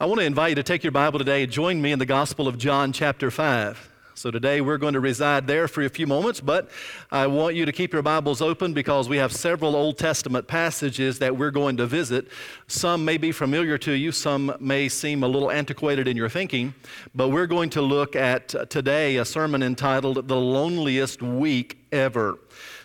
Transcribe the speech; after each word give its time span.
I 0.00 0.06
want 0.06 0.20
to 0.20 0.26
invite 0.26 0.50
you 0.50 0.54
to 0.54 0.62
take 0.62 0.84
your 0.84 0.92
Bible 0.92 1.18
today 1.18 1.42
and 1.42 1.50
join 1.50 1.82
me 1.82 1.90
in 1.90 1.98
the 1.98 2.06
Gospel 2.06 2.46
of 2.46 2.56
John, 2.56 2.92
chapter 2.92 3.32
5. 3.32 3.90
So 4.14 4.30
today 4.30 4.60
we're 4.60 4.78
going 4.78 4.94
to 4.94 5.00
reside 5.00 5.48
there 5.48 5.66
for 5.66 5.82
a 5.82 5.88
few 5.88 6.06
moments, 6.06 6.40
but 6.40 6.70
I 7.10 7.26
want 7.26 7.56
you 7.56 7.66
to 7.66 7.72
keep 7.72 7.92
your 7.92 8.02
Bibles 8.02 8.40
open 8.40 8.72
because 8.72 9.08
we 9.08 9.16
have 9.16 9.32
several 9.32 9.74
Old 9.74 9.98
Testament 9.98 10.46
passages 10.46 11.18
that 11.18 11.36
we're 11.36 11.50
going 11.50 11.78
to 11.78 11.86
visit. 11.86 12.28
Some 12.68 13.04
may 13.04 13.16
be 13.16 13.32
familiar 13.32 13.76
to 13.78 13.90
you, 13.90 14.12
some 14.12 14.54
may 14.60 14.88
seem 14.88 15.24
a 15.24 15.28
little 15.28 15.50
antiquated 15.50 16.06
in 16.06 16.16
your 16.16 16.28
thinking, 16.28 16.74
but 17.12 17.30
we're 17.30 17.48
going 17.48 17.70
to 17.70 17.82
look 17.82 18.14
at 18.14 18.70
today 18.70 19.16
a 19.16 19.24
sermon 19.24 19.64
entitled 19.64 20.28
The 20.28 20.36
Loneliest 20.36 21.22
Week 21.22 21.76
Ever. 21.90 22.38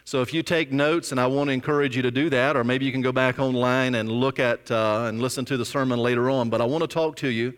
So 0.06 0.22
if 0.22 0.34
you 0.34 0.44
take 0.44 0.72
notes, 0.72 1.12
and 1.12 1.20
I 1.20 1.28
want 1.28 1.48
to 1.48 1.54
encourage 1.54 1.96
you 1.96 2.02
to 2.02 2.12
do 2.12 2.30
that, 2.30 2.58
or 2.58 2.64
maybe 2.64 2.86
you 2.86 2.92
can 2.92 3.02
go 3.02 3.14
back 3.14 3.40
online 3.40 3.96
and 3.96 4.12
look 4.12 4.38
at 4.38 4.70
uh, 4.70 5.06
and 5.08 5.22
listen 5.22 5.46
to 5.46 5.58
the 5.58 5.66
sermon 5.66 6.00
later 6.00 6.30
on. 6.30 6.50
But 6.50 6.60
I 6.60 6.66
want 6.66 6.82
to 6.82 6.88
talk 6.88 7.16
to 7.18 7.30
you 7.30 7.54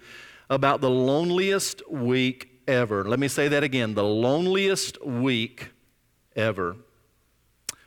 about 0.50 0.80
the 0.80 0.90
loneliest 0.90 1.90
week 1.92 2.62
ever. 2.68 3.04
Let 3.04 3.20
me 3.20 3.28
say 3.28 3.48
that 3.48 3.64
again 3.64 3.96
the 3.96 4.04
loneliest 4.04 5.04
week 5.04 5.70
ever. 6.36 6.76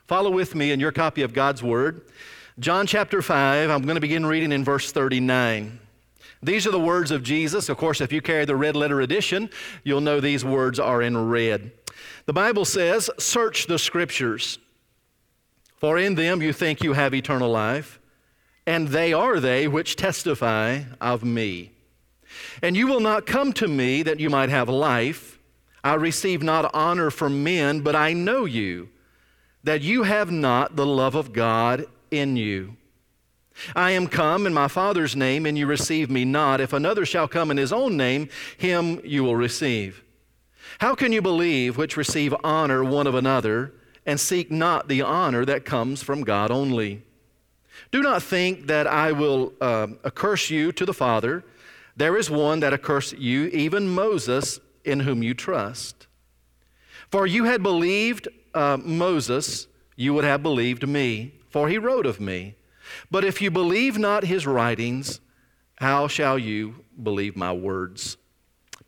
Follow 0.06 0.30
with 0.30 0.54
me 0.54 0.72
in 0.72 0.80
your 0.80 0.92
copy 0.92 1.22
of 1.22 1.32
God's 1.32 1.62
Word. 1.62 2.10
John 2.58 2.86
chapter 2.86 3.22
5, 3.22 3.70
I'm 3.70 3.82
going 3.82 3.94
to 3.94 4.00
begin 4.00 4.26
reading 4.26 4.50
in 4.50 4.64
verse 4.64 4.90
39. 4.90 5.78
These 6.42 6.66
are 6.66 6.70
the 6.70 6.80
words 6.80 7.10
of 7.10 7.22
Jesus. 7.22 7.68
Of 7.68 7.76
course, 7.76 8.00
if 8.00 8.12
you 8.12 8.20
carry 8.20 8.44
the 8.44 8.56
red 8.56 8.74
letter 8.74 9.00
edition, 9.00 9.50
you'll 9.84 10.00
know 10.00 10.20
these 10.20 10.44
words 10.44 10.80
are 10.80 11.02
in 11.02 11.28
red. 11.28 11.70
The 12.28 12.34
Bible 12.34 12.66
says, 12.66 13.08
Search 13.18 13.68
the 13.68 13.78
Scriptures, 13.78 14.58
for 15.76 15.96
in 15.96 16.14
them 16.14 16.42
you 16.42 16.52
think 16.52 16.82
you 16.82 16.92
have 16.92 17.14
eternal 17.14 17.50
life, 17.50 17.98
and 18.66 18.88
they 18.88 19.14
are 19.14 19.40
they 19.40 19.66
which 19.66 19.96
testify 19.96 20.82
of 21.00 21.24
me. 21.24 21.72
And 22.60 22.76
you 22.76 22.86
will 22.86 23.00
not 23.00 23.24
come 23.24 23.54
to 23.54 23.66
me 23.66 24.02
that 24.02 24.20
you 24.20 24.28
might 24.28 24.50
have 24.50 24.68
life. 24.68 25.38
I 25.82 25.94
receive 25.94 26.42
not 26.42 26.70
honor 26.74 27.10
from 27.10 27.42
men, 27.42 27.80
but 27.80 27.96
I 27.96 28.12
know 28.12 28.44
you, 28.44 28.90
that 29.64 29.80
you 29.80 30.02
have 30.02 30.30
not 30.30 30.76
the 30.76 30.84
love 30.84 31.14
of 31.14 31.32
God 31.32 31.86
in 32.10 32.36
you. 32.36 32.76
I 33.74 33.92
am 33.92 34.06
come 34.06 34.46
in 34.46 34.52
my 34.52 34.68
Father's 34.68 35.16
name, 35.16 35.46
and 35.46 35.56
you 35.56 35.66
receive 35.66 36.10
me 36.10 36.26
not. 36.26 36.60
If 36.60 36.74
another 36.74 37.06
shall 37.06 37.26
come 37.26 37.50
in 37.50 37.56
his 37.56 37.72
own 37.72 37.96
name, 37.96 38.28
him 38.58 39.00
you 39.02 39.24
will 39.24 39.34
receive. 39.34 40.04
How 40.78 40.94
can 40.94 41.12
you 41.12 41.20
believe 41.20 41.76
which 41.76 41.96
receive 41.96 42.34
honor 42.44 42.84
one 42.84 43.08
of 43.08 43.14
another 43.16 43.74
and 44.06 44.18
seek 44.18 44.50
not 44.50 44.86
the 44.86 45.02
honor 45.02 45.44
that 45.44 45.64
comes 45.64 46.02
from 46.02 46.22
God 46.22 46.52
only? 46.52 47.02
Do 47.90 48.00
not 48.00 48.22
think 48.22 48.68
that 48.68 48.86
I 48.86 49.10
will 49.10 49.52
uh, 49.60 49.88
accurse 50.04 50.50
you 50.50 50.70
to 50.72 50.86
the 50.86 50.94
Father. 50.94 51.44
There 51.96 52.16
is 52.16 52.30
one 52.30 52.60
that 52.60 52.72
accursed 52.72 53.18
you, 53.18 53.46
even 53.46 53.88
Moses, 53.88 54.60
in 54.84 55.00
whom 55.00 55.22
you 55.22 55.34
trust. 55.34 56.06
For 57.10 57.26
you 57.26 57.44
had 57.44 57.62
believed 57.62 58.28
uh, 58.54 58.78
Moses, 58.80 59.66
you 59.96 60.14
would 60.14 60.24
have 60.24 60.44
believed 60.44 60.86
me, 60.86 61.34
for 61.50 61.68
he 61.68 61.76
wrote 61.78 62.06
of 62.06 62.20
me. 62.20 62.54
But 63.10 63.24
if 63.24 63.42
you 63.42 63.50
believe 63.50 63.98
not 63.98 64.24
his 64.24 64.46
writings, 64.46 65.20
how 65.76 66.06
shall 66.06 66.38
you 66.38 66.84
believe 67.02 67.36
my 67.36 67.52
words? 67.52 68.16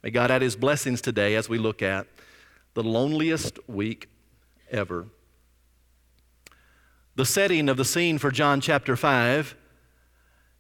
May 0.02 0.10
God 0.10 0.30
add 0.30 0.42
his 0.42 0.56
blessings 0.56 1.02
today 1.02 1.34
as 1.34 1.48
we 1.48 1.58
look 1.58 1.82
at 1.82 2.06
the 2.74 2.82
loneliest 2.82 3.58
week 3.68 4.08
ever. 4.70 5.06
The 7.16 7.26
setting 7.26 7.68
of 7.68 7.76
the 7.76 7.84
scene 7.84 8.16
for 8.16 8.30
John 8.30 8.62
chapter 8.62 8.96
5 8.96 9.54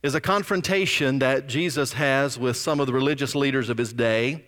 is 0.02 0.14
a 0.14 0.20
confrontation 0.20 1.20
that 1.20 1.46
Jesus 1.46 1.94
has 1.94 2.38
with 2.38 2.56
some 2.56 2.80
of 2.80 2.86
the 2.86 2.92
religious 2.92 3.34
leaders 3.34 3.70
of 3.70 3.78
his 3.78 3.92
day. 3.94 4.44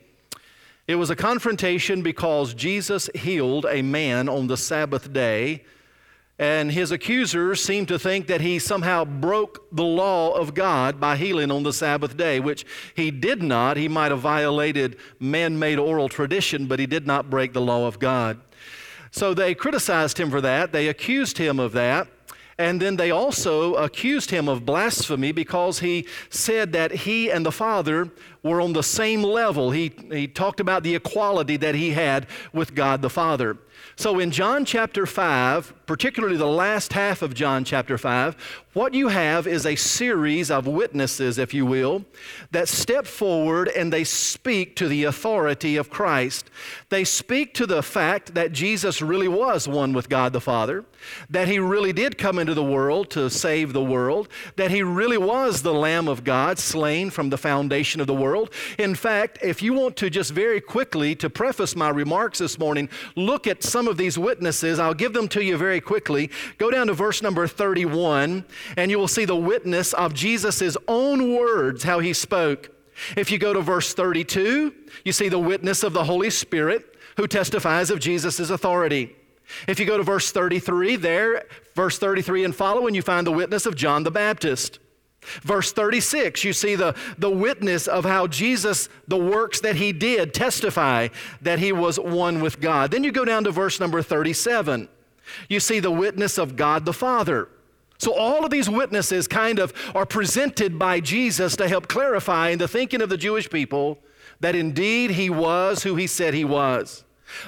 It 0.86 0.96
was 0.96 1.08
a 1.08 1.16
confrontation 1.16 2.02
because 2.02 2.52
Jesus 2.52 3.08
healed 3.14 3.66
a 3.70 3.80
man 3.80 4.28
on 4.28 4.46
the 4.46 4.56
Sabbath 4.56 5.12
day 5.12 5.64
and 6.42 6.72
his 6.72 6.90
accusers 6.90 7.62
seemed 7.62 7.86
to 7.86 8.00
think 8.00 8.26
that 8.26 8.40
he 8.40 8.58
somehow 8.58 9.04
broke 9.04 9.64
the 9.70 9.84
law 9.84 10.32
of 10.32 10.54
God 10.54 10.98
by 10.98 11.16
healing 11.16 11.52
on 11.52 11.62
the 11.62 11.72
Sabbath 11.72 12.16
day, 12.16 12.40
which 12.40 12.66
he 12.96 13.12
did 13.12 13.44
not. 13.44 13.76
He 13.76 13.86
might 13.86 14.10
have 14.10 14.18
violated 14.18 14.96
man 15.20 15.56
made 15.56 15.78
oral 15.78 16.08
tradition, 16.08 16.66
but 16.66 16.80
he 16.80 16.86
did 16.86 17.06
not 17.06 17.30
break 17.30 17.52
the 17.52 17.60
law 17.60 17.86
of 17.86 18.00
God. 18.00 18.40
So 19.12 19.34
they 19.34 19.54
criticized 19.54 20.18
him 20.18 20.32
for 20.32 20.40
that. 20.40 20.72
They 20.72 20.88
accused 20.88 21.38
him 21.38 21.60
of 21.60 21.70
that. 21.74 22.08
And 22.58 22.82
then 22.82 22.96
they 22.96 23.12
also 23.12 23.74
accused 23.74 24.30
him 24.30 24.48
of 24.48 24.66
blasphemy 24.66 25.30
because 25.30 25.78
he 25.78 26.06
said 26.28 26.72
that 26.72 26.90
he 26.90 27.30
and 27.30 27.46
the 27.46 27.52
Father 27.52 28.10
were 28.42 28.60
on 28.60 28.72
the 28.72 28.82
same 28.82 29.22
level. 29.22 29.70
He, 29.70 29.92
he 30.10 30.26
talked 30.26 30.60
about 30.60 30.82
the 30.82 30.96
equality 30.96 31.56
that 31.58 31.76
he 31.76 31.90
had 31.90 32.26
with 32.52 32.74
God 32.74 33.00
the 33.00 33.10
Father. 33.10 33.58
So 33.96 34.18
in 34.18 34.30
John 34.30 34.64
chapter 34.64 35.06
5, 35.06 35.74
particularly 35.92 36.38
the 36.38 36.46
last 36.46 36.94
half 36.94 37.20
of 37.20 37.34
John 37.34 37.64
chapter 37.64 37.98
5, 37.98 38.34
what 38.72 38.94
you 38.94 39.08
have 39.08 39.46
is 39.46 39.66
a 39.66 39.76
series 39.76 40.50
of 40.50 40.66
witnesses, 40.66 41.36
if 41.36 41.52
you 41.52 41.66
will, 41.66 42.06
that 42.52 42.66
step 42.66 43.06
forward 43.06 43.68
and 43.68 43.92
they 43.92 44.02
speak 44.02 44.74
to 44.76 44.88
the 44.88 45.04
authority 45.04 45.76
of 45.76 45.90
Christ. 45.90 46.48
They 46.88 47.04
speak 47.04 47.52
to 47.54 47.66
the 47.66 47.82
fact 47.82 48.32
that 48.32 48.52
Jesus 48.52 49.02
really 49.02 49.28
was 49.28 49.68
one 49.68 49.92
with 49.92 50.08
God 50.08 50.32
the 50.32 50.40
Father, 50.40 50.86
that 51.28 51.48
he 51.48 51.58
really 51.58 51.92
did 51.92 52.16
come 52.16 52.38
into 52.38 52.54
the 52.54 52.64
world 52.64 53.10
to 53.10 53.28
save 53.28 53.74
the 53.74 53.84
world, 53.84 54.30
that 54.56 54.70
he 54.70 54.82
really 54.82 55.18
was 55.18 55.60
the 55.60 55.74
Lamb 55.74 56.08
of 56.08 56.24
God 56.24 56.58
slain 56.58 57.10
from 57.10 57.28
the 57.28 57.36
foundation 57.36 58.00
of 58.00 58.06
the 58.06 58.14
world. 58.14 58.50
In 58.78 58.94
fact, 58.94 59.38
if 59.42 59.62
you 59.62 59.74
want 59.74 59.96
to 59.96 60.08
just 60.08 60.30
very 60.30 60.62
quickly 60.62 61.14
to 61.16 61.28
preface 61.28 61.76
my 61.76 61.90
remarks 61.90 62.38
this 62.38 62.58
morning, 62.58 62.88
look 63.14 63.46
at 63.46 63.62
some 63.62 63.86
of 63.86 63.98
these 63.98 64.18
witnesses. 64.18 64.78
I'll 64.78 64.94
give 64.94 65.12
them 65.12 65.28
to 65.28 65.44
you 65.44 65.58
very 65.58 65.81
quickly. 65.82 66.30
Go 66.58 66.70
down 66.70 66.86
to 66.86 66.94
verse 66.94 67.22
number 67.22 67.46
31, 67.46 68.44
and 68.76 68.90
you 68.90 68.98
will 68.98 69.08
see 69.08 69.24
the 69.24 69.36
witness 69.36 69.92
of 69.92 70.14
Jesus' 70.14 70.76
own 70.88 71.34
words, 71.34 71.84
how 71.84 71.98
he 71.98 72.12
spoke. 72.12 72.70
If 73.16 73.30
you 73.30 73.38
go 73.38 73.52
to 73.52 73.60
verse 73.60 73.94
32, 73.94 74.74
you 75.04 75.12
see 75.12 75.28
the 75.28 75.38
witness 75.38 75.82
of 75.82 75.92
the 75.92 76.04
Holy 76.04 76.30
Spirit 76.30 76.96
who 77.16 77.26
testifies 77.26 77.90
of 77.90 78.00
Jesus' 78.00 78.50
authority. 78.50 79.14
If 79.68 79.78
you 79.78 79.86
go 79.86 79.96
to 79.96 80.02
verse 80.02 80.32
33, 80.32 80.96
there, 80.96 81.44
verse 81.74 81.98
33 81.98 82.44
and 82.44 82.54
following, 82.54 82.94
you 82.94 83.02
find 83.02 83.26
the 83.26 83.32
witness 83.32 83.66
of 83.66 83.76
John 83.76 84.02
the 84.02 84.10
Baptist. 84.10 84.78
Verse 85.42 85.72
36, 85.72 86.42
you 86.42 86.52
see 86.52 86.74
the, 86.74 86.96
the 87.16 87.30
witness 87.30 87.86
of 87.86 88.04
how 88.04 88.26
Jesus, 88.26 88.88
the 89.06 89.16
works 89.16 89.60
that 89.60 89.76
he 89.76 89.92
did, 89.92 90.34
testify 90.34 91.08
that 91.42 91.60
he 91.60 91.70
was 91.70 91.98
one 91.98 92.40
with 92.40 92.60
God. 92.60 92.90
Then 92.90 93.04
you 93.04 93.12
go 93.12 93.24
down 93.24 93.44
to 93.44 93.52
verse 93.52 93.78
number 93.78 94.02
37. 94.02 94.88
You 95.48 95.60
see 95.60 95.80
the 95.80 95.90
witness 95.90 96.38
of 96.38 96.56
God 96.56 96.84
the 96.84 96.92
Father. 96.92 97.48
So 97.98 98.14
all 98.14 98.44
of 98.44 98.50
these 98.50 98.68
witnesses 98.68 99.28
kind 99.28 99.58
of 99.58 99.72
are 99.94 100.06
presented 100.06 100.78
by 100.78 101.00
Jesus 101.00 101.54
to 101.56 101.68
help 101.68 101.86
clarify 101.86 102.48
in 102.48 102.58
the 102.58 102.66
thinking 102.66 103.00
of 103.00 103.08
the 103.08 103.16
Jewish 103.16 103.48
people 103.48 103.98
that 104.40 104.56
indeed 104.56 105.12
he 105.12 105.30
was 105.30 105.84
who 105.84 105.94
he 105.94 106.08
said 106.08 106.34
he 106.34 106.44
was. 106.44 107.04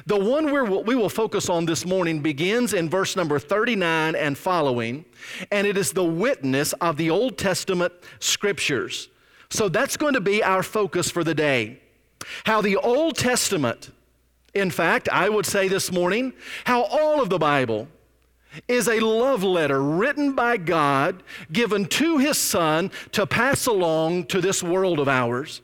The 0.06 0.16
one 0.16 0.52
we 0.86 0.94
will 0.94 1.08
focus 1.08 1.48
on 1.48 1.66
this 1.66 1.84
morning 1.84 2.20
begins 2.20 2.72
in 2.72 2.88
verse 2.88 3.16
number 3.16 3.38
39 3.38 4.14
and 4.14 4.38
following, 4.38 5.04
and 5.50 5.66
it 5.66 5.76
is 5.76 5.92
the 5.92 6.04
witness 6.04 6.72
of 6.74 6.96
the 6.96 7.10
Old 7.10 7.36
Testament 7.36 7.92
scriptures. 8.18 9.08
So 9.50 9.68
that's 9.68 9.96
going 9.96 10.14
to 10.14 10.20
be 10.20 10.42
our 10.42 10.62
focus 10.62 11.10
for 11.10 11.22
the 11.22 11.34
day. 11.34 11.80
How 12.44 12.62
the 12.62 12.76
Old 12.76 13.16
Testament, 13.16 13.90
in 14.54 14.70
fact, 14.70 15.08
I 15.08 15.28
would 15.28 15.46
say 15.46 15.68
this 15.68 15.90
morning, 15.90 16.32
how 16.64 16.82
all 16.82 17.20
of 17.20 17.28
the 17.28 17.38
Bible 17.38 17.88
is 18.68 18.88
a 18.88 19.00
love 19.00 19.42
letter 19.42 19.82
written 19.82 20.34
by 20.34 20.56
God, 20.56 21.22
given 21.52 21.86
to 21.86 22.18
His 22.18 22.38
Son 22.38 22.90
to 23.12 23.26
pass 23.26 23.66
along 23.66 24.26
to 24.26 24.40
this 24.40 24.62
world 24.62 25.00
of 25.00 25.08
ours. 25.08 25.60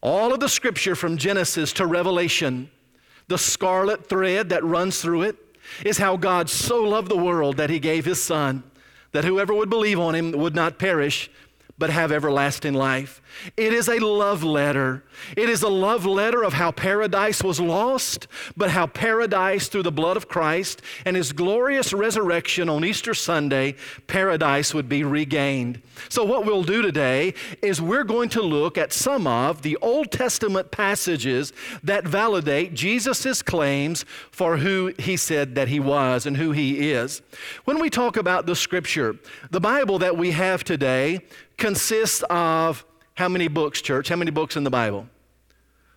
All 0.00 0.32
of 0.32 0.40
the 0.40 0.48
scripture 0.48 0.96
from 0.96 1.16
Genesis 1.16 1.72
to 1.74 1.86
Revelation 1.86 2.70
the 3.28 3.38
scarlet 3.38 4.08
thread 4.08 4.48
that 4.50 4.64
runs 4.64 5.00
through 5.00 5.22
it 5.22 5.36
is 5.84 5.98
how 5.98 6.16
God 6.16 6.48
so 6.48 6.82
loved 6.82 7.10
the 7.10 7.16
world 7.16 7.56
that 7.56 7.70
he 7.70 7.78
gave 7.78 8.04
his 8.04 8.22
son, 8.22 8.62
that 9.12 9.24
whoever 9.24 9.52
would 9.52 9.70
believe 9.70 9.98
on 9.98 10.14
him 10.14 10.32
would 10.32 10.54
not 10.54 10.78
perish, 10.78 11.30
but 11.78 11.90
have 11.90 12.10
everlasting 12.10 12.74
life. 12.74 13.20
It 13.56 13.72
is 13.72 13.88
a 13.88 13.98
love 13.98 14.42
letter. 14.42 15.04
It 15.36 15.50
is 15.50 15.62
a 15.62 15.68
love 15.68 16.06
letter 16.06 16.42
of 16.42 16.54
how 16.54 16.70
paradise 16.70 17.42
was 17.42 17.60
lost, 17.60 18.28
but 18.56 18.70
how 18.70 18.86
paradise, 18.86 19.68
through 19.68 19.82
the 19.82 19.92
blood 19.92 20.16
of 20.16 20.28
Christ 20.28 20.80
and 21.04 21.16
his 21.16 21.32
glorious 21.32 21.92
resurrection 21.92 22.68
on 22.68 22.84
Easter 22.84 23.12
Sunday, 23.12 23.74
paradise 24.06 24.72
would 24.72 24.88
be 24.88 25.04
regained. 25.04 25.82
So, 26.08 26.24
what 26.24 26.46
we'll 26.46 26.62
do 26.62 26.80
today 26.80 27.34
is 27.62 27.80
we're 27.80 28.04
going 28.04 28.30
to 28.30 28.42
look 28.42 28.78
at 28.78 28.92
some 28.92 29.26
of 29.26 29.62
the 29.62 29.76
Old 29.82 30.10
Testament 30.10 30.70
passages 30.70 31.52
that 31.82 32.06
validate 32.06 32.74
Jesus' 32.74 33.42
claims 33.42 34.04
for 34.30 34.58
who 34.58 34.94
he 34.98 35.16
said 35.16 35.54
that 35.56 35.68
he 35.68 35.80
was 35.80 36.26
and 36.26 36.36
who 36.36 36.52
he 36.52 36.90
is. 36.90 37.22
When 37.64 37.80
we 37.80 37.90
talk 37.90 38.16
about 38.16 38.46
the 38.46 38.56
scripture, 38.56 39.16
the 39.50 39.60
Bible 39.60 39.98
that 39.98 40.16
we 40.16 40.30
have 40.32 40.64
today 40.64 41.20
consists 41.56 42.22
of 42.30 42.84
How 43.14 43.28
many 43.28 43.48
books, 43.48 43.80
church? 43.80 44.08
How 44.08 44.16
many 44.16 44.30
books 44.30 44.56
in 44.56 44.64
the 44.64 44.70
Bible? 44.70 45.08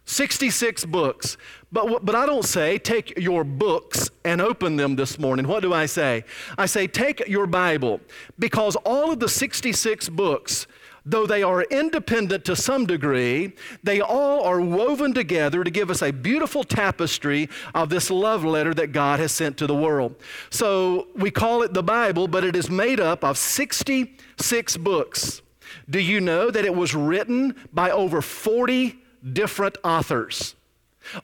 66 0.09 0.85
books. 0.85 1.37
But, 1.71 2.03
but 2.03 2.15
I 2.15 2.25
don't 2.25 2.43
say 2.43 2.79
take 2.79 3.17
your 3.19 3.43
books 3.43 4.09
and 4.25 4.41
open 4.41 4.75
them 4.75 4.95
this 4.95 5.19
morning. 5.19 5.47
What 5.47 5.61
do 5.61 5.71
I 5.71 5.85
say? 5.85 6.25
I 6.57 6.65
say 6.65 6.87
take 6.87 7.27
your 7.27 7.45
Bible 7.45 8.01
because 8.39 8.75
all 8.77 9.11
of 9.11 9.19
the 9.19 9.29
66 9.29 10.09
books, 10.09 10.65
though 11.05 11.27
they 11.27 11.43
are 11.43 11.61
independent 11.61 12.43
to 12.45 12.55
some 12.55 12.87
degree, 12.87 13.53
they 13.83 14.01
all 14.01 14.41
are 14.43 14.59
woven 14.59 15.13
together 15.13 15.63
to 15.63 15.69
give 15.69 15.91
us 15.91 16.01
a 16.01 16.11
beautiful 16.11 16.63
tapestry 16.63 17.47
of 17.75 17.89
this 17.89 18.09
love 18.09 18.43
letter 18.43 18.73
that 18.73 18.91
God 18.91 19.19
has 19.19 19.31
sent 19.31 19.57
to 19.57 19.67
the 19.67 19.75
world. 19.75 20.15
So 20.49 21.07
we 21.15 21.29
call 21.29 21.61
it 21.61 21.75
the 21.75 21.83
Bible, 21.83 22.27
but 22.27 22.43
it 22.43 22.55
is 22.55 22.67
made 22.67 22.99
up 22.99 23.23
of 23.23 23.37
66 23.37 24.77
books. 24.77 25.43
Do 25.89 25.99
you 25.99 26.21
know 26.21 26.51
that 26.51 26.65
it 26.65 26.75
was 26.75 26.93
written 26.93 27.55
by 27.73 27.91
over 27.91 28.21
40 28.21 28.97
different 29.33 29.77
authors 29.83 30.55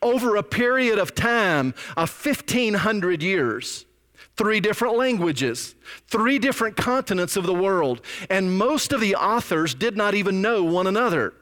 over 0.01 0.35
a 0.35 0.43
period 0.43 0.99
of 0.99 1.15
time 1.15 1.73
of 1.97 2.09
1,500 2.25 3.21
years. 3.21 3.85
Three 4.37 4.59
different 4.59 4.97
languages, 4.97 5.75
three 6.07 6.39
different 6.39 6.75
continents 6.75 7.37
of 7.37 7.45
the 7.45 7.53
world, 7.53 8.01
and 8.29 8.57
most 8.57 8.91
of 8.91 8.99
the 8.99 9.15
authors 9.15 9.73
did 9.73 9.95
not 9.95 10.13
even 10.13 10.41
know 10.41 10.63
one 10.63 10.87
another. 10.87 11.33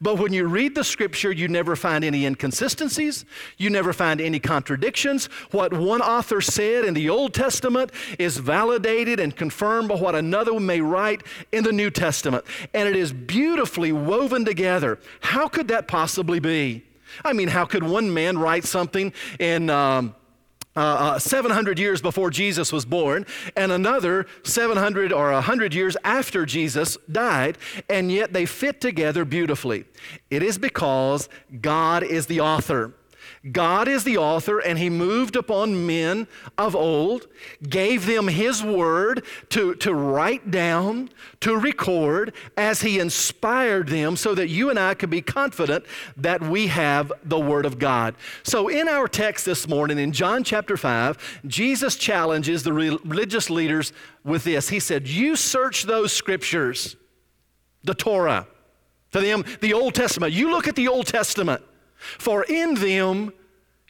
But 0.00 0.18
when 0.18 0.32
you 0.32 0.46
read 0.46 0.74
the 0.74 0.84
scripture, 0.84 1.32
you 1.32 1.48
never 1.48 1.76
find 1.76 2.04
any 2.04 2.24
inconsistencies. 2.24 3.24
You 3.56 3.70
never 3.70 3.92
find 3.92 4.20
any 4.20 4.40
contradictions. 4.40 5.26
What 5.50 5.72
one 5.72 6.00
author 6.00 6.40
said 6.40 6.84
in 6.84 6.94
the 6.94 7.08
Old 7.08 7.34
Testament 7.34 7.92
is 8.18 8.38
validated 8.38 9.20
and 9.20 9.34
confirmed 9.34 9.88
by 9.88 9.96
what 9.96 10.14
another 10.14 10.58
may 10.58 10.80
write 10.80 11.22
in 11.52 11.64
the 11.64 11.72
New 11.72 11.90
Testament. 11.90 12.44
And 12.74 12.88
it 12.88 12.96
is 12.96 13.12
beautifully 13.12 13.92
woven 13.92 14.44
together. 14.44 14.98
How 15.20 15.48
could 15.48 15.68
that 15.68 15.88
possibly 15.88 16.40
be? 16.40 16.84
I 17.24 17.32
mean, 17.32 17.48
how 17.48 17.64
could 17.64 17.82
one 17.82 18.12
man 18.12 18.38
write 18.38 18.64
something 18.64 19.12
in. 19.38 19.70
Um, 19.70 20.14
uh, 20.74 20.80
uh, 20.80 21.18
700 21.18 21.78
years 21.78 22.00
before 22.00 22.30
Jesus 22.30 22.72
was 22.72 22.84
born, 22.84 23.26
and 23.56 23.70
another 23.72 24.26
700 24.42 25.12
or 25.12 25.32
100 25.32 25.74
years 25.74 25.96
after 26.04 26.46
Jesus 26.46 26.96
died, 27.10 27.58
and 27.88 28.10
yet 28.10 28.32
they 28.32 28.46
fit 28.46 28.80
together 28.80 29.24
beautifully. 29.24 29.84
It 30.30 30.42
is 30.42 30.58
because 30.58 31.28
God 31.60 32.02
is 32.02 32.26
the 32.26 32.40
author. 32.40 32.94
God 33.50 33.88
is 33.88 34.04
the 34.04 34.18
author, 34.18 34.60
and 34.60 34.78
He 34.78 34.88
moved 34.88 35.34
upon 35.34 35.84
men 35.84 36.28
of 36.56 36.76
old, 36.76 37.26
gave 37.68 38.06
them 38.06 38.28
His 38.28 38.62
word 38.62 39.24
to, 39.48 39.74
to 39.76 39.92
write 39.92 40.52
down, 40.52 41.10
to 41.40 41.56
record, 41.56 42.34
as 42.56 42.82
He 42.82 43.00
inspired 43.00 43.88
them 43.88 44.14
so 44.14 44.36
that 44.36 44.48
you 44.48 44.70
and 44.70 44.78
I 44.78 44.94
could 44.94 45.10
be 45.10 45.22
confident 45.22 45.84
that 46.16 46.40
we 46.40 46.68
have 46.68 47.12
the 47.24 47.40
Word 47.40 47.66
of 47.66 47.80
God. 47.80 48.14
So, 48.44 48.68
in 48.68 48.86
our 48.86 49.08
text 49.08 49.44
this 49.44 49.66
morning, 49.66 49.98
in 49.98 50.12
John 50.12 50.44
chapter 50.44 50.76
5, 50.76 51.40
Jesus 51.44 51.96
challenges 51.96 52.62
the 52.62 52.72
religious 52.72 53.50
leaders 53.50 53.92
with 54.22 54.44
this. 54.44 54.68
He 54.68 54.78
said, 54.78 55.08
You 55.08 55.34
search 55.34 55.82
those 55.82 56.12
scriptures, 56.12 56.94
the 57.82 57.94
Torah, 57.94 58.46
to 59.10 59.20
them, 59.20 59.44
the 59.60 59.74
Old 59.74 59.96
Testament. 59.96 60.32
You 60.32 60.52
look 60.52 60.68
at 60.68 60.76
the 60.76 60.86
Old 60.86 61.08
Testament. 61.08 61.64
For 62.18 62.44
in 62.44 62.74
them 62.74 63.32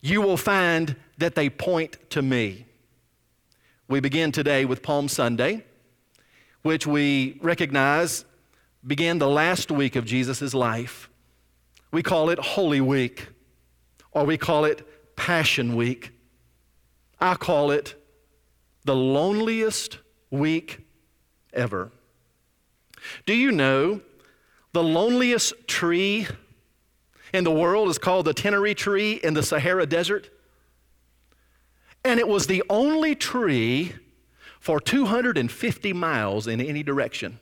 you 0.00 0.20
will 0.20 0.36
find 0.36 0.96
that 1.18 1.34
they 1.34 1.48
point 1.48 1.98
to 2.10 2.22
me. 2.22 2.66
We 3.88 4.00
begin 4.00 4.32
today 4.32 4.64
with 4.64 4.82
Palm 4.82 5.08
Sunday, 5.08 5.64
which 6.62 6.86
we 6.86 7.38
recognize 7.42 8.24
began 8.86 9.18
the 9.18 9.28
last 9.28 9.70
week 9.70 9.96
of 9.96 10.04
Jesus' 10.04 10.54
life. 10.54 11.08
We 11.90 12.02
call 12.02 12.30
it 12.30 12.38
Holy 12.38 12.80
Week, 12.80 13.28
or 14.12 14.24
we 14.24 14.36
call 14.36 14.64
it 14.64 15.16
Passion 15.16 15.76
Week. 15.76 16.10
I 17.20 17.34
call 17.34 17.70
it 17.70 17.94
the 18.84 18.96
loneliest 18.96 19.98
week 20.30 20.80
ever. 21.52 21.92
Do 23.26 23.34
you 23.34 23.52
know 23.52 24.00
the 24.72 24.82
loneliest 24.82 25.68
tree 25.68 26.26
in 27.32 27.44
the 27.44 27.50
world 27.50 27.88
is 27.88 27.98
called 27.98 28.26
the 28.26 28.34
Ténéré 28.34 28.76
tree 28.76 29.14
in 29.14 29.34
the 29.34 29.42
Sahara 29.42 29.86
Desert. 29.86 30.30
And 32.04 32.18
it 32.18 32.28
was 32.28 32.46
the 32.46 32.62
only 32.68 33.14
tree 33.14 33.94
for 34.60 34.80
250 34.80 35.92
miles 35.92 36.46
in 36.46 36.60
any 36.60 36.82
direction. 36.82 37.40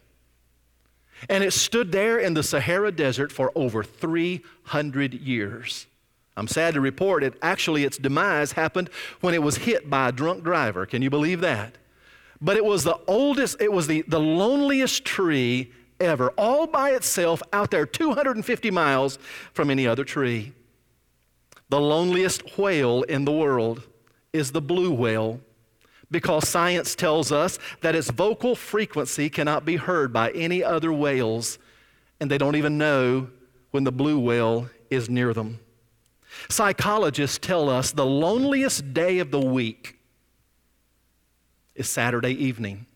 And 1.29 1.45
it 1.45 1.53
stood 1.53 1.93
there 1.93 2.19
in 2.19 2.35
the 2.35 2.43
Sahara 2.43 2.93
Desert 2.93 3.31
for 3.33 3.53
over 3.55 3.83
300 3.83 5.15
years. 5.15 5.87
I'm 6.37 6.49
sad 6.49 6.75
to 6.75 6.81
report 6.81 7.23
it 7.23 7.35
actually 7.43 7.85
its 7.85 7.99
demise 7.99 8.53
happened 8.53 8.89
when 9.21 9.35
it 9.35 9.43
was 9.43 9.59
hit 9.59 9.91
by 9.91 10.09
a 10.09 10.13
drunk 10.13 10.43
driver. 10.43 10.87
Can 10.87 11.03
you 11.03 11.11
believe 11.11 11.41
that? 11.43 11.77
But 12.41 12.57
it 12.57 12.65
was 12.65 12.85
the 12.85 12.99
oldest, 13.07 13.61
it 13.61 13.73
was 13.73 13.87
the, 13.87 14.03
the 14.09 14.21
loneliest 14.21 15.05
tree 15.05 15.73
ever, 16.01 16.31
all 16.39 16.67
by 16.67 16.91
itself 16.91 17.43
out 17.53 17.71
there 17.71 17.87
250 17.87 18.71
miles 18.71 19.19
from 19.53 19.71
any 19.71 19.87
other 19.87 20.05
tree. 20.05 20.53
The 21.69 21.81
loneliest 21.81 22.59
whale 22.59 23.03
in 23.03 23.25
the 23.25 23.33
world 23.33 23.83
is 24.33 24.53
the 24.53 24.61
blue 24.61 24.93
whale 24.93 25.41
because 26.11 26.49
science 26.49 26.95
tells 26.95 27.31
us 27.31 27.59
that 27.83 27.95
its 27.95 28.11
vocal 28.11 28.57
frequency 28.57 29.31
cannot 29.31 29.65
be 29.65 29.77
heard 29.77 30.13
by 30.13 30.31
any 30.33 30.65
other 30.65 30.93
whales, 30.93 31.59
and 32.19 32.31
they 32.31 32.39
don't 32.39 32.57
even 32.57 32.79
know 32.79 33.29
when 33.71 33.85
the 33.85 33.93
blue 33.93 34.19
whale 34.19 34.69
is 34.91 35.09
near 35.09 35.33
them. 35.33 35.61
Psychologists 36.49 37.39
tell 37.39 37.69
us 37.69 37.93
the 37.93 38.07
loneliest 38.07 38.93
day 38.93 39.19
of 39.19 39.31
the 39.31 39.41
week 39.41 39.99
is 41.75 41.89
Saturday 41.89 42.33
evening. 42.33 42.87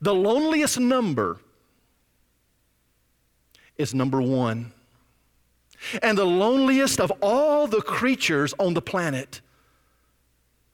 The 0.00 0.14
loneliest 0.14 0.78
number 0.78 1.38
is 3.76 3.94
number 3.94 4.20
one. 4.20 4.72
And 6.02 6.18
the 6.18 6.24
loneliest 6.24 7.00
of 7.00 7.12
all 7.22 7.66
the 7.66 7.80
creatures 7.80 8.52
on 8.58 8.74
the 8.74 8.82
planet 8.82 9.40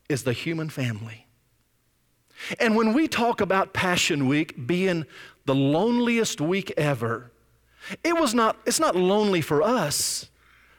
is 0.09 0.25
the 0.25 0.33
human 0.33 0.71
family. 0.71 1.27
And 2.59 2.77
when 2.77 2.93
we 2.93 3.09
talk 3.09 3.41
about 3.41 3.73
Passion 3.73 4.27
Week 4.27 4.67
being 4.67 5.07
the 5.47 5.55
loneliest 5.55 6.41
week 6.41 6.73
ever, 6.77 7.31
it 8.03 8.17
was 8.17 8.35
not, 8.35 8.57
it's 8.67 8.81
not 8.81 8.97
lonely 8.97 9.41
for 9.41 9.63
us, 9.63 10.31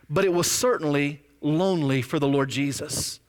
but 0.09 0.25
it 0.25 0.33
was 0.33 0.49
certainly 0.51 1.23
lonely 1.41 2.01
for 2.01 2.19
the 2.19 2.27
Lord 2.27 2.49
Jesus. 2.49 3.19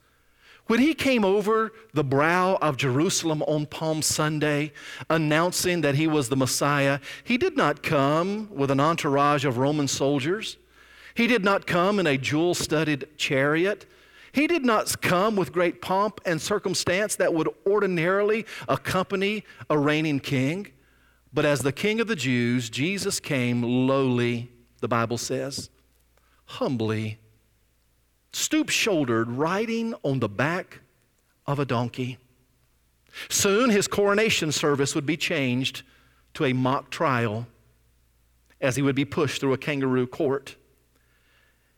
When 0.66 0.80
he 0.80 0.94
came 0.94 1.24
over 1.24 1.72
the 1.94 2.02
brow 2.02 2.58
of 2.60 2.76
Jerusalem 2.76 3.42
on 3.42 3.66
Palm 3.66 4.02
Sunday, 4.02 4.72
announcing 5.08 5.82
that 5.82 5.94
he 5.94 6.08
was 6.08 6.28
the 6.28 6.36
Messiah, 6.36 6.98
he 7.22 7.38
did 7.38 7.56
not 7.56 7.84
come 7.84 8.48
with 8.52 8.72
an 8.72 8.80
entourage 8.80 9.44
of 9.44 9.58
Roman 9.58 9.86
soldiers. 9.86 10.56
He 11.14 11.28
did 11.28 11.44
not 11.44 11.66
come 11.66 12.00
in 12.00 12.06
a 12.06 12.18
jewel 12.18 12.54
studded 12.54 13.08
chariot. 13.16 13.86
He 14.32 14.48
did 14.48 14.64
not 14.64 15.00
come 15.00 15.36
with 15.36 15.52
great 15.52 15.80
pomp 15.80 16.20
and 16.26 16.42
circumstance 16.42 17.14
that 17.16 17.32
would 17.32 17.48
ordinarily 17.64 18.44
accompany 18.68 19.44
a 19.70 19.78
reigning 19.78 20.18
king. 20.18 20.66
But 21.32 21.44
as 21.44 21.60
the 21.60 21.72
King 21.72 22.00
of 22.00 22.08
the 22.08 22.16
Jews, 22.16 22.70
Jesus 22.70 23.20
came 23.20 23.62
lowly, 23.62 24.50
the 24.80 24.88
Bible 24.88 25.18
says, 25.18 25.70
humbly 26.46 27.18
stoop 28.36 28.68
shouldered, 28.68 29.30
riding 29.30 29.94
on 30.02 30.20
the 30.20 30.28
back 30.28 30.80
of 31.46 31.58
a 31.58 31.64
donkey. 31.64 32.18
Soon 33.30 33.70
his 33.70 33.88
coronation 33.88 34.52
service 34.52 34.94
would 34.94 35.06
be 35.06 35.16
changed 35.16 35.82
to 36.34 36.44
a 36.44 36.52
mock 36.52 36.90
trial 36.90 37.46
as 38.60 38.76
he 38.76 38.82
would 38.82 38.94
be 38.94 39.06
pushed 39.06 39.40
through 39.40 39.54
a 39.54 39.58
kangaroo 39.58 40.06
court. 40.06 40.56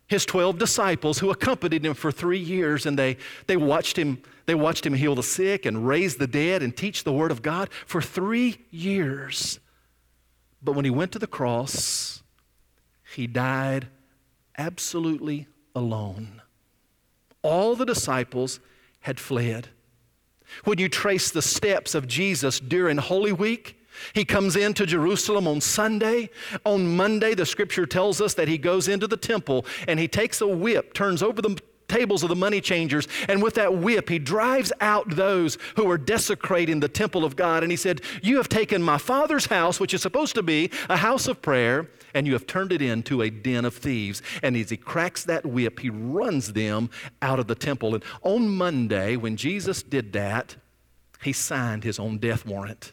His 0.09 0.27
12 0.27 0.59
disciples 0.59 1.21
who 1.21 1.31
accompanied 1.31 1.87
him 1.87 1.95
for 1.95 2.11
three 2.11 2.41
years 2.41 2.87
and 2.87 2.99
they, 2.99 3.19
they, 3.47 3.57
watched 3.57 3.97
him, 3.97 4.21
they 4.47 4.57
watched 4.57 4.85
him 4.85 4.95
heal 4.95 5.15
the 5.15 5.23
sick 5.23 5.65
and 5.65 5.87
raise 5.87 6.17
the 6.17 6.27
dead 6.27 6.65
and 6.65 6.77
teach 6.77 7.05
the 7.05 7.13
word 7.13 7.31
of 7.31 7.41
God 7.41 7.71
for 7.87 8.03
three 8.03 8.59
years. 8.71 9.61
But 10.61 10.73
when 10.73 10.85
he 10.85 10.91
went 10.91 11.13
to 11.13 11.21
the 11.21 11.29
cross, 11.29 12.25
he 13.15 13.29
died 13.29 13.87
absolutely 14.57 15.47
alone 15.73 16.43
all 17.49 17.75
the 17.75 17.87
disciples 17.87 18.61
had 19.01 19.19
fled. 19.19 19.69
When 20.65 20.79
you 20.79 20.89
trace 20.89 21.31
the 21.31 21.43
steps 21.43 21.95
of 21.95 22.07
Jesus 22.07 22.61
during 22.61 22.99
Holy 22.99 23.33
Week, 23.33 23.79
he 24.15 24.25
comes 24.25 24.55
into 24.55 24.87
Jerusalem 24.87 25.49
on 25.49 25.61
Sunday. 25.61 26.31
On 26.65 26.97
Monday, 26.97 27.35
the 27.35 27.47
scripture 27.47 27.87
tells 27.87 28.21
us 28.21 28.35
that 28.35 28.49
he 28.49 28.59
goes 28.59 28.89
into 28.89 29.07
the 29.07 29.17
temple 29.17 29.67
and 29.87 29.99
he 29.99 30.09
takes 30.09 30.41
a 30.41 30.47
whip, 30.47 30.95
turns 30.95 31.23
over 31.23 31.43
the 31.43 31.61
tables 31.89 32.23
of 32.23 32.29
the 32.29 32.37
money 32.37 32.61
changers. 32.61 33.09
And 33.29 33.43
with 33.43 33.55
that 33.55 33.75
whip, 33.75 34.09
he 34.09 34.19
drives 34.19 34.73
out 34.81 35.11
those 35.11 35.59
who 35.77 35.91
are 35.91 35.99
desecrating 35.99 36.81
the 36.81 36.89
temple 36.89 37.25
of 37.25 37.35
God. 37.35 37.63
And 37.63 37.73
he 37.73 37.77
said, 37.77 38.03
You 38.23 38.37
have 38.37 38.49
taken 38.49 38.83
my 38.83 38.99
father's 38.99 39.47
house, 39.47 39.81
which 39.81 39.95
is 39.95 40.03
supposed 40.03 40.35
to 40.37 40.43
be 40.43 40.71
a 40.89 40.97
house 40.97 41.27
of 41.27 41.43
prayer, 41.43 41.89
and 42.15 42.27
you 42.27 42.33
have 42.33 42.47
turned 42.47 42.73
it 42.73 42.83
into 42.83 43.23
a 43.23 43.31
den 43.31 43.65
of 43.65 43.75
thieves. 43.75 44.23
And 44.43 44.57
as 44.57 44.71
he 44.71 44.77
cracks 44.77 45.25
that 45.25 45.47
whip, 45.47 45.81
he 45.81 45.91
runs 45.91 46.53
them 46.53 46.91
out 47.23 47.39
of 47.39 47.47
the 47.47 47.55
temple. 47.55 47.95
And 47.95 48.05
on 48.23 48.49
Monday, 48.49 49.17
when 49.17 49.37
Jesus 49.37 49.83
did 49.83 50.13
that, 50.13 50.57
he 51.23 51.33
signed 51.33 51.85
his 51.85 51.99
own 51.99 52.19
death 52.19 52.47
warrant. 52.47 52.93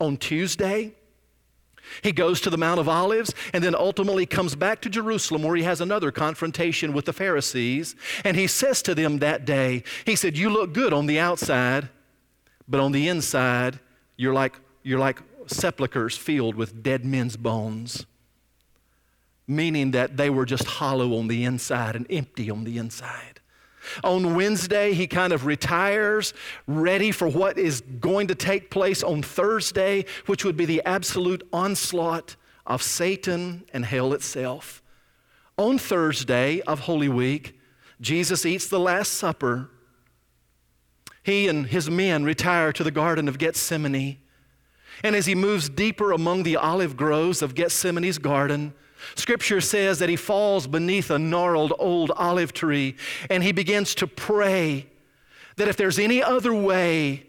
On 0.00 0.16
Tuesday, 0.16 0.94
he 2.02 2.12
goes 2.12 2.40
to 2.42 2.50
the 2.50 2.58
Mount 2.58 2.78
of 2.78 2.88
Olives 2.88 3.34
and 3.52 3.64
then 3.64 3.74
ultimately 3.74 4.26
comes 4.26 4.54
back 4.54 4.80
to 4.82 4.90
Jerusalem 4.90 5.42
where 5.42 5.56
he 5.56 5.62
has 5.62 5.80
another 5.80 6.10
confrontation 6.10 6.92
with 6.92 7.06
the 7.06 7.12
Pharisees. 7.12 7.96
And 8.24 8.36
he 8.36 8.46
says 8.46 8.82
to 8.82 8.94
them 8.94 9.18
that 9.18 9.44
day, 9.44 9.84
He 10.04 10.16
said, 10.16 10.36
You 10.36 10.50
look 10.50 10.72
good 10.72 10.92
on 10.92 11.06
the 11.06 11.18
outside, 11.18 11.88
but 12.68 12.80
on 12.80 12.92
the 12.92 13.08
inside, 13.08 13.80
you're 14.16 14.34
like, 14.34 14.56
you're 14.82 14.98
like 14.98 15.22
sepulchres 15.50 16.16
filled 16.16 16.54
with 16.54 16.82
dead 16.82 17.04
men's 17.04 17.36
bones. 17.36 18.06
Meaning 19.46 19.92
that 19.92 20.16
they 20.16 20.30
were 20.30 20.44
just 20.44 20.64
hollow 20.64 21.18
on 21.18 21.28
the 21.28 21.44
inside 21.44 21.96
and 21.96 22.06
empty 22.10 22.50
on 22.50 22.64
the 22.64 22.78
inside. 22.78 23.40
On 24.04 24.34
Wednesday, 24.34 24.92
he 24.92 25.06
kind 25.06 25.32
of 25.32 25.46
retires, 25.46 26.34
ready 26.66 27.10
for 27.10 27.28
what 27.28 27.58
is 27.58 27.80
going 27.80 28.26
to 28.28 28.34
take 28.34 28.70
place 28.70 29.02
on 29.02 29.22
Thursday, 29.22 30.04
which 30.26 30.44
would 30.44 30.56
be 30.56 30.66
the 30.66 30.82
absolute 30.84 31.46
onslaught 31.52 32.36
of 32.66 32.82
Satan 32.82 33.64
and 33.72 33.84
hell 33.84 34.12
itself. 34.12 34.82
On 35.56 35.78
Thursday 35.78 36.60
of 36.62 36.80
Holy 36.80 37.08
Week, 37.08 37.58
Jesus 38.00 38.46
eats 38.46 38.68
the 38.68 38.78
Last 38.78 39.14
Supper. 39.14 39.70
He 41.22 41.48
and 41.48 41.66
his 41.66 41.90
men 41.90 42.24
retire 42.24 42.72
to 42.72 42.84
the 42.84 42.90
Garden 42.90 43.26
of 43.28 43.38
Gethsemane. 43.38 44.18
And 45.02 45.14
as 45.14 45.26
he 45.26 45.34
moves 45.34 45.68
deeper 45.68 46.12
among 46.12 46.42
the 46.42 46.56
olive 46.56 46.96
groves 46.96 47.42
of 47.42 47.54
Gethsemane's 47.54 48.18
garden, 48.18 48.74
Scripture 49.14 49.60
says 49.60 49.98
that 50.00 50.08
he 50.08 50.16
falls 50.16 50.66
beneath 50.66 51.10
a 51.10 51.18
gnarled 51.18 51.72
old 51.78 52.10
olive 52.12 52.52
tree 52.52 52.96
and 53.30 53.42
he 53.42 53.52
begins 53.52 53.94
to 53.96 54.06
pray 54.06 54.86
that 55.56 55.68
if 55.68 55.76
there's 55.76 55.98
any 55.98 56.22
other 56.22 56.54
way 56.54 57.26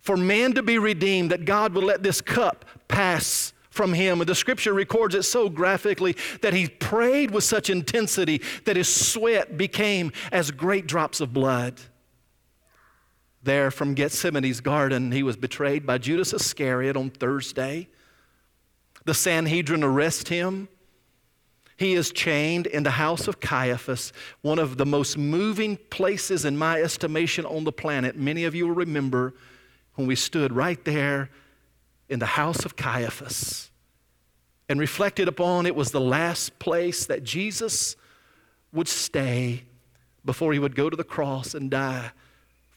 for 0.00 0.16
man 0.16 0.54
to 0.54 0.62
be 0.62 0.78
redeemed, 0.78 1.30
that 1.30 1.44
God 1.44 1.74
would 1.74 1.84
let 1.84 2.02
this 2.02 2.20
cup 2.20 2.64
pass 2.88 3.52
from 3.70 3.92
him. 3.92 4.20
And 4.20 4.28
the 4.28 4.34
scripture 4.34 4.72
records 4.72 5.14
it 5.14 5.22
so 5.22 5.48
graphically 5.48 6.16
that 6.42 6.54
he 6.54 6.68
prayed 6.68 7.30
with 7.30 7.44
such 7.44 7.70
intensity 7.70 8.40
that 8.64 8.76
his 8.76 8.94
sweat 8.94 9.56
became 9.56 10.12
as 10.32 10.50
great 10.50 10.86
drops 10.86 11.20
of 11.20 11.32
blood. 11.32 11.80
There 13.42 13.70
from 13.70 13.94
Gethsemane's 13.94 14.60
garden, 14.60 15.12
he 15.12 15.22
was 15.22 15.36
betrayed 15.36 15.86
by 15.86 15.98
Judas 15.98 16.32
Iscariot 16.32 16.96
on 16.96 17.10
Thursday. 17.10 17.88
The 19.06 19.14
Sanhedrin 19.14 19.82
arrest 19.82 20.28
him. 20.28 20.68
He 21.78 21.94
is 21.94 22.12
chained 22.12 22.66
in 22.66 22.82
the 22.82 22.90
house 22.90 23.26
of 23.26 23.40
Caiaphas, 23.40 24.12
one 24.42 24.58
of 24.58 24.76
the 24.76 24.84
most 24.84 25.16
moving 25.16 25.78
places 25.88 26.44
in 26.44 26.58
my 26.58 26.82
estimation 26.82 27.46
on 27.46 27.64
the 27.64 27.72
planet. 27.72 28.16
Many 28.16 28.44
of 28.44 28.54
you 28.54 28.68
will 28.68 28.74
remember 28.74 29.32
when 29.94 30.06
we 30.06 30.16
stood 30.16 30.52
right 30.52 30.84
there 30.84 31.30
in 32.10 32.18
the 32.18 32.26
house 32.26 32.66
of 32.66 32.76
Caiaphas 32.76 33.70
and 34.68 34.78
reflected 34.78 35.28
upon 35.28 35.64
it 35.64 35.74
was 35.74 35.90
the 35.90 36.00
last 36.00 36.58
place 36.58 37.06
that 37.06 37.24
Jesus 37.24 37.96
would 38.72 38.88
stay 38.88 39.64
before 40.24 40.52
he 40.52 40.58
would 40.58 40.76
go 40.76 40.90
to 40.90 40.96
the 40.96 41.02
cross 41.02 41.54
and 41.54 41.70
die 41.70 42.12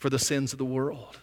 for 0.03 0.10
the 0.10 0.19
sins 0.19 0.51
of 0.51 0.60
the 0.60 0.65
world. 0.65 1.22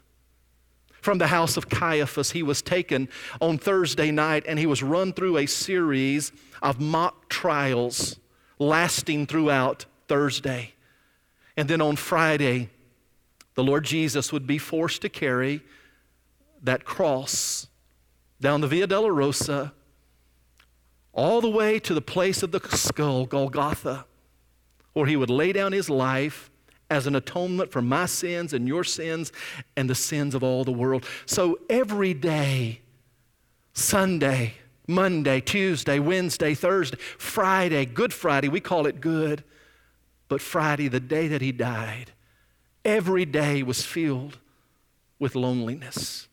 From 1.02 1.18
the 1.18 1.26
house 1.26 1.58
of 1.58 1.68
Caiaphas, 1.68 2.30
he 2.30 2.42
was 2.42 2.62
taken 2.62 3.10
on 3.38 3.58
Thursday 3.58 4.10
night 4.10 4.44
and 4.48 4.58
he 4.58 4.64
was 4.64 4.82
run 4.82 5.12
through 5.12 5.36
a 5.36 5.44
series 5.44 6.32
of 6.62 6.80
mock 6.80 7.28
trials 7.28 8.18
lasting 8.58 9.26
throughout 9.26 9.84
Thursday. 10.08 10.72
And 11.58 11.68
then 11.68 11.82
on 11.82 11.96
Friday, 11.96 12.70
the 13.54 13.62
Lord 13.62 13.84
Jesus 13.84 14.32
would 14.32 14.46
be 14.46 14.56
forced 14.56 15.02
to 15.02 15.10
carry 15.10 15.60
that 16.62 16.86
cross 16.86 17.66
down 18.40 18.62
the 18.62 18.66
Via 18.66 18.86
Dolorosa 18.86 19.72
all 21.12 21.42
the 21.42 21.50
way 21.50 21.78
to 21.80 21.92
the 21.92 22.00
place 22.00 22.42
of 22.42 22.50
the 22.50 22.66
skull, 22.70 23.26
Golgotha, 23.26 24.06
where 24.94 25.04
he 25.04 25.16
would 25.16 25.28
lay 25.28 25.52
down 25.52 25.72
his 25.72 25.90
life 25.90 26.49
as 26.90 27.06
an 27.06 27.14
atonement 27.14 27.70
for 27.70 27.80
my 27.80 28.04
sins 28.04 28.52
and 28.52 28.66
your 28.66 28.84
sins 28.84 29.32
and 29.76 29.88
the 29.88 29.94
sins 29.94 30.34
of 30.34 30.42
all 30.42 30.64
the 30.64 30.72
world. 30.72 31.06
So 31.24 31.60
every 31.70 32.12
day, 32.12 32.80
Sunday, 33.72 34.54
Monday, 34.86 35.40
Tuesday, 35.40 36.00
Wednesday, 36.00 36.54
Thursday, 36.54 36.98
Friday, 36.98 37.86
Good 37.86 38.12
Friday, 38.12 38.48
we 38.48 38.60
call 38.60 38.86
it 38.86 39.00
good, 39.00 39.44
but 40.28 40.40
Friday, 40.40 40.88
the 40.88 41.00
day 41.00 41.28
that 41.28 41.40
he 41.40 41.52
died, 41.52 42.12
every 42.84 43.24
day 43.24 43.62
was 43.62 43.84
filled 43.84 44.38
with 45.18 45.34
loneliness. 45.34 46.28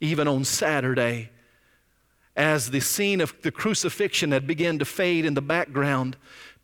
Even 0.00 0.28
on 0.28 0.44
Saturday, 0.44 1.30
as 2.34 2.70
the 2.70 2.80
scene 2.80 3.20
of 3.20 3.34
the 3.42 3.50
crucifixion 3.50 4.32
had 4.32 4.46
begun 4.46 4.78
to 4.78 4.84
fade 4.84 5.24
in 5.24 5.34
the 5.34 5.42
background, 5.42 6.16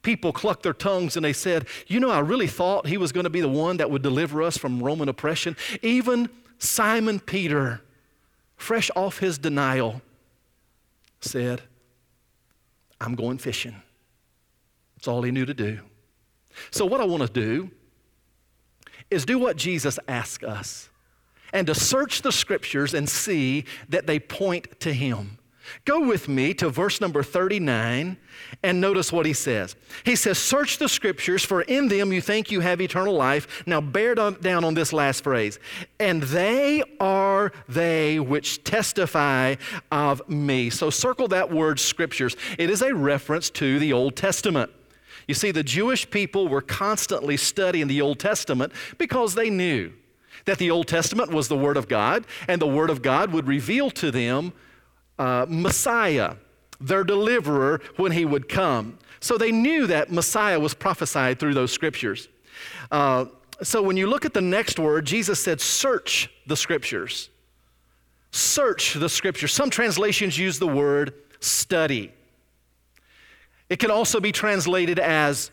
people 0.03 0.33
clucked 0.33 0.63
their 0.63 0.73
tongues 0.73 1.17
and 1.17 1.25
they 1.25 1.33
said, 1.33 1.67
You 1.87 2.01
know, 2.01 2.11
I 2.11 2.21
really 2.21 2.47
thought 2.47 2.87
he 2.87 2.97
was 2.97 3.13
going 3.13 3.25
to 3.25 3.31
be 3.31 3.41
the 3.41 3.49
one 3.49 3.79
that 3.79 3.91
would 3.91 4.03
deliver 4.03 4.43
us 4.43 4.57
from 4.57 4.83
Roman 4.83 5.09
oppression. 5.09 5.57
Even 5.83 6.29
Simon 6.59 7.21
Peter, 7.21 7.83
fresh 8.57 8.91
off 8.97 9.19
his 9.19 9.39
denial, 9.39 10.03
said, 11.21 11.63
I'm 13.01 13.15
going 13.15 13.39
fishing. 13.39 13.77
That's 14.97 15.09
all 15.09 15.23
he 15.23 15.31
knew 15.31 15.47
to 15.47 15.55
do. 15.55 15.81
So, 16.71 16.85
what 16.85 17.01
I 17.01 17.05
want 17.05 17.23
to 17.23 17.33
do 17.33 17.71
is 19.11 19.25
do 19.25 19.39
what 19.39 19.57
Jesus 19.57 19.99
asked 20.09 20.45
us 20.45 20.89
and 21.53 21.67
to 21.67 21.75
search 21.75 22.23
the 22.23 22.33
scriptures 22.33 22.95
and 22.95 23.09
see 23.09 23.65
that 23.89 24.07
they 24.07 24.19
point 24.19 24.81
to 24.81 24.93
him. 24.93 25.38
Go 25.85 26.01
with 26.01 26.29
me 26.29 26.55
to 26.55 26.71
verse 26.71 27.01
number 27.01 27.23
39 27.23 28.17
and 28.63 28.81
notice 28.81 29.13
what 29.13 29.27
he 29.27 29.33
says. 29.33 29.77
He 30.05 30.17
says, 30.17 30.39
Search 30.39 30.79
the 30.79 30.89
scriptures, 30.89 31.45
for 31.45 31.63
in 31.63 31.89
them 31.89 32.13
you 32.13 32.21
think 32.21 32.51
you 32.51 32.61
have 32.61 32.81
eternal 32.81 33.15
life. 33.15 33.65
Now, 33.67 33.81
bear 33.81 34.15
down 34.15 34.65
on 34.65 34.75
this 34.75 34.93
last 34.93 35.25
phrase. 35.25 35.59
And 35.99 36.23
they 36.23 36.83
are 37.01 37.53
they 37.69 38.21
which 38.21 38.65
testify 38.65 39.57
of 39.91 40.29
me. 40.29 40.71
So, 40.71 40.91
circle 40.91 41.29
that 41.29 41.51
word 41.51 41.81
scriptures. 41.81 42.37
It 42.59 42.71
is 42.71 42.83
a 42.83 42.95
reference 42.95 43.51
to 43.51 43.79
the 43.79 43.93
Old 43.93 44.17
Testament. 44.17 44.71
You 45.27 45.35
see, 45.35 45.51
the 45.51 45.63
Jewish 45.63 46.09
people 46.11 46.49
were 46.49 46.63
constantly 46.63 47.37
studying 47.37 47.87
the 47.87 48.01
Old 48.01 48.19
Testament 48.19 48.73
because 48.97 49.35
they 49.35 49.51
knew 49.51 49.93
that 50.47 50.59
the 50.59 50.71
Old 50.71 50.89
Testament 50.89 51.31
was 51.31 51.49
the 51.49 51.57
Word 51.57 51.77
of 51.77 51.89
God, 51.89 52.27
and 52.49 52.61
the 52.61 52.67
Word 52.67 52.89
of 52.89 53.03
God 53.03 53.33
would 53.33 53.47
reveal 53.47 53.91
to 53.91 54.11
them 54.11 54.55
uh, 55.19 55.47
Messiah, 55.49 56.37
their 56.81 57.05
deliverer, 57.05 57.81
when 57.97 58.13
he 58.13 58.25
would 58.25 58.49
come. 58.49 58.99
So 59.21 59.37
they 59.37 59.53
knew 59.53 59.87
that 59.89 60.13
Messiah 60.13 60.61
was 60.61 60.75
prophesied 60.75 61.39
through 61.39 61.55
those 61.55 61.73
scriptures. 61.73 62.29
Uh, 62.91 63.27
so 63.63 63.83
when 63.83 63.97
you 63.97 64.07
look 64.07 64.25
at 64.25 64.35
the 64.35 64.41
next 64.41 64.79
word, 64.79 65.05
Jesus 65.05 65.43
said, 65.43 65.61
Search 65.61 66.31
the 66.47 66.57
scriptures. 66.57 67.31
Search 68.31 68.95
the 68.95 69.09
scriptures. 69.09 69.53
Some 69.53 69.71
translations 69.71 70.39
use 70.39 70.59
the 70.59 70.69
word 70.69 71.15
study. 71.41 72.13
It 73.69 73.79
can 73.79 73.91
also 73.91 74.21
be 74.21 74.33
translated 74.33 74.99
as 74.99 75.51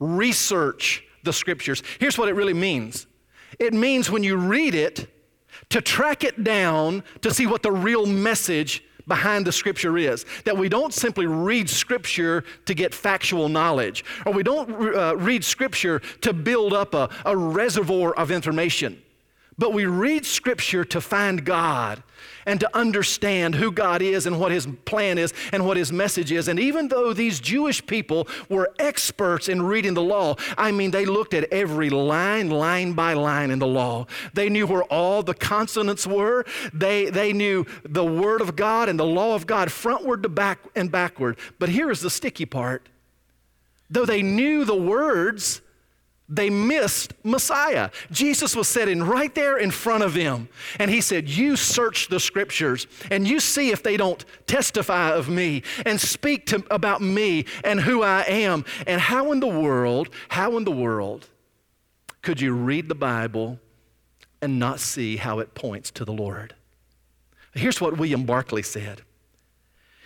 research 0.00 1.04
the 1.22 1.32
scriptures. 1.32 1.82
Here's 1.98 2.18
what 2.18 2.28
it 2.28 2.34
really 2.34 2.54
means 2.54 3.06
it 3.58 3.72
means 3.72 4.10
when 4.10 4.24
you 4.24 4.36
read 4.36 4.74
it, 4.74 5.08
to 5.70 5.80
track 5.80 6.24
it 6.24 6.42
down 6.42 7.04
to 7.22 7.32
see 7.32 7.46
what 7.46 7.62
the 7.62 7.70
real 7.70 8.06
message 8.06 8.82
behind 9.06 9.46
the 9.46 9.52
scripture 9.52 9.96
is. 9.96 10.24
That 10.44 10.56
we 10.56 10.68
don't 10.68 10.92
simply 10.92 11.26
read 11.26 11.68
scripture 11.68 12.44
to 12.66 12.74
get 12.74 12.94
factual 12.94 13.48
knowledge, 13.48 14.04
or 14.26 14.32
we 14.32 14.42
don't 14.42 14.70
uh, 14.96 15.16
read 15.16 15.44
scripture 15.44 16.00
to 16.20 16.32
build 16.32 16.72
up 16.72 16.94
a, 16.94 17.08
a 17.24 17.36
reservoir 17.36 18.14
of 18.14 18.30
information, 18.30 19.00
but 19.58 19.72
we 19.72 19.86
read 19.86 20.26
scripture 20.26 20.84
to 20.86 21.00
find 21.00 21.44
God 21.44 22.02
and 22.46 22.60
to 22.60 22.76
understand 22.76 23.54
who 23.54 23.70
God 23.70 24.02
is 24.02 24.26
and 24.26 24.38
what 24.38 24.52
His 24.52 24.66
plan 24.84 25.18
is 25.18 25.32
and 25.52 25.66
what 25.66 25.76
His 25.76 25.92
message 25.92 26.32
is. 26.32 26.48
And 26.48 26.58
even 26.58 26.88
though 26.88 27.12
these 27.12 27.40
Jewish 27.40 27.84
people 27.86 28.28
were 28.48 28.70
experts 28.78 29.48
in 29.48 29.62
reading 29.62 29.94
the 29.94 30.02
law, 30.02 30.36
I 30.56 30.72
mean, 30.72 30.90
they 30.90 31.04
looked 31.04 31.34
at 31.34 31.52
every 31.52 31.90
line, 31.90 32.50
line 32.50 32.92
by 32.92 33.14
line 33.14 33.50
in 33.50 33.58
the 33.58 33.66
law. 33.66 34.06
They 34.32 34.48
knew 34.48 34.66
where 34.66 34.84
all 34.84 35.22
the 35.22 35.34
consonants 35.34 36.06
were. 36.06 36.44
They, 36.72 37.10
they 37.10 37.32
knew 37.32 37.66
the 37.84 38.04
Word 38.04 38.40
of 38.40 38.56
God 38.56 38.88
and 38.88 38.98
the 38.98 39.06
law 39.06 39.34
of 39.34 39.46
God 39.46 39.68
frontward 39.68 40.22
to 40.22 40.28
back 40.28 40.58
and 40.74 40.90
backward. 40.90 41.38
But 41.58 41.68
here 41.68 41.90
is 41.90 42.00
the 42.00 42.10
sticky 42.10 42.46
part. 42.46 42.88
Though 43.90 44.06
they 44.06 44.22
knew 44.22 44.64
the 44.64 44.74
words, 44.74 45.60
They 46.28 46.48
missed 46.48 47.12
Messiah. 47.22 47.90
Jesus 48.10 48.56
was 48.56 48.66
sitting 48.66 49.02
right 49.02 49.34
there 49.34 49.58
in 49.58 49.70
front 49.70 50.02
of 50.02 50.14
them. 50.14 50.48
And 50.78 50.90
he 50.90 51.02
said, 51.02 51.28
You 51.28 51.54
search 51.56 52.08
the 52.08 52.18
scriptures 52.18 52.86
and 53.10 53.28
you 53.28 53.40
see 53.40 53.70
if 53.70 53.82
they 53.82 53.98
don't 53.98 54.24
testify 54.46 55.10
of 55.10 55.28
me 55.28 55.62
and 55.84 56.00
speak 56.00 56.46
to, 56.46 56.64
about 56.70 57.02
me 57.02 57.44
and 57.62 57.80
who 57.80 58.02
I 58.02 58.22
am. 58.22 58.64
And 58.86 59.02
how 59.02 59.32
in 59.32 59.40
the 59.40 59.46
world, 59.46 60.08
how 60.28 60.56
in 60.56 60.64
the 60.64 60.72
world 60.72 61.28
could 62.22 62.40
you 62.40 62.54
read 62.54 62.88
the 62.88 62.94
Bible 62.94 63.60
and 64.40 64.58
not 64.58 64.80
see 64.80 65.18
how 65.18 65.40
it 65.40 65.54
points 65.54 65.90
to 65.90 66.06
the 66.06 66.12
Lord? 66.12 66.54
Here's 67.52 67.82
what 67.82 67.98
William 67.98 68.24
Barclay 68.24 68.62
said. 68.62 69.02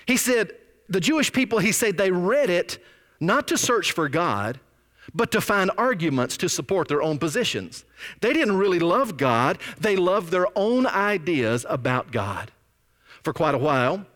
He 0.05 0.17
said, 0.17 0.51
The 0.89 1.01
Jewish 1.01 1.33
people, 1.33 1.61
he 1.61 1.71
said, 1.71 1.97
they 1.97 2.11
read 2.11 2.51
it 2.51 2.83
not 3.21 3.47
to 3.49 3.57
search 3.57 3.93
for 3.93 4.09
God 4.09 4.59
but 5.15 5.31
to 5.33 5.41
find 5.41 5.71
arguments 5.79 6.37
to 6.39 6.49
support 6.49 6.89
their 6.89 7.03
own 7.03 7.19
positions. 7.19 7.85
They 8.21 8.33
didn't 8.33 8.57
really 8.57 8.79
love 8.79 9.17
God, 9.17 9.59
they 9.81 9.97
loved 9.97 10.31
their 10.31 10.47
own 10.57 10.87
ideas 10.87 11.67
about 11.69 12.13
God. 12.13 12.51
For 13.23 13.33
quite 13.33 13.55
a 13.55 13.59
while, 13.59 14.07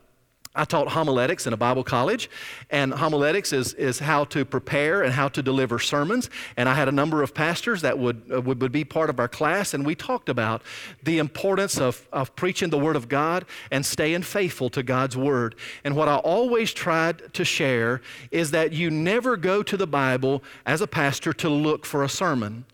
I 0.55 0.67
taught 0.67 0.89
homiletics 0.89 1.47
in 1.47 1.55
a 1.55 1.57
Bible 1.57 1.83
college, 1.83 2.29
and 2.69 2.93
homiletics 2.93 3.55
is, 3.55 3.73
is 3.75 3.99
how 3.99 4.25
to 4.25 4.45
prepare 4.45 5.03
and 5.03 5.11
how 5.11 5.29
to 5.29 5.43
deliver 5.43 5.79
sermons. 5.79 6.29
And 6.59 6.69
I 6.69 6.75
had 6.75 6.89
a 6.89 6.93
number 6.93 7.23
of 7.23 7.33
pastors 7.33 7.81
that 7.81 7.99
would, 7.99 8.23
uh, 8.31 8.43
would, 8.43 8.61
would, 8.61 8.73
be 8.73 8.85
part 8.85 9.09
of 9.09 9.19
our 9.19 9.29
class, 9.29 9.73
and 9.73 9.87
we 9.87 9.95
talked 9.95 10.29
about 10.29 10.63
the 11.03 11.19
importance 11.19 11.81
of, 11.81 12.07
of 12.13 12.37
preaching 12.37 12.69
the 12.69 12.79
Word 12.79 12.97
of 12.97 13.09
God 13.09 13.47
and 13.71 13.85
staying 13.85 14.23
faithful 14.23 14.69
to 14.71 14.83
God's 14.83 15.17
Word. 15.17 15.55
And 15.85 15.97
what 15.97 16.09
I 16.09 16.17
always 16.17 16.75
tried 16.75 17.33
to 17.33 17.47
share 17.47 18.03
is 18.31 18.51
that 18.51 18.73
you 18.73 18.91
never 18.91 19.39
go 19.39 19.63
to 19.63 19.77
the 19.79 19.87
Bible 19.87 20.43
as 20.67 20.83
a 20.83 20.87
pastor 20.87 21.33
to 21.33 21.49
look 21.49 21.87
for 21.87 22.05
a 22.05 22.11
sermon. 22.11 22.67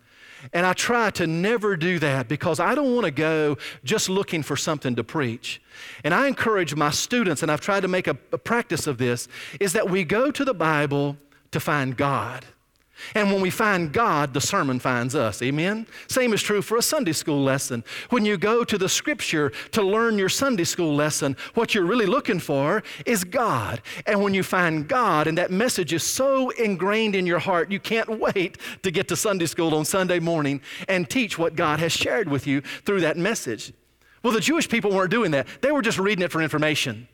And 0.52 0.64
I 0.64 0.72
try 0.72 1.10
to 1.12 1.26
never 1.26 1.76
do 1.76 1.98
that 1.98 2.28
because 2.28 2.60
I 2.60 2.74
don't 2.74 2.94
want 2.94 3.04
to 3.04 3.10
go 3.10 3.56
just 3.84 4.08
looking 4.08 4.42
for 4.42 4.56
something 4.56 4.94
to 4.96 5.04
preach. 5.04 5.60
And 6.04 6.14
I 6.14 6.28
encourage 6.28 6.74
my 6.74 6.90
students, 6.90 7.42
and 7.42 7.50
I've 7.50 7.60
tried 7.60 7.80
to 7.80 7.88
make 7.88 8.06
a, 8.06 8.16
a 8.32 8.38
practice 8.38 8.86
of 8.86 8.98
this, 8.98 9.28
is 9.60 9.72
that 9.72 9.88
we 9.88 10.04
go 10.04 10.30
to 10.30 10.44
the 10.44 10.54
Bible 10.54 11.16
to 11.50 11.60
find 11.60 11.96
God. 11.96 12.44
And 13.14 13.32
when 13.32 13.40
we 13.40 13.50
find 13.50 13.92
God, 13.92 14.34
the 14.34 14.40
sermon 14.40 14.78
finds 14.80 15.14
us. 15.14 15.42
Amen? 15.42 15.86
Same 16.08 16.32
is 16.32 16.42
true 16.42 16.62
for 16.62 16.76
a 16.76 16.82
Sunday 16.82 17.12
school 17.12 17.42
lesson. 17.42 17.84
When 18.10 18.24
you 18.24 18.36
go 18.36 18.64
to 18.64 18.78
the 18.78 18.88
scripture 18.88 19.50
to 19.72 19.82
learn 19.82 20.18
your 20.18 20.28
Sunday 20.28 20.64
school 20.64 20.94
lesson, 20.94 21.36
what 21.54 21.74
you're 21.74 21.86
really 21.86 22.06
looking 22.06 22.40
for 22.40 22.82
is 23.06 23.24
God. 23.24 23.82
And 24.06 24.22
when 24.22 24.34
you 24.34 24.42
find 24.42 24.88
God 24.88 25.26
and 25.26 25.38
that 25.38 25.50
message 25.50 25.92
is 25.92 26.02
so 26.02 26.50
ingrained 26.50 27.14
in 27.14 27.26
your 27.26 27.38
heart, 27.38 27.70
you 27.70 27.80
can't 27.80 28.18
wait 28.18 28.58
to 28.82 28.90
get 28.90 29.08
to 29.08 29.16
Sunday 29.16 29.46
school 29.46 29.74
on 29.74 29.84
Sunday 29.84 30.18
morning 30.18 30.60
and 30.88 31.08
teach 31.08 31.38
what 31.38 31.56
God 31.56 31.80
has 31.80 31.92
shared 31.92 32.28
with 32.28 32.46
you 32.46 32.60
through 32.60 33.00
that 33.02 33.16
message. 33.16 33.72
Well, 34.22 34.32
the 34.32 34.40
Jewish 34.40 34.68
people 34.68 34.90
weren't 34.90 35.10
doing 35.10 35.30
that. 35.30 35.46
They 35.60 35.72
were 35.72 35.82
just 35.82 35.98
reading 35.98 36.24
it 36.24 36.32
for 36.32 36.42
information. 36.42 37.08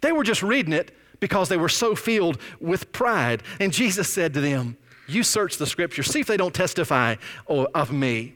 They 0.00 0.12
were 0.12 0.24
just 0.24 0.42
reading 0.42 0.72
it 0.72 0.92
because 1.20 1.48
they 1.48 1.56
were 1.56 1.68
so 1.68 1.94
filled 1.94 2.38
with 2.60 2.92
pride. 2.92 3.42
And 3.60 3.72
Jesus 3.72 4.08
said 4.08 4.34
to 4.34 4.40
them, 4.40 4.76
you 5.06 5.22
search 5.22 5.56
the 5.58 5.66
scriptures, 5.66 6.06
see 6.06 6.20
if 6.20 6.26
they 6.26 6.36
don't 6.36 6.54
testify 6.54 7.16
of 7.46 7.92
me. 7.92 8.34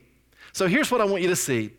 So 0.52 0.66
here's 0.66 0.90
what 0.90 1.00
I 1.00 1.04
want 1.04 1.22
you 1.22 1.28
to 1.28 1.36
see. 1.36 1.72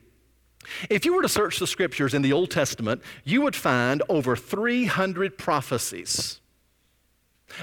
If 0.89 1.05
you 1.05 1.13
were 1.13 1.21
to 1.21 1.29
search 1.29 1.59
the 1.59 1.67
scriptures 1.67 2.13
in 2.13 2.21
the 2.21 2.33
Old 2.33 2.51
Testament, 2.51 3.01
you 3.23 3.41
would 3.41 3.55
find 3.55 4.03
over 4.09 4.35
300 4.35 5.37
prophecies. 5.37 6.39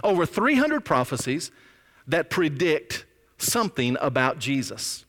Over 0.03 0.27
300 0.27 0.85
prophecies 0.85 1.51
that 2.07 2.31
predict 2.31 3.05
something 3.39 3.97
about 4.01 4.39
Jesus. 4.39 5.05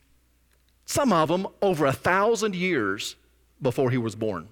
Some 0.86 1.12
of 1.12 1.30
them 1.30 1.48
over 1.62 1.86
a 1.86 1.94
thousand 1.94 2.56
years 2.56 3.16
before 3.62 3.90
he 3.90 3.98
was 3.98 4.16
born. 4.16 4.48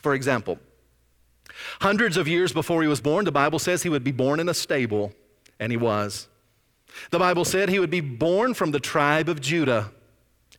For 0.00 0.14
example, 0.14 0.58
hundreds 1.80 2.16
of 2.16 2.26
years 2.26 2.52
before 2.52 2.82
he 2.82 2.88
was 2.88 3.00
born, 3.00 3.24
the 3.24 3.32
Bible 3.32 3.58
says 3.58 3.82
he 3.82 3.88
would 3.88 4.04
be 4.04 4.12
born 4.12 4.40
in 4.40 4.48
a 4.48 4.54
stable, 4.54 5.12
and 5.60 5.70
he 5.70 5.76
was. 5.76 6.28
The 7.10 7.18
Bible 7.18 7.44
said 7.44 7.68
he 7.68 7.78
would 7.78 7.90
be 7.90 8.00
born 8.00 8.54
from 8.54 8.70
the 8.70 8.80
tribe 8.80 9.28
of 9.28 9.40
Judah, 9.40 9.90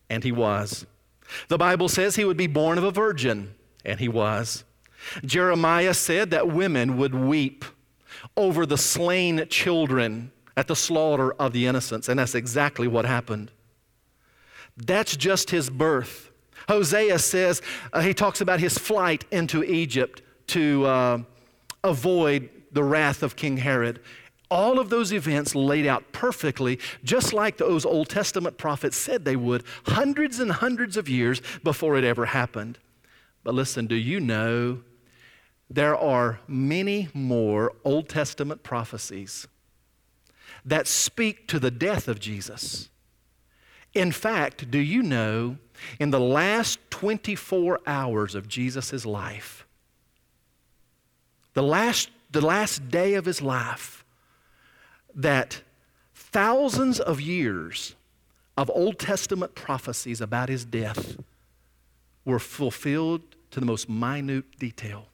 and 0.10 0.23
he 0.23 0.31
was. 0.31 0.86
The 1.47 1.58
Bible 1.58 1.89
says 1.89 2.15
he 2.15 2.25
would 2.25 2.38
be 2.38 2.47
born 2.47 2.77
of 2.77 2.84
a 2.84 2.91
virgin, 2.91 3.55
and 3.86 3.99
he 3.99 4.08
was. 4.08 4.63
Jeremiah 5.25 5.93
said 5.93 6.31
that 6.31 6.47
women 6.47 6.97
would 6.97 7.15
weep 7.15 7.65
over 8.38 8.65
the 8.65 8.77
slain 8.77 9.45
children 9.49 10.31
at 10.55 10.67
the 10.67 10.75
slaughter 10.75 11.34
of 11.34 11.53
the 11.53 11.65
innocents, 11.65 12.08
and 12.08 12.19
that's 12.19 12.36
exactly 12.36 12.88
what 12.88 13.05
happened. 13.05 13.51
That's 14.77 15.15
just 15.15 15.49
his 15.49 15.69
birth. 15.69 16.31
Hosea 16.67 17.19
says, 17.19 17.62
uh, 17.91 18.01
he 18.01 18.13
talks 18.13 18.41
about 18.41 18.60
his 18.60 18.77
flight 18.77 19.25
into 19.31 19.63
Egypt 19.63 20.21
to 20.47 20.86
uh, 20.86 21.17
avoid 21.84 22.49
the 22.71 22.84
wrath 22.84 23.23
of 23.23 23.36
King 23.36 23.58
Herod 23.58 23.99
all 24.53 24.77
of 24.77 24.91
those 24.91 25.11
events 25.11 25.55
laid 25.55 25.87
out 25.87 26.11
perfectly, 26.11 26.79
just 27.03 27.33
like 27.33 27.57
those 27.57 27.85
Old 27.85 28.07
Testament 28.07 28.59
prophets 28.59 28.95
said 28.95 29.25
they 29.25 29.35
would, 29.35 29.63
hundreds 29.87 30.39
and 30.39 30.51
hundreds 30.51 30.95
of 30.95 31.09
years 31.09 31.41
before 31.63 31.97
it 31.97 32.03
ever 32.03 32.27
happened. 32.27 32.77
But 33.43 33.55
listen, 33.55 33.87
do 33.87 33.95
you 33.95 34.19
know 34.19 34.83
there 35.71 35.97
are 35.97 36.39
many 36.47 37.09
more 37.15 37.73
Old 37.83 38.07
Testament 38.07 38.61
prophecies 38.61 39.47
that 40.63 40.85
speak 40.85 41.47
to 41.47 41.59
the 41.59 41.71
death 41.71 42.07
of 42.07 42.19
Jesus? 42.19 42.89
In 43.95 44.11
fact, 44.11 44.69
do 44.69 44.77
you 44.77 45.01
know 45.01 45.57
in 45.99 46.11
the 46.11 46.19
last 46.19 46.77
24 46.91 47.79
hours 47.87 48.35
of 48.35 48.47
Jesus' 48.47 49.03
life, 49.03 49.65
the 51.55 51.63
last, 51.63 52.11
the 52.29 52.45
last 52.45 52.89
day 52.89 53.15
of 53.15 53.25
his 53.25 53.41
life, 53.41 54.02
that 55.15 55.62
thousands 56.13 56.99
of 56.99 57.21
years 57.21 57.95
of 58.58 58.69
Old 58.73 58.99
Testament 58.99 59.56
prophecies 59.56 60.21
about 60.21 60.49
his 60.49 60.65
death 60.65 61.17
were 62.26 62.39
fulfilled 62.39 63.21
to 63.52 63.60
the 63.60 63.65
most 63.65 63.89
minute 63.89 64.45
detail. 64.60 65.08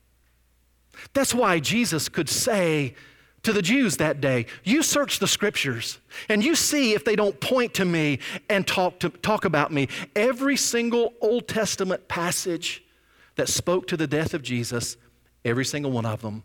That's 1.13 1.33
why 1.33 1.59
Jesus 1.59 2.09
could 2.09 2.29
say 2.29 2.95
to 3.43 3.53
the 3.53 3.61
Jews 3.61 3.97
that 3.97 4.19
day, 4.19 4.45
You 4.63 4.83
search 4.83 5.19
the 5.19 5.27
scriptures 5.27 5.99
and 6.27 6.43
you 6.43 6.55
see 6.55 6.93
if 6.93 7.05
they 7.05 7.15
don't 7.15 7.39
point 7.39 7.73
to 7.75 7.85
me 7.85 8.19
and 8.49 8.67
talk, 8.67 8.99
to, 8.99 9.09
talk 9.09 9.45
about 9.45 9.71
me. 9.71 9.87
Every 10.15 10.57
single 10.57 11.13
Old 11.21 11.47
Testament 11.47 12.07
passage 12.07 12.83
that 13.35 13.47
spoke 13.47 13.87
to 13.87 13.97
the 13.97 14.07
death 14.07 14.33
of 14.33 14.41
Jesus, 14.41 14.97
every 15.45 15.65
single 15.65 15.91
one 15.91 16.05
of 16.05 16.21
them 16.21 16.43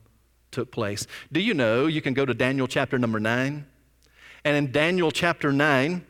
took 0.55 0.71
place. 0.71 1.07
Do 1.33 1.41
you 1.41 1.53
know 1.53 1.87
you 1.87 2.01
can 2.01 2.15
go 2.15 2.25
to 2.25 2.33
Daniel 2.33 2.67
chapter 2.67 2.99
number 2.99 3.21
9? 3.21 3.67
And 4.45 4.57
in 4.57 4.73
Daniel 4.73 5.11
chapter 5.11 5.53
9, 5.53 6.05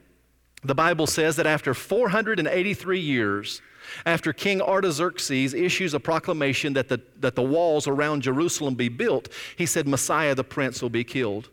the 0.62 0.74
Bible 0.74 1.06
says 1.06 1.36
that 1.36 1.46
after 1.46 1.74
483 1.74 3.00
years, 3.00 3.62
after 4.06 4.32
King 4.32 4.60
Artaxerxes 4.60 5.54
issues 5.54 5.94
a 5.94 6.00
proclamation 6.00 6.72
that 6.74 6.88
the, 6.88 7.00
that 7.18 7.34
the 7.34 7.42
walls 7.42 7.86
around 7.86 8.22
Jerusalem 8.22 8.74
be 8.74 8.88
built, 8.88 9.28
he 9.56 9.66
said, 9.66 9.86
Messiah 9.86 10.34
the 10.34 10.44
Prince 10.44 10.82
will 10.82 10.90
be 10.90 11.04
killed. 11.04 11.50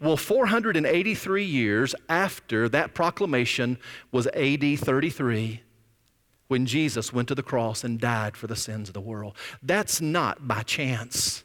Well, 0.00 0.16
483 0.16 1.44
years 1.44 1.94
after 2.08 2.68
that 2.68 2.94
proclamation 2.94 3.78
was 4.10 4.26
AD 4.28 4.78
33 4.78 5.62
when 6.48 6.66
Jesus 6.66 7.12
went 7.12 7.28
to 7.28 7.34
the 7.34 7.42
cross 7.42 7.82
and 7.82 7.98
died 7.98 8.36
for 8.36 8.46
the 8.46 8.56
sins 8.56 8.88
of 8.88 8.94
the 8.94 9.00
world. 9.00 9.36
That's 9.62 10.00
not 10.00 10.46
by 10.46 10.62
chance. 10.62 11.44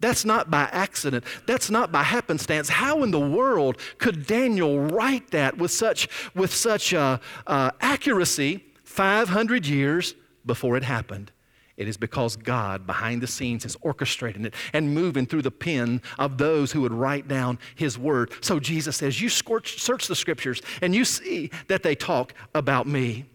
That's 0.00 0.24
not 0.24 0.50
by 0.50 0.68
accident. 0.72 1.24
That's 1.46 1.70
not 1.70 1.90
by 1.90 2.02
happenstance. 2.02 2.68
How 2.68 3.02
in 3.02 3.10
the 3.10 3.20
world 3.20 3.78
could 3.98 4.26
Daniel 4.26 4.80
write 4.80 5.30
that 5.30 5.56
with 5.56 5.70
such, 5.70 6.08
with 6.34 6.52
such 6.52 6.92
uh, 6.92 7.18
uh, 7.46 7.70
accuracy 7.80 8.64
500 8.84 9.66
years 9.66 10.14
before 10.44 10.76
it 10.76 10.82
happened? 10.82 11.32
It 11.78 11.88
is 11.88 11.96
because 11.96 12.36
God, 12.36 12.86
behind 12.86 13.22
the 13.22 13.26
scenes, 13.26 13.64
is 13.64 13.76
orchestrating 13.76 14.46
it 14.46 14.54
and 14.72 14.94
moving 14.94 15.26
through 15.26 15.42
the 15.42 15.50
pen 15.50 16.00
of 16.18 16.38
those 16.38 16.72
who 16.72 16.80
would 16.82 16.92
write 16.92 17.28
down 17.28 17.58
His 17.74 17.98
word. 17.98 18.32
So 18.40 18.58
Jesus 18.58 18.96
says, 18.96 19.20
You 19.20 19.28
search 19.28 20.06
the 20.08 20.16
scriptures 20.16 20.62
and 20.80 20.94
you 20.94 21.04
see 21.04 21.50
that 21.68 21.82
they 21.82 21.94
talk 21.94 22.32
about 22.54 22.86
me. 22.86 23.26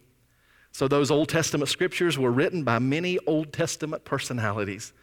So 0.72 0.88
those 0.88 1.12
Old 1.12 1.30
Testament 1.30 1.70
scriptures 1.70 2.18
were 2.18 2.32
written 2.32 2.64
by 2.64 2.80
many 2.80 3.20
Old 3.28 3.52
Testament 3.54 4.06
personalities 4.06 4.94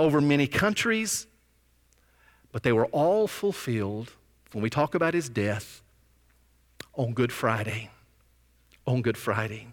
over 0.00 0.20
many 0.20 0.46
countries, 0.46 1.26
but 2.52 2.62
they 2.62 2.72
were 2.72 2.86
all 2.86 3.28
fulfilled 3.28 4.10
when 4.52 4.62
we 4.62 4.70
talk 4.70 4.94
about 4.94 5.12
his 5.14 5.28
death 5.28 5.82
on 6.94 7.12
Good 7.12 7.30
Friday. 7.30 7.90
On 8.86 9.02
Good 9.02 9.18
Friday. 9.18 9.68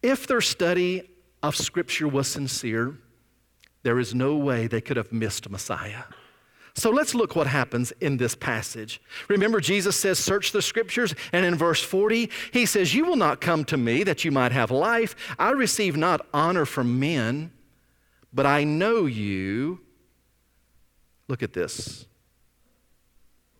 If 0.00 0.26
their 0.26 0.40
study 0.40 1.10
of 1.42 1.56
Scripture 1.56 2.06
was 2.06 2.28
sincere, 2.28 2.96
there 3.82 3.98
is 3.98 4.14
no 4.14 4.36
way 4.36 4.68
they 4.68 4.80
could 4.80 4.96
have 4.96 5.12
missed 5.12 5.50
Messiah. 5.50 6.04
So 6.74 6.90
let's 6.90 7.14
look 7.14 7.34
what 7.34 7.48
happens 7.48 7.92
in 8.00 8.16
this 8.16 8.34
passage. 8.34 9.02
Remember, 9.28 9.60
Jesus 9.60 9.96
says, 9.96 10.18
Search 10.18 10.52
the 10.52 10.62
scriptures. 10.62 11.14
And 11.32 11.44
in 11.44 11.54
verse 11.56 11.82
40, 11.82 12.30
he 12.52 12.64
says, 12.64 12.94
You 12.94 13.04
will 13.04 13.16
not 13.16 13.40
come 13.40 13.64
to 13.66 13.76
me 13.76 14.04
that 14.04 14.24
you 14.24 14.30
might 14.30 14.52
have 14.52 14.70
life. 14.70 15.14
I 15.38 15.50
receive 15.50 15.96
not 15.96 16.26
honor 16.32 16.64
from 16.64 16.98
men, 16.98 17.50
but 18.32 18.46
I 18.46 18.64
know 18.64 19.06
you. 19.06 19.80
Look 21.28 21.42
at 21.42 21.52
this. 21.52 22.06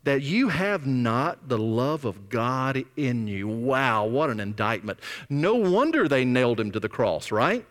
That 0.04 0.22
you 0.22 0.48
have 0.48 0.86
not 0.86 1.48
the 1.48 1.58
love 1.58 2.04
of 2.04 2.28
God 2.28 2.84
in 2.96 3.28
you. 3.28 3.46
Wow, 3.46 4.06
what 4.06 4.30
an 4.30 4.40
indictment. 4.40 4.98
No 5.28 5.54
wonder 5.54 6.08
they 6.08 6.24
nailed 6.24 6.58
him 6.58 6.72
to 6.72 6.80
the 6.80 6.88
cross, 6.88 7.30
right? 7.30 7.64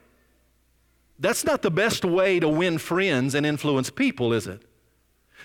That's 1.20 1.44
not 1.44 1.62
the 1.62 1.72
best 1.72 2.04
way 2.06 2.40
to 2.40 2.48
win 2.48 2.78
friends 2.78 3.36
and 3.36 3.46
influence 3.46 3.90
people, 3.90 4.34
is 4.34 4.48
it? 4.48 4.64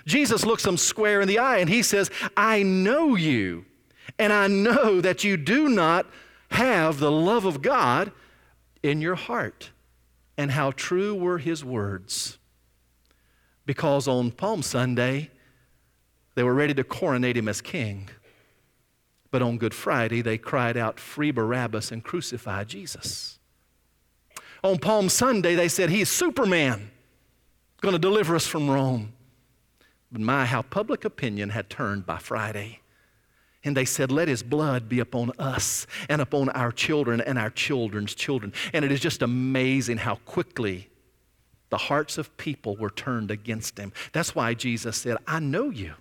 Jesus 0.07 0.45
looks 0.45 0.63
them 0.63 0.77
square 0.77 1.21
in 1.21 1.29
the 1.29 1.39
eye 1.39 1.59
and 1.59 1.69
he 1.69 1.83
says, 1.83 2.11
I 2.37 2.63
know 2.63 3.15
you, 3.17 3.65
and 4.19 4.33
I 4.33 4.47
know 4.47 5.01
that 5.01 5.25
you 5.25 5.37
do 5.37 5.69
not 5.69 6.07
have 6.53 6.99
the 6.99 7.11
love 7.11 7.45
of 7.45 7.61
God 7.61 8.13
in 8.83 9.01
your 9.01 9.17
heart. 9.17 9.71
And 10.39 10.51
how 10.51 10.71
true 10.71 11.15
were 11.15 11.39
his 11.39 11.65
words. 11.65 12.39
Because 13.65 14.07
on 14.07 14.31
Palm 14.31 14.63
Sunday, 14.63 15.31
they 16.35 16.43
were 16.43 16.55
ready 16.55 16.75
to 16.75 16.85
coronate 16.85 17.37
him 17.37 17.49
as 17.49 17.61
king. 17.61 18.09
But 19.31 19.43
on 19.43 19.59
Good 19.59 19.75
Friday, 19.75 20.23
they 20.23 20.39
cried 20.39 20.77
out, 20.77 21.01
Free 21.01 21.31
Barabbas 21.31 21.91
and 21.91 22.05
crucify 22.05 22.65
Jesus. 22.65 23.39
On 24.63 24.79
Palm 24.79 25.09
Sunday, 25.09 25.55
they 25.55 25.69
said, 25.69 25.91
He's 25.91 26.09
Superman, 26.09 26.91
going 27.81 27.93
to 27.93 27.99
deliver 27.99 28.37
us 28.37 28.47
from 28.47 28.71
Rome. 28.71 29.13
But 30.13 30.21
my, 30.21 30.47
how 30.47 30.63
public 30.63 31.05
opinion 31.05 31.51
had 31.51 31.69
turned 31.69 32.07
by 32.07 32.19
Friday. 32.19 32.81
And 33.67 33.77
they 33.77 33.85
said, 33.85 34.13
Let 34.13 34.29
his 34.29 34.45
blood 34.45 34.89
be 34.89 35.01
upon 35.01 35.33
us 35.41 35.89
and 36.09 36.23
upon 36.23 36.51
our 36.51 36.71
children 36.71 37.21
and 37.21 37.37
our 37.37 37.51
children's 37.51 38.15
children. 38.15 38.53
And 38.73 38.85
it 38.85 38.93
is 38.93 39.01
just 39.01 39.23
amazing 39.23 39.99
how 39.99 40.15
quickly 40.25 40.89
the 41.69 41.77
hearts 41.77 42.17
of 42.17 42.35
people 42.37 42.77
were 42.77 42.91
turned 42.91 43.33
against 43.33 43.77
him. 43.77 43.93
That's 44.13 44.37
why 44.37 44.55
Jesus 44.55 44.97
said, 44.97 45.17
I 45.27 45.41
know 45.41 45.71
you. 45.71 45.95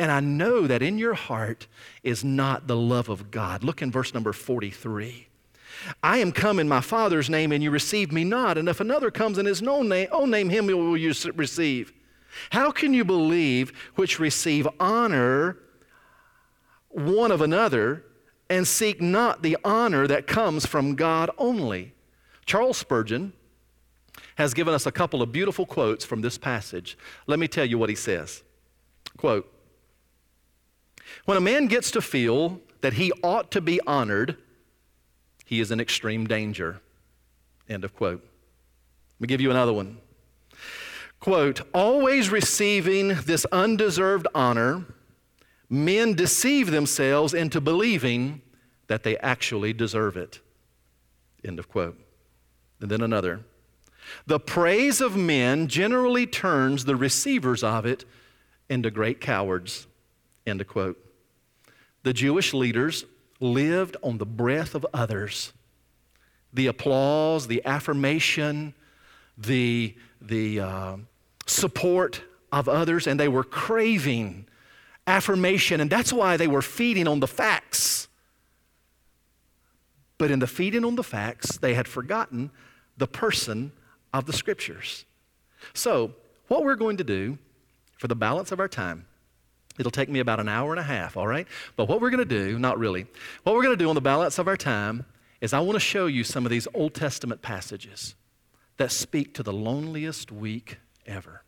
And 0.00 0.10
I 0.10 0.18
know 0.18 0.66
that 0.66 0.82
in 0.82 0.98
your 0.98 1.14
heart 1.14 1.68
is 2.02 2.24
not 2.24 2.66
the 2.66 2.76
love 2.76 3.08
of 3.08 3.30
God. 3.30 3.62
Look 3.62 3.80
in 3.80 3.92
verse 3.92 4.12
number 4.12 4.32
43. 4.32 5.28
I 6.02 6.18
am 6.18 6.32
come 6.32 6.58
in 6.58 6.68
my 6.68 6.80
Father's 6.80 7.30
name, 7.30 7.52
and 7.52 7.62
you 7.62 7.70
receive 7.70 8.10
me 8.10 8.24
not. 8.24 8.58
And 8.58 8.68
if 8.68 8.80
another 8.80 9.12
comes 9.12 9.38
in 9.38 9.46
his 9.46 9.62
own 9.62 9.88
name, 9.88 10.08
own 10.10 10.30
name 10.30 10.48
him 10.48 10.66
will 10.66 10.96
you 10.96 11.14
receive. 11.36 11.92
How 12.50 12.72
can 12.72 12.92
you 12.92 13.04
believe 13.04 13.72
which 13.94 14.18
receive 14.18 14.66
honor 14.80 15.58
one 16.92 17.30
of 17.30 17.40
another 17.40 18.04
and 18.48 18.66
seek 18.66 19.00
not 19.00 19.42
the 19.42 19.56
honor 19.64 20.06
that 20.06 20.26
comes 20.26 20.66
from 20.66 20.94
God 20.94 21.30
only? 21.38 21.94
Charles 22.44 22.76
Spurgeon 22.76 23.32
has 24.36 24.54
given 24.54 24.74
us 24.74 24.86
a 24.86 24.92
couple 24.92 25.22
of 25.22 25.32
beautiful 25.32 25.66
quotes 25.66 26.04
from 26.04 26.20
this 26.20 26.38
passage. 26.38 26.98
Let 27.26 27.38
me 27.38 27.48
tell 27.48 27.64
you 27.64 27.78
what 27.78 27.88
he 27.88 27.94
says. 27.94 28.42
Quote 29.16 29.52
When 31.24 31.36
a 31.36 31.40
man 31.40 31.66
gets 31.66 31.90
to 31.92 32.00
feel 32.00 32.60
that 32.80 32.94
he 32.94 33.12
ought 33.22 33.50
to 33.52 33.60
be 33.60 33.80
honored, 33.86 34.36
he 35.44 35.60
is 35.60 35.70
in 35.70 35.80
extreme 35.80 36.26
danger. 36.26 36.80
End 37.68 37.84
of 37.84 37.94
quote. 37.94 38.22
Let 38.22 39.20
me 39.20 39.28
give 39.28 39.40
you 39.40 39.50
another 39.50 39.72
one 39.72 39.98
quote, 41.22 41.60
always 41.72 42.30
receiving 42.30 43.14
this 43.26 43.46
undeserved 43.52 44.26
honor, 44.34 44.84
men 45.72 46.12
deceive 46.12 46.70
themselves 46.70 47.32
into 47.32 47.58
believing 47.58 48.42
that 48.88 49.04
they 49.04 49.16
actually 49.18 49.72
deserve 49.72 50.18
it. 50.18 50.38
End 51.42 51.58
of 51.58 51.66
quote. 51.66 51.98
And 52.80 52.90
then 52.90 53.00
another. 53.00 53.40
The 54.26 54.38
praise 54.38 55.00
of 55.00 55.16
men 55.16 55.68
generally 55.68 56.26
turns 56.26 56.84
the 56.84 56.94
receivers 56.94 57.64
of 57.64 57.86
it 57.86 58.04
into 58.68 58.90
great 58.90 59.18
cowards. 59.18 59.86
End 60.46 60.60
of 60.60 60.68
quote. 60.68 61.02
The 62.02 62.12
Jewish 62.12 62.52
leaders 62.52 63.06
lived 63.40 63.96
on 64.02 64.18
the 64.18 64.26
breath 64.26 64.74
of 64.74 64.86
others. 64.92 65.54
The 66.52 66.66
applause, 66.66 67.46
the 67.46 67.64
affirmation, 67.64 68.74
the, 69.38 69.96
the 70.20 70.60
uh, 70.60 70.96
support 71.46 72.22
of 72.52 72.68
others 72.68 73.06
and 73.06 73.18
they 73.18 73.28
were 73.28 73.44
craving 73.44 74.46
affirmation, 75.06 75.80
and 75.80 75.90
that's 75.90 76.12
why 76.12 76.36
they 76.36 76.46
were 76.46 76.62
feeding 76.62 77.08
on 77.08 77.20
the 77.20 77.26
facts. 77.26 78.08
But 80.18 80.30
in 80.30 80.38
the 80.38 80.46
feeding 80.46 80.84
on 80.84 80.94
the 80.94 81.02
facts, 81.02 81.58
they 81.58 81.74
had 81.74 81.88
forgotten 81.88 82.50
the 82.96 83.06
person 83.06 83.72
of 84.12 84.26
the 84.26 84.32
scriptures. 84.32 85.04
So, 85.74 86.12
what 86.48 86.64
we're 86.64 86.76
going 86.76 86.98
to 86.98 87.04
do 87.04 87.38
for 87.98 88.08
the 88.08 88.14
balance 88.14 88.52
of 88.52 88.60
our 88.60 88.68
time, 88.68 89.06
it'll 89.78 89.90
take 89.90 90.08
me 90.08 90.20
about 90.20 90.38
an 90.38 90.48
hour 90.48 90.70
and 90.70 90.80
a 90.80 90.84
half, 90.84 91.16
all 91.16 91.26
right? 91.26 91.46
But 91.76 91.88
what 91.88 92.00
we're 92.00 92.10
going 92.10 92.18
to 92.18 92.24
do, 92.24 92.58
not 92.58 92.78
really, 92.78 93.06
what 93.42 93.54
we're 93.54 93.62
going 93.62 93.76
to 93.76 93.82
do 93.82 93.88
on 93.88 93.94
the 93.94 94.00
balance 94.00 94.38
of 94.38 94.48
our 94.48 94.56
time 94.56 95.06
is 95.40 95.52
I 95.52 95.60
want 95.60 95.74
to 95.74 95.80
show 95.80 96.06
you 96.06 96.24
some 96.24 96.44
of 96.44 96.50
these 96.50 96.68
Old 96.74 96.94
Testament 96.94 97.42
passages 97.42 98.14
that 98.76 98.92
speak 98.92 99.34
to 99.34 99.42
the 99.42 99.52
loneliest, 99.52 100.30
week 100.30 100.78
ever. 101.06 101.42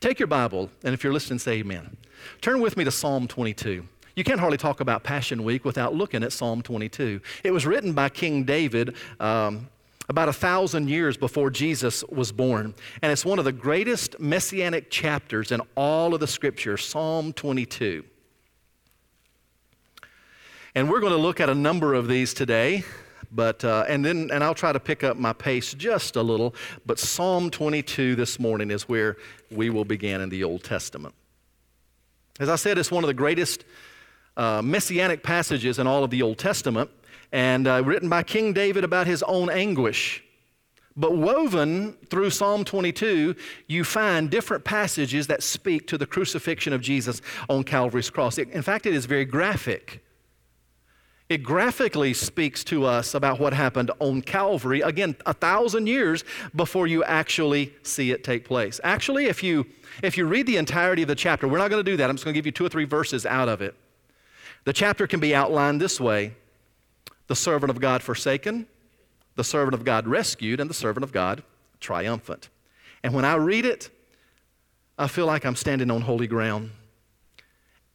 Take 0.00 0.18
your 0.18 0.26
Bible, 0.26 0.70
and 0.84 0.94
if 0.94 1.02
you're 1.04 1.12
listening, 1.12 1.38
say 1.38 1.58
amen. 1.58 1.96
Turn 2.40 2.60
with 2.60 2.76
me 2.76 2.84
to 2.84 2.90
Psalm 2.90 3.26
22. 3.26 3.86
You 4.14 4.24
can't 4.24 4.40
hardly 4.40 4.58
talk 4.58 4.80
about 4.80 5.02
Passion 5.02 5.42
Week 5.42 5.64
without 5.64 5.94
looking 5.94 6.22
at 6.22 6.32
Psalm 6.32 6.62
22. 6.62 7.20
It 7.44 7.50
was 7.50 7.64
written 7.64 7.92
by 7.94 8.10
King 8.10 8.44
David 8.44 8.94
um, 9.20 9.68
about 10.08 10.28
a 10.28 10.32
thousand 10.32 10.90
years 10.90 11.16
before 11.16 11.50
Jesus 11.50 12.04
was 12.04 12.30
born. 12.30 12.74
And 13.00 13.10
it's 13.10 13.24
one 13.24 13.38
of 13.38 13.46
the 13.46 13.52
greatest 13.52 14.20
messianic 14.20 14.90
chapters 14.90 15.50
in 15.50 15.62
all 15.76 16.12
of 16.12 16.20
the 16.20 16.26
scripture, 16.26 16.76
Psalm 16.76 17.32
22. 17.32 18.04
And 20.74 20.90
we're 20.90 21.00
going 21.00 21.12
to 21.12 21.18
look 21.18 21.40
at 21.40 21.48
a 21.48 21.54
number 21.54 21.94
of 21.94 22.08
these 22.08 22.34
today. 22.34 22.84
But, 23.34 23.64
uh, 23.64 23.84
and 23.88 24.04
then, 24.04 24.30
and 24.30 24.44
I'll 24.44 24.54
try 24.54 24.72
to 24.72 24.80
pick 24.80 25.02
up 25.02 25.16
my 25.16 25.32
pace 25.32 25.72
just 25.72 26.16
a 26.16 26.22
little. 26.22 26.54
But 26.84 26.98
Psalm 26.98 27.50
22 27.50 28.14
this 28.14 28.38
morning 28.38 28.70
is 28.70 28.88
where 28.88 29.16
we 29.50 29.70
will 29.70 29.86
begin 29.86 30.20
in 30.20 30.28
the 30.28 30.44
Old 30.44 30.62
Testament. 30.64 31.14
As 32.38 32.48
I 32.48 32.56
said, 32.56 32.76
it's 32.76 32.90
one 32.90 33.04
of 33.04 33.08
the 33.08 33.14
greatest 33.14 33.64
uh, 34.36 34.60
messianic 34.62 35.22
passages 35.22 35.78
in 35.78 35.86
all 35.86 36.04
of 36.04 36.10
the 36.10 36.22
Old 36.22 36.38
Testament, 36.38 36.90
and 37.32 37.66
uh, 37.66 37.82
written 37.84 38.08
by 38.08 38.22
King 38.22 38.52
David 38.52 38.84
about 38.84 39.06
his 39.06 39.22
own 39.22 39.48
anguish. 39.48 40.22
But 40.94 41.16
woven 41.16 41.94
through 42.10 42.30
Psalm 42.30 42.64
22, 42.64 43.34
you 43.66 43.84
find 43.84 44.30
different 44.30 44.64
passages 44.64 45.26
that 45.28 45.42
speak 45.42 45.86
to 45.88 45.96
the 45.96 46.06
crucifixion 46.06 46.74
of 46.74 46.82
Jesus 46.82 47.22
on 47.48 47.64
Calvary's 47.64 48.10
cross. 48.10 48.36
in 48.36 48.62
fact, 48.62 48.84
it 48.84 48.92
is 48.92 49.06
very 49.06 49.24
graphic. 49.24 50.04
It 51.32 51.42
graphically 51.42 52.12
speaks 52.12 52.62
to 52.64 52.84
us 52.84 53.14
about 53.14 53.40
what 53.40 53.54
happened 53.54 53.90
on 54.00 54.20
Calvary, 54.20 54.82
again, 54.82 55.16
a 55.24 55.32
thousand 55.32 55.86
years 55.86 56.24
before 56.54 56.86
you 56.86 57.02
actually 57.04 57.72
see 57.82 58.10
it 58.10 58.22
take 58.22 58.44
place. 58.44 58.78
Actually, 58.84 59.24
if 59.24 59.42
you, 59.42 59.64
if 60.02 60.18
you 60.18 60.26
read 60.26 60.46
the 60.46 60.58
entirety 60.58 61.00
of 61.00 61.08
the 61.08 61.14
chapter, 61.14 61.48
we're 61.48 61.56
not 61.56 61.70
going 61.70 61.82
to 61.82 61.90
do 61.90 61.96
that. 61.96 62.10
I'm 62.10 62.16
just 62.16 62.26
going 62.26 62.34
to 62.34 62.38
give 62.38 62.44
you 62.44 62.52
two 62.52 62.66
or 62.66 62.68
three 62.68 62.84
verses 62.84 63.24
out 63.24 63.48
of 63.48 63.62
it. 63.62 63.74
The 64.64 64.74
chapter 64.74 65.06
can 65.06 65.20
be 65.20 65.34
outlined 65.34 65.80
this 65.80 65.98
way 65.98 66.34
the 67.28 67.34
servant 67.34 67.70
of 67.70 67.80
God 67.80 68.02
forsaken, 68.02 68.66
the 69.34 69.44
servant 69.44 69.72
of 69.72 69.86
God 69.86 70.06
rescued, 70.06 70.60
and 70.60 70.68
the 70.68 70.74
servant 70.74 71.02
of 71.02 71.12
God 71.12 71.42
triumphant. 71.80 72.50
And 73.02 73.14
when 73.14 73.24
I 73.24 73.36
read 73.36 73.64
it, 73.64 73.88
I 74.98 75.06
feel 75.06 75.24
like 75.24 75.46
I'm 75.46 75.56
standing 75.56 75.90
on 75.90 76.02
holy 76.02 76.26
ground. 76.26 76.72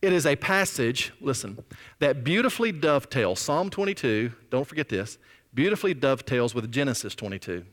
It 0.02 0.14
is 0.14 0.26
a 0.26 0.36
passage, 0.36 1.12
listen, 1.20 1.58
that 2.00 2.24
beautifully 2.24 2.72
dovetails 2.72 3.40
Psalm 3.40 3.70
22, 3.70 4.32
don't 4.50 4.68
forget 4.68 4.90
this, 4.90 5.18
beautifully 5.54 5.94
dovetails 5.94 6.54
with 6.54 6.72
Genesis 6.72 7.16
22. 7.16 7.66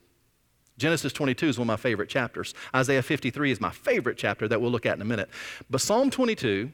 Genesis 0.79 1.13
22 1.13 1.49
is 1.49 1.59
one 1.59 1.67
of 1.67 1.69
my 1.69 1.77
favorite 1.77 2.09
chapters. 2.09 2.55
Isaiah 2.75 3.03
53 3.03 3.51
is 3.51 3.61
my 3.61 3.71
favorite 3.71 4.17
chapter 4.17 4.49
that 4.49 4.61
we'll 4.61 4.71
look 4.71 4.87
at 4.87 4.97
in 4.97 5.03
a 5.03 5.05
minute. 5.05 5.29
But 5.71 5.81
Psalm 5.81 6.11
22 6.11 6.73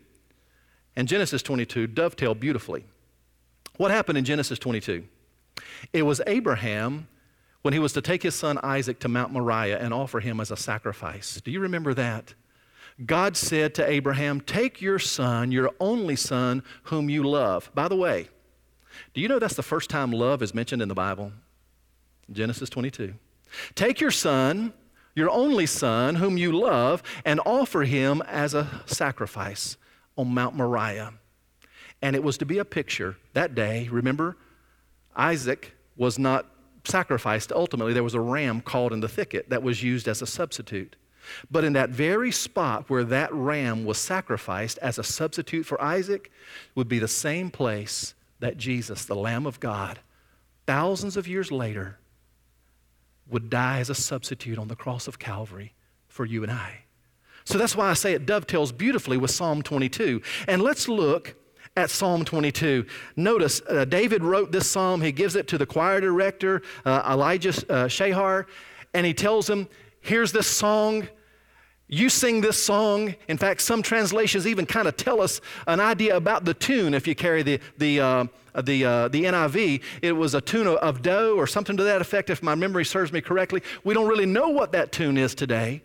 and 0.97 1.07
Genesis 1.07 1.43
22 1.43 1.87
dovetail 1.89 2.35
beautifully. 2.35 2.85
What 3.77 3.91
happened 3.91 4.19
in 4.19 4.25
Genesis 4.25 4.59
22? 4.59 5.05
It 5.93 6.03
was 6.03 6.23
Abraham 6.27 7.09
when 7.63 7.75
he 7.75 7.81
was 7.81 7.93
to 7.93 8.01
take 8.01 8.23
his 8.23 8.35
son 8.35 8.59
Isaac 8.63 9.01
to 9.01 9.09
Mount 9.09 9.33
Moriah 9.33 9.79
and 9.79 9.93
offer 9.93 10.21
him 10.21 10.41
as 10.41 10.51
a 10.51 10.57
sacrifice. 10.57 11.41
Do 11.43 11.51
you 11.51 11.61
remember 11.61 11.93
that? 11.95 12.35
God 13.05 13.37
said 13.37 13.75
to 13.77 13.89
Abraham, 13.89 14.41
Take 14.41 14.81
your 14.81 14.99
son, 14.99 15.53
your 15.53 15.71
only 15.81 16.17
son, 16.17 16.63
whom 16.85 17.09
you 17.09 17.23
love. 17.23 17.71
By 17.75 17.89
the 17.89 17.97
way, 17.97 18.29
do 19.15 19.21
you 19.21 19.29
know 19.29 19.39
that's 19.39 19.55
the 19.55 19.63
first 19.63 19.91
time 19.91 20.13
love 20.13 20.43
is 20.43 20.55
mentioned 20.55 20.83
in 20.83 20.89
the 20.89 20.95
Bible? 20.95 21.33
Genesis 22.31 22.69
22. 22.71 23.15
Take 23.75 24.01
your 24.01 24.11
son, 24.11 24.73
your 25.15 25.31
only 25.31 25.67
son, 25.67 26.17
whom 26.17 26.37
you 26.37 26.53
love, 26.53 27.03
and 27.25 27.41
offer 27.45 27.83
him 27.83 28.23
as 28.27 28.55
a 28.55 28.83
sacrifice 28.87 29.77
on 30.17 30.33
Mount 30.33 30.55
Moriah. 30.55 31.15
And 32.03 32.15
it 32.15 32.23
was 32.23 32.39
to 32.39 32.47
be 32.47 32.59
a 32.59 32.65
picture 32.65 33.17
that 33.35 33.55
day. 33.55 33.89
Remember, 33.91 34.37
Isaac 35.17 35.75
was 35.97 36.19
not 36.19 36.47
sacrificed 36.85 37.53
ultimately. 37.53 37.93
There 37.93 38.05
was 38.05 38.15
a 38.15 38.21
ram 38.21 38.61
caught 38.61 38.93
in 38.93 39.01
the 39.01 39.09
thicket 39.09 39.51
that 39.51 39.63
was 39.63 39.83
used 39.83 40.09
as 40.09 40.23
a 40.23 40.27
substitute. 40.27 40.97
But 41.51 41.65
in 41.65 41.73
that 41.75 41.91
very 41.91 42.31
spot 42.31 42.89
where 42.89 43.05
that 43.05 43.33
ram 43.33 43.85
was 43.85 43.99
sacrificed 43.99 44.79
as 44.79 44.99
a 44.99 45.05
substitute 45.05 45.65
for 45.67 45.81
Isaac 45.81 46.31
would 46.75 46.89
be 46.89 46.99
the 46.99 47.09
same 47.09 47.51
place 47.51 48.15
that 48.41 48.57
Jesus, 48.57 49.05
the 49.05 49.15
Lamb 49.15 49.47
of 49.47 49.61
God, 49.61 50.01
thousands 50.67 51.17
of 51.17 51.29
years 51.29 51.53
later, 51.53 51.99
would 53.29 53.51
die 53.51 53.79
as 53.79 53.91
a 53.91 53.95
substitute 53.95 54.59
on 54.59 54.69
the 54.69 54.77
cross 54.77 55.07
of 55.07 55.19
Calvary 55.19 55.75
for 56.09 56.25
you 56.25 56.43
and 56.43 56.51
I. 56.51 56.81
So 57.45 57.59
that's 57.59 57.77
why 57.77 57.91
I 57.91 57.95
say 57.95 58.13
it 58.13 58.27
dovetails 58.27 58.73
beautifully 58.73 59.17
with 59.17 59.31
Psalm 59.31 59.63
22. 59.63 60.21
And 60.49 60.63
let's 60.63 60.89
look 60.89 61.35
at 61.77 61.91
Psalm 61.91 62.25
22. 62.25 62.85
Notice 63.17 63.63
uh, 63.69 63.85
David 63.85 64.23
wrote 64.23 64.53
this 64.53 64.71
psalm. 64.71 65.01
He 65.01 65.13
gives 65.13 65.37
it 65.37 65.47
to 65.49 65.59
the 65.59 65.67
choir 65.67 66.01
director, 66.01 66.63
uh, 66.85 67.03
Elijah 67.11 67.53
uh, 67.73 67.89
Shahar, 67.89 68.47
and 68.93 69.07
he 69.07 69.15
tells 69.15 69.49
him, 69.49 69.69
Here's 70.01 70.33
this 70.33 70.47
song. 70.47 71.09
You 71.93 72.09
sing 72.09 72.41
this 72.41 72.63
song. 72.63 73.17
In 73.29 73.37
fact, 73.37 73.61
some 73.61 73.83
translations 73.83 74.47
even 74.47 74.65
kind 74.65 74.87
of 74.87 74.97
tell 74.97 75.21
us 75.21 75.41
an 75.67 75.81
idea 75.81 76.17
about 76.17 76.45
the 76.45 76.55
tune 76.55 76.95
if 76.95 77.07
you 77.07 77.17
carry 77.17 77.43
the, 77.43 77.61
the, 77.79 78.01
uh, 78.01 78.25
the, 78.63 78.85
uh, 78.85 79.09
the 79.09 79.25
NIV. 79.25 79.83
It 80.01 80.13
was 80.13 80.35
a 80.35 80.41
tune 80.41 80.69
of 80.69 81.03
dough 81.03 81.35
or 81.37 81.49
something 81.49 81.77
to 81.77 81.83
that 81.83 82.01
effect, 82.01 82.31
if 82.31 82.45
my 82.45 82.55
memory 82.55 82.85
serves 82.85 83.13
me 83.13 83.21
correctly. 83.21 83.63
We 83.83 83.93
don't 83.93 84.07
really 84.07 84.27
know 84.27 84.51
what 84.51 84.71
that 84.73 84.93
tune 84.93 85.19
is 85.19 85.35
today, 85.35 85.83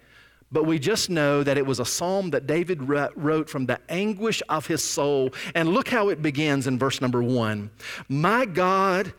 but 0.52 0.66
we 0.66 0.78
just 0.78 1.10
know 1.10 1.42
that 1.42 1.58
it 1.58 1.66
was 1.66 1.80
a 1.80 1.86
psalm 1.86 2.30
that 2.30 2.46
David 2.46 2.88
wrote 2.88 3.50
from 3.50 3.66
the 3.66 3.80
anguish 3.90 4.44
of 4.48 4.68
his 4.68 4.84
soul. 4.84 5.34
And 5.56 5.70
look 5.70 5.88
how 5.88 6.10
it 6.10 6.22
begins 6.22 6.68
in 6.68 6.78
verse 6.78 7.02
number 7.02 7.24
one 7.24 7.72
My 8.08 8.46
God, 8.46 9.12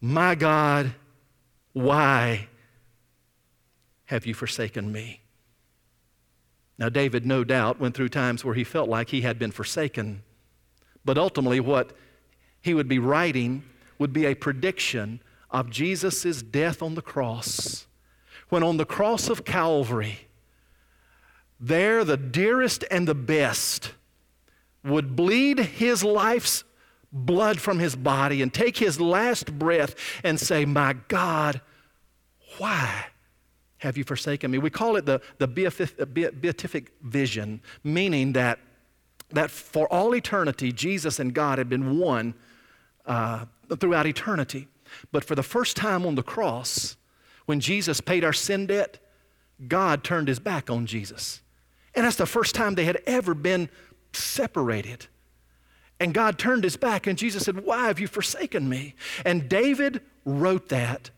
my 0.00 0.34
God, 0.34 0.94
why 1.74 2.48
have 4.10 4.26
you 4.26 4.34
forsaken 4.34 4.90
me? 4.90 5.20
Now, 6.78 6.88
David, 6.88 7.24
no 7.24 7.44
doubt, 7.44 7.78
went 7.78 7.94
through 7.94 8.08
times 8.08 8.44
where 8.44 8.56
he 8.56 8.64
felt 8.64 8.88
like 8.88 9.10
he 9.10 9.20
had 9.20 9.38
been 9.38 9.52
forsaken. 9.52 10.24
But 11.04 11.16
ultimately, 11.16 11.60
what 11.60 11.92
he 12.60 12.74
would 12.74 12.88
be 12.88 12.98
writing 12.98 13.62
would 14.00 14.12
be 14.12 14.26
a 14.26 14.34
prediction 14.34 15.22
of 15.48 15.70
Jesus' 15.70 16.42
death 16.42 16.82
on 16.82 16.96
the 16.96 17.02
cross. 17.02 17.86
When 18.48 18.64
on 18.64 18.78
the 18.78 18.84
cross 18.84 19.28
of 19.28 19.44
Calvary, 19.44 20.26
there 21.60 22.04
the 22.04 22.16
dearest 22.16 22.84
and 22.90 23.06
the 23.06 23.14
best 23.14 23.92
would 24.82 25.14
bleed 25.14 25.60
his 25.60 26.02
life's 26.02 26.64
blood 27.12 27.60
from 27.60 27.78
his 27.78 27.94
body 27.94 28.42
and 28.42 28.52
take 28.52 28.78
his 28.78 29.00
last 29.00 29.56
breath 29.56 29.94
and 30.24 30.40
say, 30.40 30.64
My 30.64 30.94
God, 31.06 31.60
why 32.58 33.09
have 33.80 33.96
you 33.96 34.04
forsaken 34.04 34.50
me? 34.50 34.58
We 34.58 34.70
call 34.70 34.96
it 34.96 35.06
the, 35.06 35.20
the 35.38 35.48
beatific 35.48 36.92
vision, 37.02 37.60
meaning 37.82 38.34
that, 38.34 38.58
that 39.30 39.50
for 39.50 39.90
all 39.92 40.14
eternity, 40.14 40.70
Jesus 40.70 41.18
and 41.18 41.34
God 41.34 41.58
had 41.58 41.68
been 41.68 41.98
one 41.98 42.34
uh, 43.06 43.46
throughout 43.78 44.06
eternity. 44.06 44.68
But 45.12 45.24
for 45.24 45.34
the 45.34 45.42
first 45.42 45.76
time 45.76 46.04
on 46.04 46.14
the 46.14 46.22
cross, 46.22 46.96
when 47.46 47.58
Jesus 47.58 48.00
paid 48.00 48.22
our 48.22 48.34
sin 48.34 48.66
debt, 48.66 48.98
God 49.66 50.04
turned 50.04 50.28
his 50.28 50.38
back 50.38 50.68
on 50.68 50.84
Jesus. 50.86 51.40
And 51.94 52.04
that's 52.04 52.16
the 52.16 52.26
first 52.26 52.54
time 52.54 52.74
they 52.74 52.84
had 52.84 53.00
ever 53.06 53.34
been 53.34 53.70
separated. 54.12 55.06
And 55.98 56.12
God 56.12 56.38
turned 56.38 56.64
his 56.64 56.76
back, 56.76 57.06
and 57.06 57.16
Jesus 57.18 57.44
said, 57.44 57.64
Why 57.64 57.86
have 57.86 57.98
you 57.98 58.06
forsaken 58.06 58.68
me? 58.68 58.94
And 59.24 59.48
David 59.48 60.02
wrote 60.24 60.68
that 60.68 61.10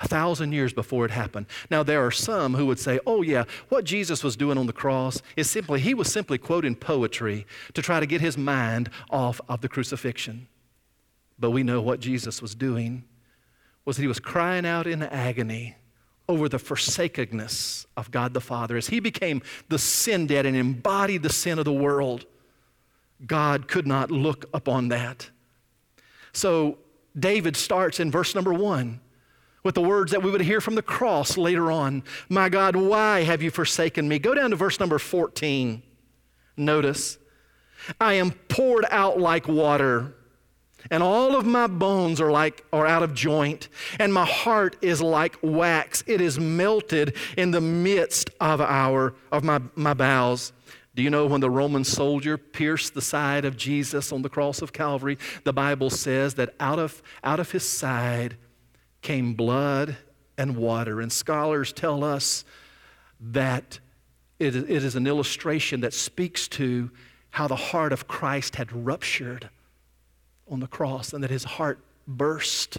a 0.00 0.08
thousand 0.08 0.52
years 0.52 0.72
before 0.72 1.04
it 1.04 1.10
happened. 1.10 1.46
Now, 1.70 1.82
there 1.82 2.04
are 2.04 2.10
some 2.10 2.54
who 2.54 2.66
would 2.66 2.78
say, 2.78 3.00
oh, 3.06 3.22
yeah, 3.22 3.44
what 3.68 3.84
Jesus 3.84 4.22
was 4.22 4.36
doing 4.36 4.58
on 4.58 4.66
the 4.66 4.72
cross 4.72 5.22
is 5.36 5.48
simply, 5.48 5.80
he 5.80 5.94
was 5.94 6.12
simply 6.12 6.38
quoting 6.38 6.74
poetry 6.74 7.46
to 7.74 7.82
try 7.82 8.00
to 8.00 8.06
get 8.06 8.20
his 8.20 8.36
mind 8.36 8.90
off 9.10 9.40
of 9.48 9.62
the 9.62 9.68
crucifixion. 9.68 10.48
But 11.38 11.50
we 11.50 11.62
know 11.62 11.80
what 11.80 12.00
Jesus 12.00 12.42
was 12.42 12.54
doing 12.54 13.04
was 13.84 13.96
that 13.96 14.02
he 14.02 14.08
was 14.08 14.20
crying 14.20 14.66
out 14.66 14.86
in 14.86 15.02
agony 15.02 15.76
over 16.28 16.48
the 16.48 16.58
forsakenness 16.58 17.86
of 17.96 18.10
God 18.10 18.34
the 18.34 18.40
Father. 18.40 18.76
As 18.76 18.88
he 18.88 19.00
became 19.00 19.42
the 19.68 19.78
sin 19.78 20.26
debt 20.26 20.44
and 20.44 20.56
embodied 20.56 21.22
the 21.22 21.30
sin 21.30 21.58
of 21.58 21.64
the 21.64 21.72
world, 21.72 22.26
God 23.24 23.68
could 23.68 23.86
not 23.86 24.10
look 24.10 24.44
upon 24.52 24.88
that. 24.88 25.30
So 26.32 26.78
David 27.18 27.56
starts 27.56 28.00
in 28.00 28.10
verse 28.10 28.34
number 28.34 28.52
one 28.52 29.00
with 29.66 29.74
the 29.74 29.82
words 29.82 30.12
that 30.12 30.22
we 30.22 30.30
would 30.30 30.40
hear 30.40 30.60
from 30.60 30.76
the 30.76 30.82
cross 30.82 31.36
later 31.36 31.72
on 31.72 32.04
My 32.28 32.48
God, 32.48 32.76
why 32.76 33.24
have 33.24 33.42
you 33.42 33.50
forsaken 33.50 34.08
me? 34.08 34.20
Go 34.20 34.32
down 34.32 34.50
to 34.50 34.56
verse 34.56 34.78
number 34.78 34.98
14. 34.98 35.82
Notice, 36.56 37.18
I 38.00 38.14
am 38.14 38.30
poured 38.30 38.86
out 38.90 39.18
like 39.20 39.48
water. 39.48 40.14
And 40.88 41.02
all 41.02 41.34
of 41.34 41.44
my 41.44 41.66
bones 41.66 42.20
are 42.20 42.30
like 42.30 42.64
are 42.72 42.86
out 42.86 43.02
of 43.02 43.12
joint, 43.12 43.68
and 43.98 44.14
my 44.14 44.24
heart 44.24 44.76
is 44.82 45.02
like 45.02 45.36
wax. 45.42 46.04
It 46.06 46.20
is 46.20 46.38
melted 46.38 47.16
in 47.36 47.50
the 47.50 47.60
midst 47.60 48.30
of 48.40 48.60
our 48.60 49.14
of 49.32 49.42
my, 49.42 49.60
my 49.74 49.94
bowels. 49.94 50.52
Do 50.94 51.02
you 51.02 51.10
know 51.10 51.26
when 51.26 51.40
the 51.40 51.50
Roman 51.50 51.82
soldier 51.82 52.38
pierced 52.38 52.94
the 52.94 53.02
side 53.02 53.44
of 53.44 53.56
Jesus 53.56 54.12
on 54.12 54.22
the 54.22 54.28
cross 54.28 54.62
of 54.62 54.72
Calvary, 54.72 55.18
the 55.42 55.52
Bible 55.52 55.90
says 55.90 56.34
that 56.34 56.54
out 56.60 56.78
of, 56.78 57.02
out 57.24 57.40
of 57.40 57.50
his 57.50 57.68
side 57.68 58.36
came 59.06 59.34
blood 59.34 59.96
and 60.36 60.56
water. 60.56 61.00
And 61.00 61.12
scholars 61.12 61.72
tell 61.72 62.02
us 62.02 62.44
that 63.20 63.78
it, 64.40 64.56
it 64.56 64.68
is 64.68 64.96
an 64.96 65.06
illustration 65.06 65.82
that 65.82 65.94
speaks 65.94 66.48
to 66.48 66.90
how 67.30 67.46
the 67.46 67.54
heart 67.54 67.92
of 67.92 68.08
Christ 68.08 68.56
had 68.56 68.72
ruptured 68.72 69.48
on 70.50 70.58
the 70.58 70.66
cross 70.66 71.12
and 71.12 71.22
that 71.22 71.30
his 71.30 71.44
heart 71.44 71.78
burst 72.08 72.78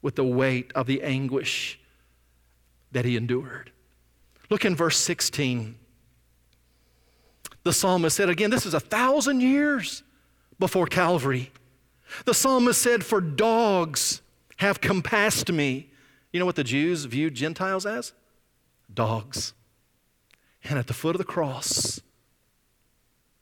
with 0.00 0.14
the 0.14 0.24
weight 0.24 0.70
of 0.76 0.86
the 0.86 1.02
anguish 1.02 1.80
that 2.92 3.04
he 3.04 3.16
endured. 3.16 3.72
Look 4.48 4.64
in 4.64 4.76
verse 4.76 4.96
16. 4.96 5.74
The 7.64 7.72
psalmist 7.72 8.16
said, 8.16 8.28
again, 8.28 8.50
this 8.50 8.64
is 8.64 8.74
a 8.74 8.80
thousand 8.80 9.40
years 9.40 10.04
before 10.60 10.86
Calvary. 10.86 11.50
The 12.26 12.34
psalmist 12.34 12.80
said, 12.80 13.04
For 13.04 13.20
dogs 13.20 14.22
have 14.56 14.80
compassed 14.80 15.50
me. 15.52 15.90
You 16.32 16.40
know 16.40 16.46
what 16.46 16.56
the 16.56 16.64
Jews 16.64 17.04
viewed 17.04 17.34
Gentiles 17.34 17.86
as? 17.86 18.12
Dogs. 18.92 19.52
And 20.64 20.78
at 20.78 20.86
the 20.86 20.94
foot 20.94 21.14
of 21.14 21.18
the 21.18 21.24
cross, 21.24 22.00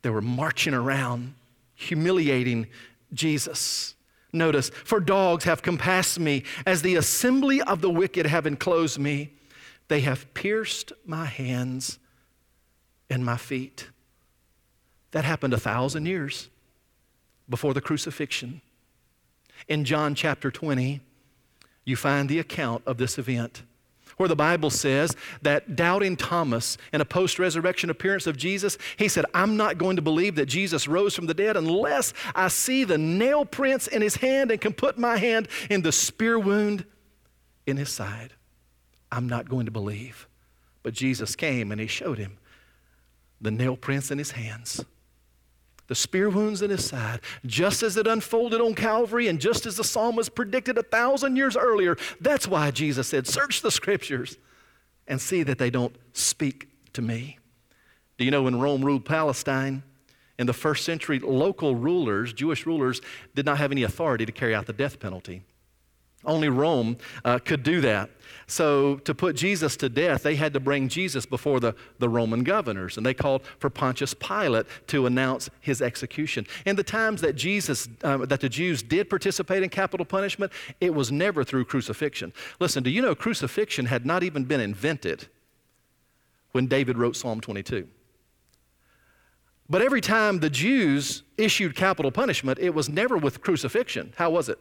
they 0.03 0.11
were 0.11 0.21
marching 0.21 0.75
around, 0.75 1.35
humiliating 1.75 2.67
Jesus. 3.13 3.95
Notice, 4.33 4.71
for 4.71 5.01
dogs 5.01 5.45
have 5.45 5.63
compassed 5.63 6.19
me, 6.19 6.43
as 6.67 6.83
the 6.83 6.97
assembly 6.97 7.63
of 7.63 7.81
the 7.81 7.91
wicked 7.91 8.27
have 8.27 8.47
enclosed 8.47 8.99
me. 8.99 9.33
They 9.89 10.01
have 10.01 10.33
pierced 10.35 10.93
my 11.07 11.25
hands 11.25 11.99
and 13.09 13.25
my 13.25 13.37
feet. 13.37 13.89
That 15.13 15.25
happened 15.25 15.55
a 15.55 15.61
thousand 15.61 16.07
years 16.07 16.51
before 17.49 17.75
the 17.75 17.81
crucifixion. 17.81 18.61
In 19.69 19.85
John 19.85 20.15
chapter 20.15 20.51
20, 20.51 21.01
you 21.85 21.97
find 21.97 22.29
the 22.29 22.39
account 22.39 22.83
of 22.87 22.99
this 22.99 23.19
event 23.19 23.63
where 24.17 24.29
the 24.29 24.37
Bible 24.37 24.71
says 24.71 25.17
that 25.43 25.75
doubting 25.75 26.17
Thomas, 26.17 26.79
in 26.93 27.01
a 27.01 27.05
post 27.05 27.39
resurrection 27.39 27.91
appearance 27.91 28.27
of 28.27 28.37
Jesus, 28.37 28.79
he 28.97 29.09
said, 29.09 29.25
I'm 29.35 29.57
not 29.57 29.79
going 29.79 29.97
to 29.97 30.03
believe 30.03 30.37
that 30.37 30.47
Jesus 30.47 30.87
rose 30.87 31.15
from 31.15 31.27
the 31.27 31.35
dead 31.35 31.57
unless 31.57 32.13
I 32.35 32.49
see 32.49 32.85
the 32.85 32.99
nail 32.99 33.45
prints 33.45 33.87
in 33.87 34.03
his 34.03 34.17
hand 34.17 34.51
and 34.51 34.61
can 34.61 34.73
put 34.73 34.99
my 34.99 35.17
hand 35.17 35.49
in 35.69 35.83
the 35.83 35.93
spear 35.93 36.39
wound 36.39 36.85
in 37.67 37.77
his 37.77 37.91
side. 37.91 38.35
I'm 39.11 39.29
not 39.29 39.49
going 39.49 39.67
to 39.67 39.73
believe. 39.73 40.29
But 40.83 40.95
Jesus 40.95 41.35
came 41.35 41.73
and 41.73 41.81
he 41.81 41.87
showed 41.87 42.19
him 42.19 42.39
the 43.41 43.51
nail 43.51 43.77
prints 43.77 44.11
in 44.11 44.19
his 44.19 44.33
hands 44.33 44.85
the 45.87 45.95
spear 45.95 46.31
wounds 46.31 46.63
in 46.63 46.71
his 46.71 46.85
side, 46.85 47.21
just 47.45 47.83
as 47.83 47.97
it 47.97 48.07
unfolded 48.07 48.61
on 48.61 48.75
Calvary 48.75 49.29
and 49.29 49.41
just 49.41 49.67
as 49.67 49.77
the 49.77 49.85
psalmist 49.85 50.35
predicted 50.35 50.79
a 50.79 50.83
thousand 50.83 51.37
years 51.37 51.57
earlier. 51.57 51.97
That's 52.21 52.49
why 52.49 52.71
Jesus 52.71 53.09
said, 53.09 53.27
Search 53.27 53.61
the 53.61 53.71
scriptures 53.71 54.39
and 55.07 55.21
see 55.21 55.43
that 55.43 55.59
they 55.59 55.71
don't 55.71 55.95
speak 56.13 56.69
to 56.95 57.03
me. 57.03 57.39
Do 58.17 58.25
you 58.25 58.31
know 58.31 58.45
when 58.45 58.59
Rome 58.59 58.85
ruled 58.85 59.05
Palestine? 59.05 59.83
In 60.37 60.47
the 60.47 60.53
first 60.53 60.85
century, 60.85 61.21
local 61.21 61.77
rulers, 61.77 62.33
Jewish 62.33 62.67
rulers, 62.67 63.01
did 63.35 63.47
not 63.47 63.59
have 63.59 63.71
any 63.71 63.85
authority 63.85 64.27
to 64.27 64.33
carry 64.33 64.55
out 64.55 64.67
the 64.67 64.73
death 64.73 64.99
penalty. 64.99 65.43
Only 66.27 66.49
Rome 66.49 66.97
uh, 67.25 67.39
could 67.39 67.63
do 67.63 67.81
that. 67.83 68.11
So, 68.47 68.97
to 68.99 69.15
put 69.15 69.37
Jesus 69.37 69.77
to 69.79 69.89
death, 69.89 70.23
they 70.23 70.37
had 70.37 70.53
to 70.53 70.61
bring 70.61 70.89
Jesus 70.89 71.25
before 71.25 71.61
the, 71.61 71.75
the 71.99 72.09
Roman 72.09 72.45
governors, 72.45 72.97
and 72.97 73.07
they 73.07 73.15
called 73.15 73.43
for 73.59 73.71
Pontius 73.71 74.13
Pilate 74.13 74.67
to 74.89 75.07
announce 75.07 75.49
his 75.61 75.81
execution. 75.81 76.47
In 76.67 76.77
the 76.77 76.83
times 76.83 77.23
that 77.23 77.37
Jesus, 77.37 77.89
um, 78.03 78.27
that 78.27 78.41
the 78.41 78.49
Jews 78.49 78.83
did 78.83 79.09
participate 79.09 79.63
in 79.63 79.71
capital 79.71 80.05
punishment, 80.05 80.53
it 80.81 80.95
was 80.95 81.11
never 81.11 81.43
through 81.43 81.65
crucifixion. 81.65 82.33
Listen, 82.61 82.83
do 82.83 82.91
you 82.91 83.01
know 83.01 83.15
crucifixion 83.15 83.87
had 83.87 84.05
not 84.05 84.23
even 84.23 84.45
been 84.45 84.61
invented 84.61 85.29
when 86.53 86.67
David 86.67 86.99
wrote 86.99 87.17
Psalm 87.17 87.41
22? 87.41 87.89
But 89.71 89.81
every 89.81 90.03
time 90.03 90.41
the 90.41 90.51
Jews 90.51 91.23
issued 91.39 91.75
capital 91.75 92.13
punishment, 92.13 92.59
it 92.59 92.75
was 92.75 92.91
never 92.91 93.17
with 93.17 93.41
crucifixion. 93.41 94.13
How 94.17 94.31
was 94.31 94.51
it? 94.51 94.59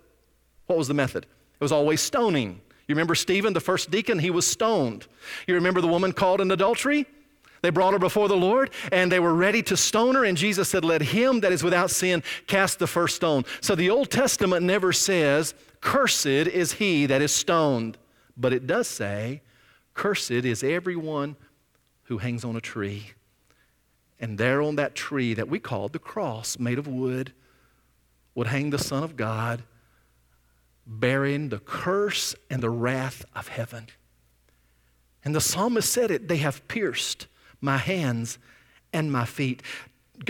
What 0.67 0.77
was 0.77 0.87
the 0.87 0.93
method? 0.93 1.25
Was 1.63 1.71
always 1.71 2.01
stoning. 2.01 2.59
You 2.87 2.95
remember 2.95 3.15
Stephen, 3.15 3.53
the 3.53 3.61
first 3.61 3.89
deacon? 3.89 4.19
He 4.19 4.29
was 4.29 4.45
stoned. 4.45 5.07
You 5.47 5.55
remember 5.55 5.79
the 5.79 5.87
woman 5.87 6.11
caught 6.11 6.41
in 6.41 6.51
adultery? 6.51 7.05
They 7.61 7.69
brought 7.69 7.93
her 7.93 7.99
before 7.99 8.27
the 8.27 8.35
Lord 8.35 8.71
and 8.91 9.09
they 9.09 9.21
were 9.21 9.33
ready 9.33 9.63
to 9.63 9.77
stone 9.77 10.15
her, 10.15 10.25
and 10.25 10.37
Jesus 10.37 10.67
said, 10.67 10.83
Let 10.83 11.01
him 11.01 11.39
that 11.39 11.53
is 11.53 11.63
without 11.63 11.89
sin 11.89 12.21
cast 12.47 12.79
the 12.79 12.87
first 12.87 13.15
stone. 13.15 13.45
So 13.61 13.75
the 13.75 13.89
Old 13.89 14.11
Testament 14.11 14.65
never 14.65 14.91
says, 14.91 15.53
Cursed 15.79 16.25
is 16.25 16.73
he 16.73 17.05
that 17.05 17.21
is 17.21 17.33
stoned, 17.33 17.97
but 18.35 18.51
it 18.51 18.67
does 18.67 18.89
say, 18.89 19.41
Cursed 19.93 20.31
is 20.31 20.61
everyone 20.63 21.37
who 22.03 22.17
hangs 22.17 22.43
on 22.43 22.57
a 22.57 22.61
tree. 22.61 23.11
And 24.19 24.37
there 24.37 24.61
on 24.61 24.75
that 24.75 24.95
tree 24.95 25.33
that 25.33 25.47
we 25.47 25.59
called 25.59 25.93
the 25.93 25.99
cross, 25.99 26.59
made 26.59 26.77
of 26.77 26.87
wood, 26.87 27.31
would 28.35 28.47
hang 28.47 28.71
the 28.71 28.77
Son 28.77 29.03
of 29.03 29.15
God 29.15 29.63
bearing 30.85 31.49
the 31.49 31.59
curse 31.59 32.35
and 32.49 32.61
the 32.61 32.69
wrath 32.69 33.25
of 33.35 33.47
heaven. 33.47 33.87
And 35.23 35.33
the 35.33 35.41
psalmist 35.41 35.91
said 35.91 36.11
it 36.11 36.27
they 36.27 36.37
have 36.37 36.67
pierced 36.67 37.27
my 37.61 37.77
hands 37.77 38.37
and 38.91 39.11
my 39.11 39.25
feet. 39.25 39.63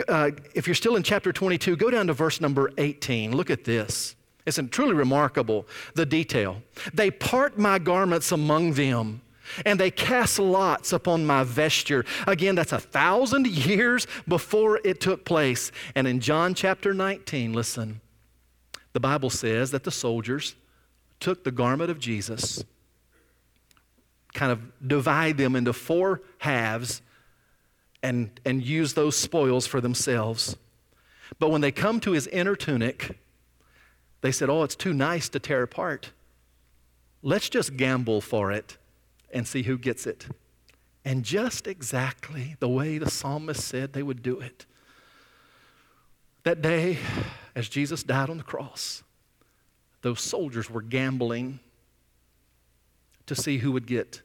Uh, 0.07 0.31
if 0.55 0.67
you're 0.67 0.75
still 0.75 0.95
in 0.95 1.03
chapter 1.03 1.33
22, 1.33 1.75
go 1.75 1.89
down 1.89 2.07
to 2.07 2.13
verse 2.13 2.39
number 2.39 2.71
18. 2.77 3.35
Look 3.35 3.49
at 3.49 3.63
this. 3.63 4.15
It's 4.45 4.59
truly 4.71 4.93
remarkable, 4.93 5.67
the 5.95 6.05
detail. 6.05 6.61
They 6.93 7.11
part 7.11 7.57
my 7.57 7.79
garments 7.79 8.31
among 8.31 8.73
them, 8.73 9.21
and 9.65 9.79
they 9.79 9.91
cast 9.91 10.37
lots 10.37 10.91
upon 10.91 11.25
my 11.25 11.43
vesture. 11.43 12.05
Again, 12.27 12.55
that's 12.55 12.73
a 12.73 12.79
thousand 12.79 13.47
years 13.67 14.05
before 14.27 14.79
it 14.83 14.99
took 14.99 15.25
place. 15.25 15.71
And 15.95 16.07
in 16.07 16.19
John 16.19 16.53
chapter 16.53 16.93
19, 16.93 17.53
listen, 17.53 18.01
the 18.93 18.99
Bible 18.99 19.29
says 19.29 19.71
that 19.71 19.83
the 19.83 19.91
soldiers 19.91 20.55
took 21.19 21.43
the 21.43 21.51
garment 21.51 21.89
of 21.89 21.99
Jesus, 21.99 22.63
kind 24.33 24.51
of 24.51 24.87
divide 24.87 25.37
them 25.37 25.55
into 25.55 25.73
four 25.73 26.21
halves, 26.39 27.01
and, 28.01 28.39
and 28.45 28.63
use 28.63 28.93
those 28.93 29.15
spoils 29.15 29.65
for 29.65 29.81
themselves. 29.81 30.57
But 31.39 31.49
when 31.49 31.61
they 31.61 31.71
come 31.71 31.99
to 32.01 32.11
his 32.11 32.27
inner 32.27 32.55
tunic, 32.55 33.17
they 34.21 34.31
said, 34.31 34.49
Oh, 34.49 34.63
it's 34.63 34.75
too 34.75 34.93
nice 34.93 35.29
to 35.29 35.39
tear 35.39 35.63
apart. 35.63 36.11
Let's 37.21 37.49
just 37.49 37.77
gamble 37.77 38.21
for 38.21 38.51
it 38.51 38.77
and 39.31 39.47
see 39.47 39.63
who 39.63 39.77
gets 39.77 40.05
it. 40.05 40.27
And 41.05 41.23
just 41.23 41.67
exactly 41.67 42.55
the 42.59 42.69
way 42.69 42.97
the 42.97 43.09
psalmist 43.09 43.65
said 43.65 43.93
they 43.93 44.03
would 44.03 44.21
do 44.21 44.39
it. 44.39 44.65
That 46.43 46.61
day, 46.61 46.97
as 47.55 47.69
Jesus 47.69 48.03
died 48.03 48.29
on 48.29 48.37
the 48.37 48.43
cross, 48.43 49.03
those 50.01 50.21
soldiers 50.21 50.69
were 50.69 50.81
gambling 50.81 51.59
to 53.25 53.35
see 53.35 53.59
who 53.59 53.71
would 53.71 53.87
get 53.87 54.21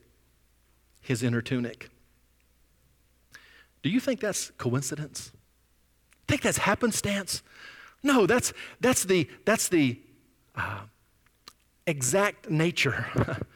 his 1.00 1.22
inner 1.22 1.40
tunic. 1.40 1.90
Do 3.82 3.90
you 3.90 4.00
think 4.00 4.20
that's 4.20 4.50
coincidence? 4.58 5.30
Think 6.26 6.42
that's 6.42 6.58
happenstance? 6.58 7.42
No, 8.02 8.26
that's, 8.26 8.52
that's 8.80 9.04
the, 9.04 9.28
that's 9.44 9.68
the 9.68 10.00
uh, 10.56 10.80
exact 11.86 12.50
nature 12.50 13.06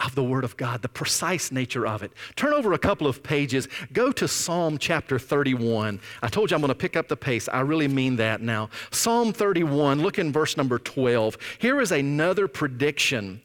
of 0.00 0.14
the 0.14 0.24
Word 0.24 0.44
of 0.44 0.56
God, 0.56 0.82
the 0.82 0.88
precise 0.88 1.52
nature 1.52 1.86
of 1.86 2.02
it. 2.02 2.12
Turn 2.36 2.52
over 2.52 2.72
a 2.72 2.78
couple 2.78 3.06
of 3.06 3.22
pages. 3.22 3.68
Go 3.92 4.10
to 4.12 4.26
Psalm 4.26 4.78
chapter 4.78 5.18
31. 5.18 6.00
I 6.22 6.28
told 6.28 6.50
you 6.50 6.54
I'm 6.54 6.60
going 6.60 6.68
to 6.68 6.74
pick 6.74 6.96
up 6.96 7.08
the 7.08 7.16
pace. 7.16 7.48
I 7.48 7.60
really 7.60 7.88
mean 7.88 8.16
that 8.16 8.40
now. 8.40 8.70
Psalm 8.90 9.32
31, 9.32 10.00
look 10.00 10.18
in 10.18 10.32
verse 10.32 10.56
number 10.56 10.78
12. 10.78 11.36
Here 11.58 11.80
is 11.80 11.92
another 11.92 12.48
prediction 12.48 13.42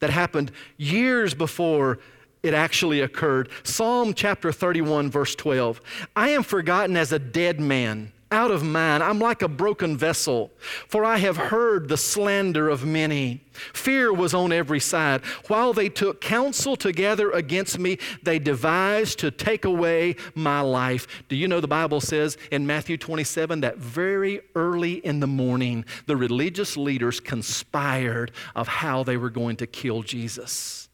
that 0.00 0.10
happened 0.10 0.52
years 0.76 1.34
before 1.34 1.98
it 2.42 2.54
actually 2.54 3.00
occurred. 3.00 3.50
Psalm 3.62 4.14
chapter 4.14 4.52
31, 4.52 5.10
verse 5.10 5.34
12. 5.34 5.80
I 6.16 6.30
am 6.30 6.42
forgotten 6.42 6.96
as 6.96 7.12
a 7.12 7.18
dead 7.18 7.60
man 7.60 8.12
out 8.30 8.50
of 8.50 8.62
mind. 8.62 9.02
I'm 9.02 9.18
like 9.18 9.42
a 9.42 9.48
broken 9.48 9.96
vessel, 9.96 10.50
for 10.88 11.04
I 11.04 11.18
have 11.18 11.36
heard 11.36 11.88
the 11.88 11.96
slander 11.96 12.68
of 12.68 12.84
many. 12.84 13.44
Fear 13.52 14.12
was 14.12 14.34
on 14.34 14.52
every 14.52 14.80
side. 14.80 15.24
While 15.48 15.72
they 15.72 15.88
took 15.88 16.20
counsel 16.20 16.76
together 16.76 17.30
against 17.30 17.78
me, 17.78 17.98
they 18.22 18.38
devised 18.38 19.18
to 19.20 19.30
take 19.30 19.64
away 19.64 20.16
my 20.34 20.60
life. 20.60 21.06
Do 21.28 21.36
you 21.36 21.48
know 21.48 21.60
the 21.60 21.68
Bible 21.68 22.00
says 22.00 22.36
in 22.50 22.66
Matthew 22.66 22.96
27 22.96 23.60
that 23.62 23.78
very 23.78 24.40
early 24.54 24.94
in 24.94 25.20
the 25.20 25.26
morning, 25.26 25.84
the 26.06 26.16
religious 26.16 26.76
leaders 26.76 27.20
conspired 27.20 28.32
of 28.54 28.68
how 28.68 29.02
they 29.02 29.16
were 29.16 29.30
going 29.30 29.56
to 29.56 29.66
kill 29.66 30.02
Jesus? 30.02 30.88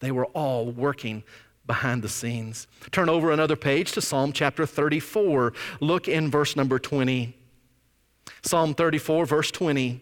They 0.00 0.10
were 0.10 0.26
all 0.26 0.70
working 0.70 1.24
behind 1.68 2.02
the 2.02 2.08
scenes. 2.08 2.66
Turn 2.90 3.08
over 3.08 3.30
another 3.30 3.54
page 3.54 3.92
to 3.92 4.00
Psalm 4.00 4.32
chapter 4.32 4.66
34. 4.66 5.52
Look 5.80 6.08
in 6.08 6.28
verse 6.28 6.56
number 6.56 6.80
20. 6.80 7.36
Psalm 8.42 8.74
34, 8.74 9.26
verse 9.26 9.52
20. 9.52 10.00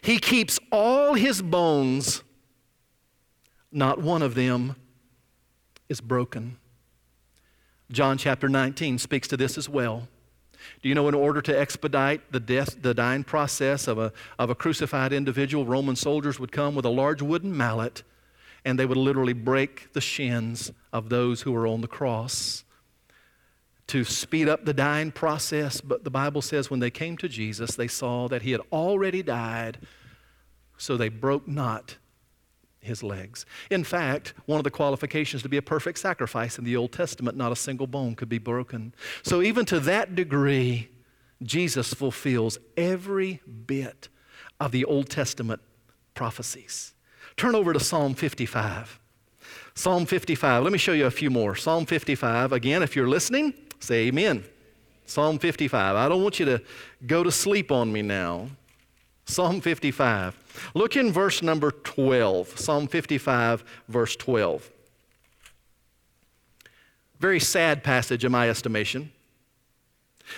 He 0.00 0.18
keeps 0.18 0.58
all 0.72 1.14
his 1.14 1.42
bones, 1.42 2.22
not 3.70 4.00
one 4.00 4.22
of 4.22 4.34
them 4.34 4.76
is 5.88 6.00
broken. 6.00 6.56
John 7.90 8.16
chapter 8.16 8.48
19 8.48 8.98
speaks 8.98 9.28
to 9.28 9.36
this 9.36 9.58
as 9.58 9.68
well. 9.68 10.08
Do 10.82 10.88
you 10.88 10.94
know, 10.94 11.08
in 11.08 11.14
order 11.14 11.40
to 11.42 11.58
expedite 11.58 12.32
the 12.32 12.40
death, 12.40 12.82
the 12.82 12.94
dying 12.94 13.24
process 13.24 13.88
of 13.88 13.98
a, 13.98 14.12
of 14.38 14.50
a 14.50 14.54
crucified 14.54 15.12
individual, 15.12 15.64
Roman 15.64 15.96
soldiers 15.96 16.38
would 16.38 16.52
come 16.52 16.74
with 16.74 16.84
a 16.84 16.90
large 16.90 17.22
wooden 17.22 17.56
mallet 17.56 18.02
and 18.68 18.78
they 18.78 18.84
would 18.84 18.98
literally 18.98 19.32
break 19.32 19.94
the 19.94 20.00
shins 20.00 20.72
of 20.92 21.08
those 21.08 21.40
who 21.40 21.52
were 21.52 21.66
on 21.66 21.80
the 21.80 21.88
cross 21.88 22.64
to 23.86 24.04
speed 24.04 24.46
up 24.46 24.66
the 24.66 24.74
dying 24.74 25.10
process. 25.10 25.80
But 25.80 26.04
the 26.04 26.10
Bible 26.10 26.42
says 26.42 26.70
when 26.70 26.78
they 26.78 26.90
came 26.90 27.16
to 27.16 27.30
Jesus, 27.30 27.76
they 27.76 27.88
saw 27.88 28.28
that 28.28 28.42
he 28.42 28.52
had 28.52 28.60
already 28.70 29.22
died, 29.22 29.78
so 30.76 30.98
they 30.98 31.08
broke 31.08 31.48
not 31.48 31.96
his 32.78 33.02
legs. 33.02 33.46
In 33.70 33.84
fact, 33.84 34.34
one 34.44 34.60
of 34.60 34.64
the 34.64 34.70
qualifications 34.70 35.42
to 35.44 35.48
be 35.48 35.56
a 35.56 35.62
perfect 35.62 35.98
sacrifice 35.98 36.58
in 36.58 36.64
the 36.64 36.76
Old 36.76 36.92
Testament, 36.92 37.38
not 37.38 37.50
a 37.50 37.56
single 37.56 37.86
bone 37.86 38.14
could 38.14 38.28
be 38.28 38.36
broken. 38.36 38.94
So, 39.22 39.40
even 39.40 39.64
to 39.64 39.80
that 39.80 40.14
degree, 40.14 40.90
Jesus 41.42 41.94
fulfills 41.94 42.58
every 42.76 43.40
bit 43.66 44.10
of 44.60 44.72
the 44.72 44.84
Old 44.84 45.08
Testament 45.08 45.62
prophecies. 46.12 46.92
Turn 47.36 47.54
over 47.54 47.72
to 47.72 47.80
Psalm 47.80 48.14
55. 48.14 48.98
Psalm 49.74 50.06
55. 50.06 50.64
Let 50.64 50.72
me 50.72 50.78
show 50.78 50.92
you 50.92 51.06
a 51.06 51.10
few 51.10 51.30
more. 51.30 51.54
Psalm 51.54 51.86
55. 51.86 52.52
Again, 52.52 52.82
if 52.82 52.96
you're 52.96 53.08
listening, 53.08 53.54
say 53.80 54.08
amen. 54.08 54.44
Psalm 55.06 55.38
55. 55.38 55.96
I 55.96 56.08
don't 56.08 56.22
want 56.22 56.40
you 56.40 56.46
to 56.46 56.62
go 57.06 57.22
to 57.22 57.30
sleep 57.30 57.70
on 57.70 57.92
me 57.92 58.02
now. 58.02 58.48
Psalm 59.24 59.60
55. 59.60 60.72
Look 60.74 60.96
in 60.96 61.12
verse 61.12 61.42
number 61.42 61.70
12. 61.70 62.58
Psalm 62.58 62.88
55, 62.88 63.62
verse 63.88 64.16
12. 64.16 64.70
Very 67.20 67.38
sad 67.38 67.84
passage 67.84 68.24
in 68.24 68.32
my 68.32 68.48
estimation. 68.48 69.12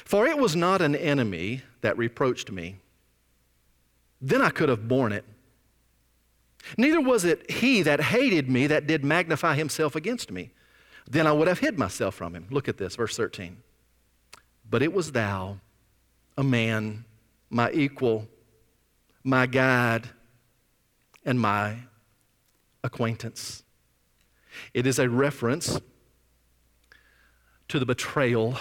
For 0.04 0.26
it 0.26 0.38
was 0.38 0.56
not 0.56 0.82
an 0.82 0.94
enemy 0.94 1.62
that 1.80 1.96
reproached 1.96 2.50
me. 2.50 2.76
Then 4.20 4.42
I 4.42 4.50
could 4.50 4.68
have 4.68 4.86
borne 4.86 5.12
it. 5.12 5.24
Neither 6.76 7.00
was 7.00 7.24
it 7.24 7.50
he 7.50 7.82
that 7.82 8.00
hated 8.00 8.48
me 8.48 8.66
that 8.66 8.86
did 8.86 9.04
magnify 9.04 9.54
himself 9.54 9.96
against 9.96 10.30
me. 10.30 10.52
Then 11.08 11.26
I 11.26 11.32
would 11.32 11.48
have 11.48 11.58
hid 11.58 11.78
myself 11.78 12.14
from 12.14 12.34
him. 12.34 12.46
Look 12.50 12.68
at 12.68 12.78
this, 12.78 12.96
verse 12.96 13.16
13. 13.16 13.56
But 14.68 14.82
it 14.82 14.92
was 14.92 15.12
thou, 15.12 15.58
a 16.36 16.44
man, 16.44 17.04
my 17.48 17.72
equal, 17.72 18.28
my 19.24 19.46
guide, 19.46 20.08
and 21.24 21.40
my 21.40 21.76
acquaintance. 22.84 23.64
It 24.72 24.86
is 24.86 24.98
a 24.98 25.08
reference 25.08 25.80
to 27.68 27.78
the 27.78 27.86
betrayal 27.86 28.56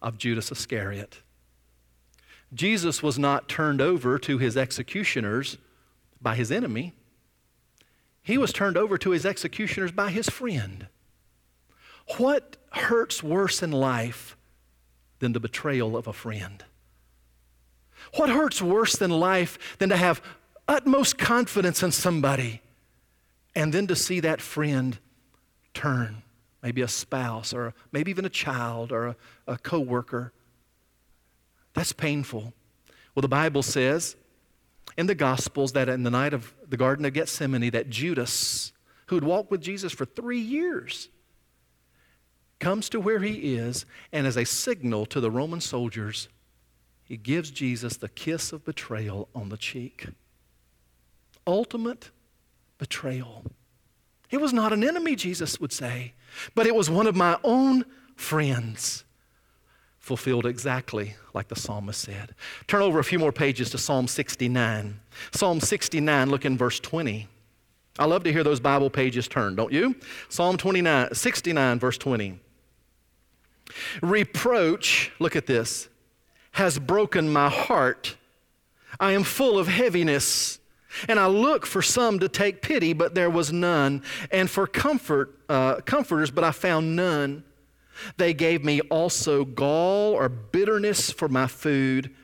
of 0.00 0.18
Judas 0.18 0.50
Iscariot. 0.50 1.18
Jesus 2.54 3.02
was 3.02 3.18
not 3.18 3.48
turned 3.48 3.80
over 3.80 4.18
to 4.18 4.38
his 4.38 4.56
executioners 4.56 5.56
by 6.20 6.34
his 6.34 6.52
enemy, 6.52 6.94
he 8.22 8.38
was 8.38 8.52
turned 8.52 8.76
over 8.76 8.96
to 8.98 9.10
his 9.10 9.26
executioners 9.26 9.92
by 9.92 10.10
his 10.10 10.28
friend. 10.28 10.86
What 12.18 12.56
hurts 12.70 13.22
worse 13.22 13.62
in 13.62 13.72
life 13.72 14.36
than 15.18 15.32
the 15.32 15.40
betrayal 15.40 15.96
of 15.96 16.06
a 16.06 16.12
friend? 16.12 16.64
What 18.14 18.30
hurts 18.30 18.60
worse 18.60 18.96
than 18.96 19.10
life 19.10 19.76
than 19.78 19.88
to 19.88 19.96
have 19.96 20.22
utmost 20.68 21.18
confidence 21.18 21.82
in 21.82 21.92
somebody 21.92 22.60
and 23.54 23.72
then 23.72 23.86
to 23.88 23.96
see 23.96 24.20
that 24.20 24.40
friend 24.40 24.98
turn, 25.74 26.22
maybe 26.62 26.82
a 26.82 26.88
spouse 26.88 27.52
or 27.52 27.74
maybe 27.90 28.10
even 28.10 28.24
a 28.24 28.30
child 28.30 28.92
or 28.92 29.08
a, 29.08 29.16
a 29.46 29.58
coworker? 29.58 30.32
That's 31.74 31.92
painful. 31.92 32.52
Well, 33.14 33.20
the 33.20 33.28
Bible 33.28 33.62
says 33.62 34.16
in 34.96 35.06
the 35.06 35.14
Gospels 35.14 35.72
that 35.72 35.88
in 35.88 36.02
the 36.02 36.10
night 36.10 36.34
of 36.34 36.52
the 36.68 36.76
Garden 36.76 37.04
of 37.04 37.12
Gethsemane, 37.12 37.70
that 37.70 37.90
Judas, 37.90 38.72
who 39.06 39.16
had 39.16 39.24
walked 39.24 39.50
with 39.50 39.60
Jesus 39.60 39.92
for 39.92 40.04
three 40.04 40.40
years, 40.40 41.08
comes 42.58 42.88
to 42.90 43.00
where 43.00 43.20
he 43.20 43.56
is, 43.56 43.84
and 44.12 44.26
as 44.26 44.36
a 44.36 44.44
signal 44.44 45.06
to 45.06 45.20
the 45.20 45.30
Roman 45.30 45.60
soldiers, 45.60 46.28
he 47.02 47.16
gives 47.16 47.50
Jesus 47.50 47.96
the 47.96 48.08
kiss 48.08 48.52
of 48.52 48.64
betrayal 48.64 49.28
on 49.34 49.48
the 49.48 49.56
cheek. 49.56 50.06
Ultimate 51.46 52.10
betrayal. 52.78 53.44
It 54.30 54.40
was 54.40 54.52
not 54.52 54.72
an 54.72 54.82
enemy, 54.82 55.14
Jesus 55.16 55.60
would 55.60 55.72
say, 55.72 56.14
but 56.54 56.66
it 56.66 56.74
was 56.74 56.88
one 56.88 57.06
of 57.06 57.16
my 57.16 57.38
own 57.44 57.84
friends. 58.16 59.04
Fulfilled 60.02 60.46
exactly 60.46 61.14
like 61.32 61.46
the 61.46 61.54
psalmist 61.54 62.00
said. 62.00 62.34
Turn 62.66 62.82
over 62.82 62.98
a 62.98 63.04
few 63.04 63.20
more 63.20 63.30
pages 63.30 63.70
to 63.70 63.78
Psalm 63.78 64.08
69. 64.08 64.98
Psalm 65.30 65.60
69, 65.60 66.28
look 66.28 66.44
in 66.44 66.58
verse 66.58 66.80
20. 66.80 67.28
I 68.00 68.04
love 68.06 68.24
to 68.24 68.32
hear 68.32 68.42
those 68.42 68.58
Bible 68.58 68.90
pages 68.90 69.28
turn, 69.28 69.54
don't 69.54 69.72
you? 69.72 69.94
Psalm 70.28 70.56
29, 70.56 71.14
69, 71.14 71.78
verse 71.78 71.98
20. 71.98 72.40
Reproach, 74.02 75.12
look 75.20 75.36
at 75.36 75.46
this, 75.46 75.88
has 76.50 76.80
broken 76.80 77.32
my 77.32 77.48
heart. 77.48 78.16
I 78.98 79.12
am 79.12 79.22
full 79.22 79.56
of 79.56 79.68
heaviness. 79.68 80.58
And 81.08 81.20
I 81.20 81.26
looked 81.26 81.68
for 81.68 81.80
some 81.80 82.18
to 82.18 82.28
take 82.28 82.60
pity, 82.60 82.92
but 82.92 83.14
there 83.14 83.30
was 83.30 83.52
none, 83.52 84.02
and 84.32 84.50
for 84.50 84.66
comfort, 84.66 85.38
uh, 85.48 85.76
comforters, 85.76 86.32
but 86.32 86.42
I 86.42 86.50
found 86.50 86.96
none. 86.96 87.44
They 88.16 88.34
gave 88.34 88.64
me 88.64 88.80
also 88.82 89.44
gall 89.44 90.12
or 90.12 90.28
bitterness 90.28 91.10
for 91.10 91.28
my 91.28 91.46
food, 91.46 92.14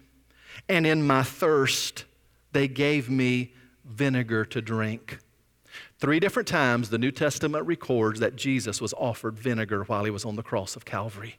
and 0.69 0.87
in 0.87 1.07
my 1.07 1.23
thirst, 1.23 2.05
they 2.53 2.69
gave 2.69 3.09
me 3.11 3.55
vinegar 3.85 4.45
to 4.47 4.61
drink. 4.61 5.19
Three 5.99 6.21
different 6.21 6.49
times 6.49 6.91
the 6.91 6.99
New 6.99 7.11
Testament 7.11 7.67
records 7.67 8.21
that 8.21 8.37
Jesus 8.37 8.81
was 8.81 8.95
offered 8.95 9.39
vinegar 9.39 9.83
while 9.85 10.05
he 10.05 10.11
was 10.11 10.25
on 10.25 10.37
the 10.37 10.43
cross 10.43 10.77
of 10.77 10.85
Calvary. 10.85 11.39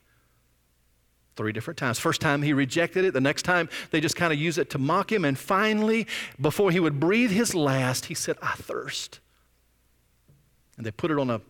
Three 1.36 1.52
different 1.52 1.78
times. 1.78 1.98
First 1.98 2.20
time 2.20 2.42
he 2.42 2.52
rejected 2.52 3.04
it. 3.04 3.14
The 3.14 3.20
next 3.20 3.42
time 3.44 3.70
they 3.90 4.00
just 4.00 4.16
kind 4.16 4.32
of 4.32 4.38
use 4.38 4.58
it 4.58 4.68
to 4.70 4.78
mock 4.78 5.10
him. 5.10 5.24
And 5.24 5.38
finally, 5.38 6.06
before 6.38 6.70
he 6.70 6.80
would 6.80 7.00
breathe 7.00 7.30
his 7.30 7.54
last, 7.54 8.06
he 8.06 8.14
said, 8.14 8.36
I 8.42 8.52
thirst. 8.54 9.20
And 10.76 10.84
they 10.84 10.90
put 10.90 11.10
it 11.10 11.18
on 11.18 11.30
a, 11.30 11.40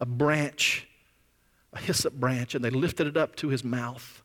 a 0.00 0.06
branch, 0.06 0.88
a 1.76 1.80
hyssop 1.80 2.14
branch, 2.14 2.54
and 2.54 2.64
they 2.64 2.70
lifted 2.70 3.06
it 3.06 3.16
up 3.16 3.36
to 3.36 3.48
his 3.48 3.62
mouth. 3.62 4.22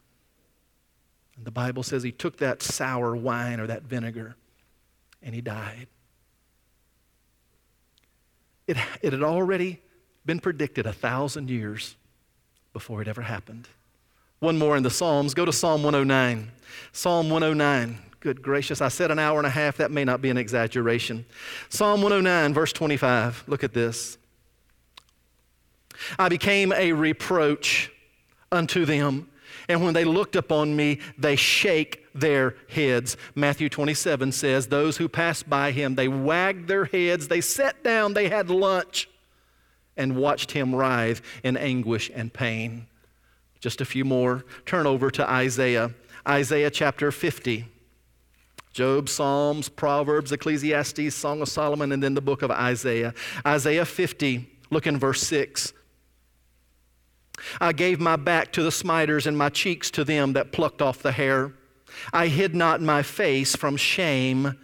And 1.35 1.45
the 1.45 1.51
Bible 1.51 1.83
says 1.83 2.03
he 2.03 2.11
took 2.11 2.37
that 2.37 2.61
sour 2.61 3.15
wine 3.15 3.59
or 3.59 3.67
that 3.67 3.83
vinegar 3.83 4.35
and 5.21 5.35
he 5.35 5.41
died. 5.41 5.87
It, 8.67 8.77
it 9.01 9.13
had 9.13 9.23
already 9.23 9.79
been 10.25 10.39
predicted 10.39 10.85
a 10.85 10.93
thousand 10.93 11.49
years 11.49 11.95
before 12.73 13.01
it 13.01 13.07
ever 13.07 13.21
happened. 13.21 13.67
One 14.39 14.57
more 14.57 14.77
in 14.77 14.83
the 14.83 14.89
Psalms. 14.89 15.33
Go 15.33 15.45
to 15.45 15.53
Psalm 15.53 15.83
109. 15.83 16.51
Psalm 16.91 17.29
109. 17.29 17.97
Good 18.19 18.43
gracious, 18.43 18.81
I 18.81 18.89
said 18.89 19.09
an 19.09 19.17
hour 19.17 19.39
and 19.39 19.47
a 19.47 19.51
half. 19.51 19.77
That 19.77 19.89
may 19.89 20.05
not 20.05 20.21
be 20.21 20.29
an 20.29 20.37
exaggeration. 20.37 21.25
Psalm 21.69 22.03
109, 22.03 22.53
verse 22.53 22.71
25. 22.71 23.45
Look 23.47 23.63
at 23.63 23.73
this. 23.73 24.19
I 26.17 26.29
became 26.29 26.71
a 26.73 26.93
reproach 26.93 27.91
unto 28.51 28.85
them, 28.85 29.29
and 29.69 29.83
when 29.83 29.93
they 29.93 30.03
looked 30.03 30.35
upon 30.35 30.75
me, 30.75 30.99
they 31.17 31.35
shake 31.35 32.05
their 32.13 32.55
heads. 32.69 33.17
Matthew 33.35 33.69
27 33.69 34.31
says, 34.31 34.67
Those 34.67 34.97
who 34.97 35.07
passed 35.07 35.49
by 35.49 35.71
him, 35.71 35.95
they 35.95 36.07
wagged 36.07 36.67
their 36.67 36.85
heads, 36.85 37.27
they 37.27 37.41
sat 37.41 37.83
down, 37.83 38.13
they 38.13 38.29
had 38.29 38.49
lunch, 38.49 39.09
and 39.95 40.15
watched 40.15 40.51
him 40.51 40.73
writhe 40.73 41.21
in 41.43 41.57
anguish 41.57 42.11
and 42.13 42.33
pain. 42.33 42.87
Just 43.59 43.79
a 43.79 43.85
few 43.85 44.03
more. 44.03 44.43
Turn 44.65 44.87
over 44.87 45.11
to 45.11 45.29
Isaiah. 45.29 45.91
Isaiah 46.27 46.71
chapter 46.71 47.11
50. 47.11 47.65
Job, 48.73 49.09
Psalms, 49.09 49.67
Proverbs, 49.69 50.31
Ecclesiastes, 50.31 51.13
Song 51.13 51.41
of 51.41 51.49
Solomon, 51.49 51.91
and 51.91 52.01
then 52.01 52.13
the 52.13 52.21
book 52.21 52.41
of 52.41 52.49
Isaiah. 52.49 53.13
Isaiah 53.45 53.85
50, 53.85 54.49
look 54.69 54.87
in 54.87 54.97
verse 54.97 55.21
6. 55.23 55.73
I 57.59 57.73
gave 57.73 57.99
my 57.99 58.15
back 58.15 58.51
to 58.53 58.63
the 58.63 58.71
smiters 58.71 59.27
and 59.27 59.37
my 59.37 59.49
cheeks 59.49 59.91
to 59.91 60.03
them 60.03 60.33
that 60.33 60.51
plucked 60.51 60.81
off 60.81 61.01
the 61.01 61.11
hair. 61.11 61.53
I 62.13 62.27
hid 62.27 62.55
not 62.55 62.81
my 62.81 63.03
face 63.03 63.55
from 63.55 63.77
shame 63.77 64.57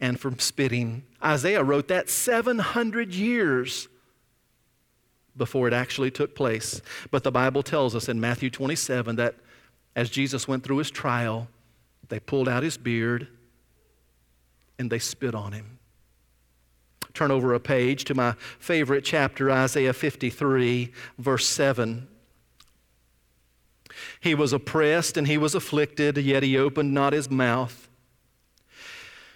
and 0.00 0.18
from 0.18 0.38
spitting. 0.38 1.04
Isaiah 1.22 1.62
wrote 1.62 1.88
that 1.88 2.10
700 2.10 3.14
years 3.14 3.88
before 5.36 5.68
it 5.68 5.74
actually 5.74 6.10
took 6.10 6.34
place. 6.34 6.82
But 7.10 7.24
the 7.24 7.32
Bible 7.32 7.62
tells 7.62 7.94
us 7.94 8.08
in 8.08 8.20
Matthew 8.20 8.50
27 8.50 9.16
that 9.16 9.36
as 9.94 10.10
Jesus 10.10 10.48
went 10.48 10.64
through 10.64 10.78
his 10.78 10.90
trial, 10.90 11.48
they 12.08 12.20
pulled 12.20 12.48
out 12.48 12.62
his 12.62 12.76
beard 12.76 13.28
and 14.78 14.90
they 14.90 14.98
spit 14.98 15.34
on 15.34 15.52
him. 15.52 15.71
Turn 17.14 17.30
over 17.30 17.52
a 17.54 17.60
page 17.60 18.04
to 18.04 18.14
my 18.14 18.34
favorite 18.58 19.04
chapter, 19.04 19.50
Isaiah 19.50 19.92
53, 19.92 20.92
verse 21.18 21.46
7. 21.46 22.08
He 24.20 24.34
was 24.34 24.52
oppressed 24.52 25.16
and 25.16 25.26
he 25.26 25.36
was 25.36 25.54
afflicted, 25.54 26.16
yet 26.16 26.42
he 26.42 26.56
opened 26.56 26.94
not 26.94 27.12
his 27.12 27.30
mouth. 27.30 27.88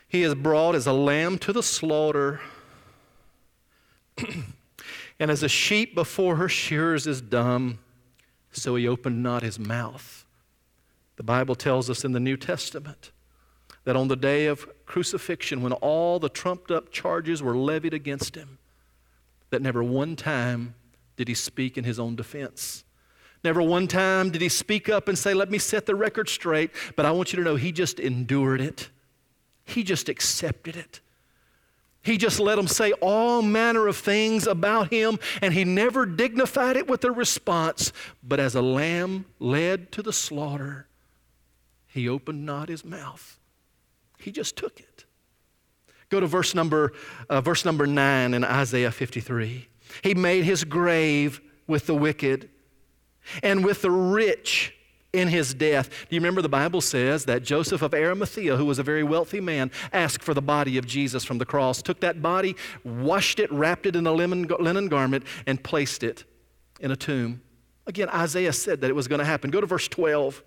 He 0.08 0.22
is 0.22 0.34
brought 0.34 0.74
as 0.74 0.86
a 0.86 0.92
lamb 0.92 1.38
to 1.38 1.52
the 1.52 1.62
slaughter. 1.62 2.40
And 5.18 5.30
as 5.30 5.42
a 5.42 5.48
sheep 5.48 5.94
before 5.94 6.36
her 6.36 6.48
shearers 6.48 7.06
is 7.06 7.20
dumb, 7.20 7.78
so 8.52 8.76
he 8.76 8.86
opened 8.86 9.22
not 9.22 9.42
his 9.42 9.58
mouth. 9.58 10.26
The 11.16 11.22
Bible 11.22 11.54
tells 11.54 11.88
us 11.88 12.04
in 12.04 12.12
the 12.12 12.20
New 12.20 12.36
Testament 12.36 13.12
that 13.84 13.96
on 13.96 14.08
the 14.08 14.16
day 14.16 14.46
of 14.46 14.68
crucifixion, 14.86 15.62
when 15.62 15.72
all 15.72 16.18
the 16.18 16.28
trumped 16.28 16.70
up 16.70 16.90
charges 16.90 17.42
were 17.42 17.56
levied 17.56 17.92
against 17.92 18.36
him, 18.36 18.58
that 19.50 19.62
never 19.62 19.82
one 19.82 20.16
time 20.16 20.74
did 21.16 21.28
he 21.28 21.34
speak 21.34 21.76
in 21.76 21.84
his 21.84 21.98
own 21.98 22.16
defense. 22.16 22.84
Never 23.44 23.62
one 23.62 23.86
time 23.86 24.30
did 24.30 24.40
he 24.40 24.48
speak 24.48 24.88
up 24.88 25.08
and 25.08 25.18
say, 25.18 25.34
Let 25.34 25.50
me 25.50 25.58
set 25.58 25.86
the 25.86 25.94
record 25.94 26.28
straight. 26.28 26.70
But 26.96 27.06
I 27.06 27.12
want 27.12 27.32
you 27.32 27.36
to 27.38 27.44
know 27.44 27.56
he 27.56 27.72
just 27.72 28.00
endured 28.00 28.60
it, 28.60 28.88
he 29.64 29.82
just 29.82 30.08
accepted 30.08 30.76
it. 30.76 31.00
He 32.02 32.18
just 32.18 32.38
let 32.38 32.54
them 32.54 32.68
say 32.68 32.92
all 32.92 33.42
manner 33.42 33.88
of 33.88 33.96
things 33.96 34.46
about 34.46 34.92
him, 34.92 35.18
and 35.42 35.52
he 35.52 35.64
never 35.64 36.06
dignified 36.06 36.76
it 36.76 36.86
with 36.86 37.04
a 37.04 37.10
response. 37.10 37.92
But 38.22 38.38
as 38.38 38.54
a 38.54 38.62
lamb 38.62 39.24
led 39.40 39.90
to 39.90 40.02
the 40.02 40.12
slaughter, 40.12 40.86
he 41.88 42.08
opened 42.08 42.46
not 42.46 42.68
his 42.68 42.84
mouth. 42.84 43.40
He 44.18 44.32
just 44.32 44.56
took 44.56 44.80
it. 44.80 45.04
Go 46.08 46.20
to 46.20 46.26
verse 46.26 46.54
number, 46.54 46.92
uh, 47.28 47.40
verse 47.40 47.64
number 47.64 47.86
9 47.86 48.34
in 48.34 48.44
Isaiah 48.44 48.90
53. 48.90 49.68
He 50.02 50.14
made 50.14 50.44
his 50.44 50.64
grave 50.64 51.40
with 51.66 51.86
the 51.86 51.94
wicked 51.94 52.48
and 53.42 53.64
with 53.64 53.82
the 53.82 53.90
rich 53.90 54.72
in 55.12 55.28
his 55.28 55.54
death. 55.54 55.88
Do 55.88 56.14
you 56.14 56.20
remember 56.20 56.42
the 56.42 56.48
Bible 56.48 56.80
says 56.80 57.24
that 57.24 57.42
Joseph 57.42 57.82
of 57.82 57.94
Arimathea, 57.94 58.56
who 58.56 58.66
was 58.66 58.78
a 58.78 58.82
very 58.82 59.02
wealthy 59.02 59.40
man, 59.40 59.70
asked 59.92 60.22
for 60.22 60.34
the 60.34 60.42
body 60.42 60.78
of 60.78 60.86
Jesus 60.86 61.24
from 61.24 61.38
the 61.38 61.46
cross, 61.46 61.82
took 61.82 62.00
that 62.00 62.22
body, 62.22 62.54
washed 62.84 63.40
it, 63.40 63.50
wrapped 63.50 63.86
it 63.86 63.96
in 63.96 64.06
a 64.06 64.12
linen 64.12 64.46
garment, 64.88 65.24
and 65.46 65.62
placed 65.62 66.02
it 66.02 66.24
in 66.80 66.90
a 66.90 66.96
tomb? 66.96 67.40
Again, 67.86 68.08
Isaiah 68.10 68.52
said 68.52 68.80
that 68.82 68.90
it 68.90 68.94
was 68.94 69.08
going 69.08 69.20
to 69.20 69.24
happen. 69.24 69.50
Go 69.50 69.60
to 69.60 69.66
verse 69.66 69.88
12. 69.88 70.42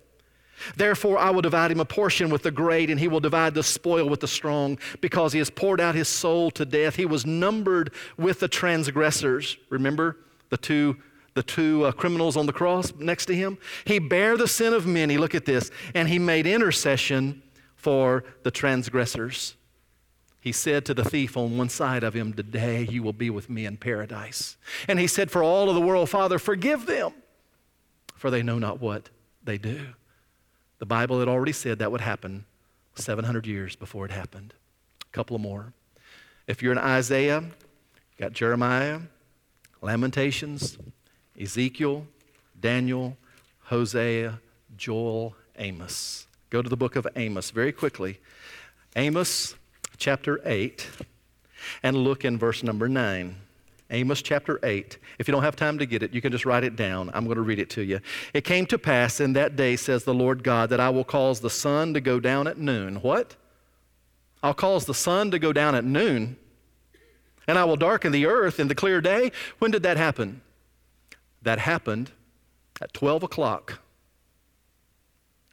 Therefore, 0.76 1.18
I 1.18 1.30
will 1.30 1.42
divide 1.42 1.70
him 1.70 1.80
a 1.80 1.84
portion 1.84 2.30
with 2.30 2.42
the 2.42 2.50
great, 2.50 2.90
and 2.90 2.98
he 2.98 3.08
will 3.08 3.20
divide 3.20 3.54
the 3.54 3.62
spoil 3.62 4.08
with 4.08 4.20
the 4.20 4.28
strong, 4.28 4.78
because 5.00 5.32
he 5.32 5.38
has 5.38 5.50
poured 5.50 5.80
out 5.80 5.94
his 5.94 6.08
soul 6.08 6.50
to 6.52 6.64
death. 6.64 6.96
He 6.96 7.06
was 7.06 7.26
numbered 7.26 7.92
with 8.16 8.40
the 8.40 8.48
transgressors. 8.48 9.56
Remember 9.68 10.16
the 10.50 10.56
two 10.56 10.96
the 11.34 11.42
two 11.44 11.84
uh, 11.84 11.92
criminals 11.92 12.36
on 12.36 12.46
the 12.46 12.52
cross 12.52 12.92
next 12.98 13.26
to 13.26 13.34
him. 13.34 13.56
He 13.84 14.00
bare 14.00 14.36
the 14.36 14.48
sin 14.48 14.72
of 14.72 14.84
many, 14.84 15.16
look 15.16 15.34
at 15.34 15.44
this, 15.44 15.70
and 15.94 16.08
he 16.08 16.18
made 16.18 16.44
intercession 16.44 17.42
for 17.76 18.24
the 18.42 18.50
transgressors. 18.50 19.54
He 20.40 20.52
said 20.52 20.84
to 20.86 20.94
the 20.94 21.04
thief 21.04 21.36
on 21.36 21.58
one 21.58 21.68
side 21.68 22.02
of 22.02 22.14
him, 22.14 22.32
Today 22.32 22.82
you 22.82 23.02
will 23.02 23.12
be 23.12 23.30
with 23.30 23.50
me 23.50 23.66
in 23.66 23.76
paradise. 23.76 24.56
And 24.88 24.98
he 24.98 25.06
said, 25.06 25.30
For 25.30 25.42
all 25.42 25.68
of 25.68 25.74
the 25.74 25.80
world, 25.80 26.08
Father, 26.08 26.38
forgive 26.38 26.86
them, 26.86 27.12
for 28.16 28.30
they 28.30 28.42
know 28.42 28.58
not 28.58 28.80
what 28.80 29.10
they 29.44 29.58
do. 29.58 29.88
The 30.80 30.86
Bible 30.86 31.20
had 31.20 31.28
already 31.28 31.52
said 31.52 31.78
that 31.78 31.92
would 31.92 32.00
happen 32.00 32.46
700 32.94 33.46
years 33.46 33.76
before 33.76 34.06
it 34.06 34.10
happened. 34.10 34.54
A 35.02 35.12
couple 35.14 35.38
more. 35.38 35.74
If 36.46 36.62
you're 36.62 36.72
in 36.72 36.78
Isaiah, 36.78 37.44
got 38.18 38.32
Jeremiah, 38.32 39.00
Lamentations, 39.82 40.78
Ezekiel, 41.38 42.06
Daniel, 42.58 43.18
Hosea, 43.64 44.40
Joel, 44.76 45.36
Amos. 45.58 46.26
Go 46.48 46.62
to 46.62 46.68
the 46.68 46.78
book 46.78 46.96
of 46.96 47.06
Amos 47.14 47.50
very 47.50 47.72
quickly. 47.72 48.18
Amos 48.96 49.54
chapter 49.98 50.40
8 50.46 50.88
and 51.82 51.94
look 51.94 52.24
in 52.24 52.38
verse 52.38 52.62
number 52.62 52.88
9. 52.88 53.36
Amos 53.90 54.22
chapter 54.22 54.60
8. 54.62 54.98
If 55.18 55.26
you 55.26 55.32
don't 55.32 55.42
have 55.42 55.56
time 55.56 55.78
to 55.78 55.86
get 55.86 56.02
it, 56.02 56.12
you 56.12 56.20
can 56.20 56.30
just 56.32 56.46
write 56.46 56.64
it 56.64 56.76
down. 56.76 57.10
I'm 57.12 57.24
going 57.24 57.36
to 57.36 57.42
read 57.42 57.58
it 57.58 57.70
to 57.70 57.82
you. 57.82 58.00
It 58.32 58.44
came 58.44 58.66
to 58.66 58.78
pass 58.78 59.20
in 59.20 59.32
that 59.34 59.56
day, 59.56 59.76
says 59.76 60.04
the 60.04 60.14
Lord 60.14 60.44
God, 60.44 60.70
that 60.70 60.80
I 60.80 60.90
will 60.90 61.04
cause 61.04 61.40
the 61.40 61.50
sun 61.50 61.94
to 61.94 62.00
go 62.00 62.20
down 62.20 62.46
at 62.46 62.58
noon. 62.58 62.96
What? 62.96 63.36
I'll 64.42 64.54
cause 64.54 64.86
the 64.86 64.94
sun 64.94 65.30
to 65.32 65.38
go 65.38 65.52
down 65.52 65.74
at 65.74 65.84
noon, 65.84 66.36
and 67.46 67.58
I 67.58 67.64
will 67.64 67.76
darken 67.76 68.12
the 68.12 68.26
earth 68.26 68.58
in 68.58 68.68
the 68.68 68.74
clear 68.74 69.00
day. 69.00 69.32
When 69.58 69.70
did 69.70 69.82
that 69.82 69.96
happen? 69.96 70.40
That 71.42 71.58
happened 71.58 72.12
at 72.80 72.94
12 72.94 73.24
o'clock 73.24 73.80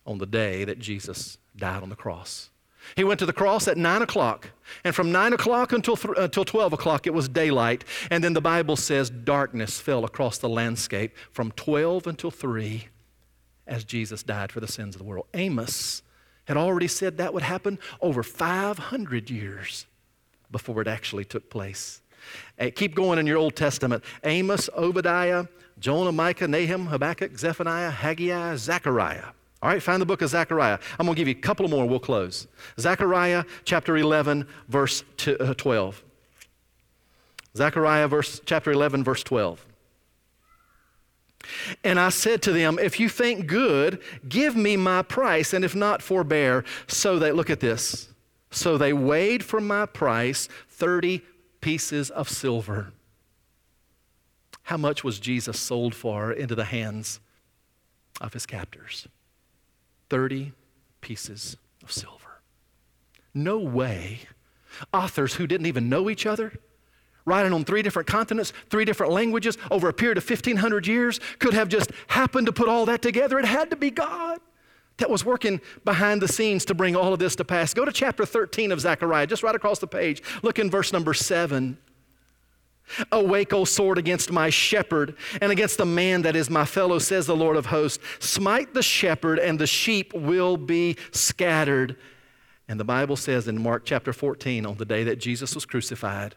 on 0.05 0.19
the 0.19 0.25
day 0.25 0.63
that 0.63 0.79
Jesus 0.79 1.37
died 1.55 1.83
on 1.83 1.89
the 1.89 1.95
cross. 1.95 2.49
He 2.95 3.03
went 3.03 3.19
to 3.19 3.25
the 3.25 3.33
cross 3.33 3.67
at 3.67 3.77
9 3.77 4.01
o'clock. 4.01 4.49
And 4.83 4.95
from 4.95 5.11
9 5.11 5.33
o'clock 5.33 5.71
until, 5.71 5.95
th- 5.95 6.15
until 6.17 6.45
12 6.45 6.73
o'clock, 6.73 7.07
it 7.07 7.13
was 7.13 7.27
daylight. 7.27 7.83
And 8.09 8.23
then 8.23 8.33
the 8.33 8.41
Bible 8.41 8.75
says 8.75 9.09
darkness 9.09 9.79
fell 9.79 10.05
across 10.05 10.37
the 10.37 10.49
landscape 10.49 11.15
from 11.31 11.51
12 11.51 12.07
until 12.07 12.31
3 12.31 12.87
as 13.65 13.83
Jesus 13.83 14.23
died 14.23 14.51
for 14.51 14.59
the 14.59 14.67
sins 14.67 14.95
of 14.95 14.99
the 14.99 15.05
world. 15.05 15.27
Amos 15.33 16.01
had 16.45 16.57
already 16.57 16.87
said 16.87 17.17
that 17.17 17.33
would 17.33 17.43
happen 17.43 17.77
over 18.01 18.23
500 18.23 19.29
years 19.29 19.85
before 20.49 20.81
it 20.81 20.87
actually 20.87 21.25
took 21.25 21.49
place. 21.49 22.01
Uh, 22.59 22.69
keep 22.73 22.95
going 22.95 23.19
in 23.19 23.27
your 23.27 23.37
Old 23.37 23.55
Testament. 23.55 24.03
Amos, 24.23 24.69
Obadiah, 24.75 25.45
Jonah, 25.79 26.11
Micah, 26.11 26.47
Nahum, 26.47 26.87
Habakkuk, 26.87 27.37
Zephaniah, 27.37 27.91
Haggai, 27.91 28.55
Zechariah. 28.55 29.31
All 29.61 29.69
right, 29.69 29.81
find 29.81 30.01
the 30.01 30.05
book 30.05 30.21
of 30.21 30.29
Zechariah. 30.29 30.77
I'm 30.99 31.05
going 31.05 31.15
to 31.15 31.19
give 31.19 31.27
you 31.27 31.35
a 31.35 31.41
couple 31.41 31.67
more, 31.67 31.87
we'll 31.87 31.99
close. 31.99 32.47
Zechariah 32.79 33.43
chapter 33.65 33.97
11, 33.97 34.47
verse 34.67 35.03
uh, 35.27 35.53
12. 35.55 36.03
Zechariah 37.55 38.07
verse, 38.07 38.39
chapter 38.45 38.71
11, 38.71 39.03
verse 39.03 39.23
12. 39.23 39.65
And 41.83 41.99
I 41.99 42.09
said 42.09 42.41
to 42.43 42.51
them, 42.51 42.77
If 42.77 42.99
you 42.99 43.09
think 43.09 43.47
good, 43.47 44.01
give 44.27 44.55
me 44.55 44.77
my 44.77 45.01
price, 45.01 45.53
and 45.53 45.65
if 45.65 45.73
not, 45.73 46.01
forbear. 46.01 46.63
So 46.87 47.17
they, 47.17 47.31
look 47.31 47.49
at 47.49 47.59
this. 47.59 48.09
So 48.51 48.77
they 48.77 48.93
weighed 48.93 49.43
for 49.43 49.59
my 49.59 49.85
price 49.85 50.49
30 50.69 51.21
pieces 51.61 52.09
of 52.11 52.29
silver. 52.29 52.91
How 54.63 54.77
much 54.77 55.03
was 55.03 55.19
Jesus 55.19 55.59
sold 55.59 55.95
for 55.95 56.31
into 56.31 56.53
the 56.53 56.65
hands 56.65 57.19
of 58.21 58.33
his 58.33 58.45
captors? 58.45 59.07
30 60.09 60.53
pieces 61.01 61.57
of 61.83 61.91
silver. 61.91 62.41
No 63.33 63.59
way 63.59 64.21
authors 64.93 65.35
who 65.35 65.47
didn't 65.47 65.67
even 65.67 65.89
know 65.89 66.09
each 66.09 66.25
other, 66.25 66.53
writing 67.25 67.53
on 67.53 67.63
three 67.63 67.81
different 67.81 68.07
continents, 68.07 68.53
three 68.69 68.85
different 68.85 69.11
languages 69.11 69.57
over 69.69 69.89
a 69.89 69.93
period 69.93 70.17
of 70.17 70.29
1,500 70.29 70.87
years, 70.87 71.19
could 71.39 71.53
have 71.53 71.67
just 71.67 71.91
happened 72.07 72.45
to 72.47 72.53
put 72.53 72.69
all 72.69 72.85
that 72.85 73.01
together. 73.01 73.39
It 73.39 73.45
had 73.45 73.69
to 73.69 73.75
be 73.75 73.91
God 73.91 74.39
that 74.97 75.09
was 75.09 75.23
working 75.23 75.61
behind 75.85 76.21
the 76.21 76.27
scenes 76.27 76.65
to 76.65 76.73
bring 76.73 76.95
all 76.95 77.13
of 77.13 77.19
this 77.19 77.35
to 77.35 77.45
pass. 77.45 77.73
Go 77.73 77.85
to 77.85 77.91
chapter 77.91 78.25
13 78.25 78.71
of 78.71 78.81
Zechariah, 78.81 79.27
just 79.27 79.43
right 79.43 79.55
across 79.55 79.79
the 79.79 79.87
page. 79.87 80.23
Look 80.41 80.59
in 80.59 80.71
verse 80.71 80.91
number 80.91 81.13
7. 81.13 81.77
Awake, 83.11 83.53
O 83.53 83.65
sword, 83.65 83.97
against 83.97 84.31
my 84.31 84.49
shepherd 84.49 85.15
and 85.41 85.51
against 85.51 85.77
the 85.77 85.85
man 85.85 86.21
that 86.21 86.35
is 86.35 86.49
my 86.49 86.65
fellow, 86.65 86.99
says 86.99 87.27
the 87.27 87.35
Lord 87.35 87.57
of 87.57 87.67
hosts. 87.67 88.03
Smite 88.19 88.73
the 88.73 88.83
shepherd, 88.83 89.39
and 89.39 89.59
the 89.59 89.67
sheep 89.67 90.13
will 90.13 90.57
be 90.57 90.95
scattered. 91.11 91.97
And 92.67 92.79
the 92.79 92.85
Bible 92.85 93.15
says 93.15 93.47
in 93.47 93.61
Mark 93.61 93.85
chapter 93.85 94.13
14, 94.13 94.65
on 94.65 94.77
the 94.77 94.85
day 94.85 95.03
that 95.03 95.17
Jesus 95.17 95.55
was 95.55 95.65
crucified, 95.65 96.35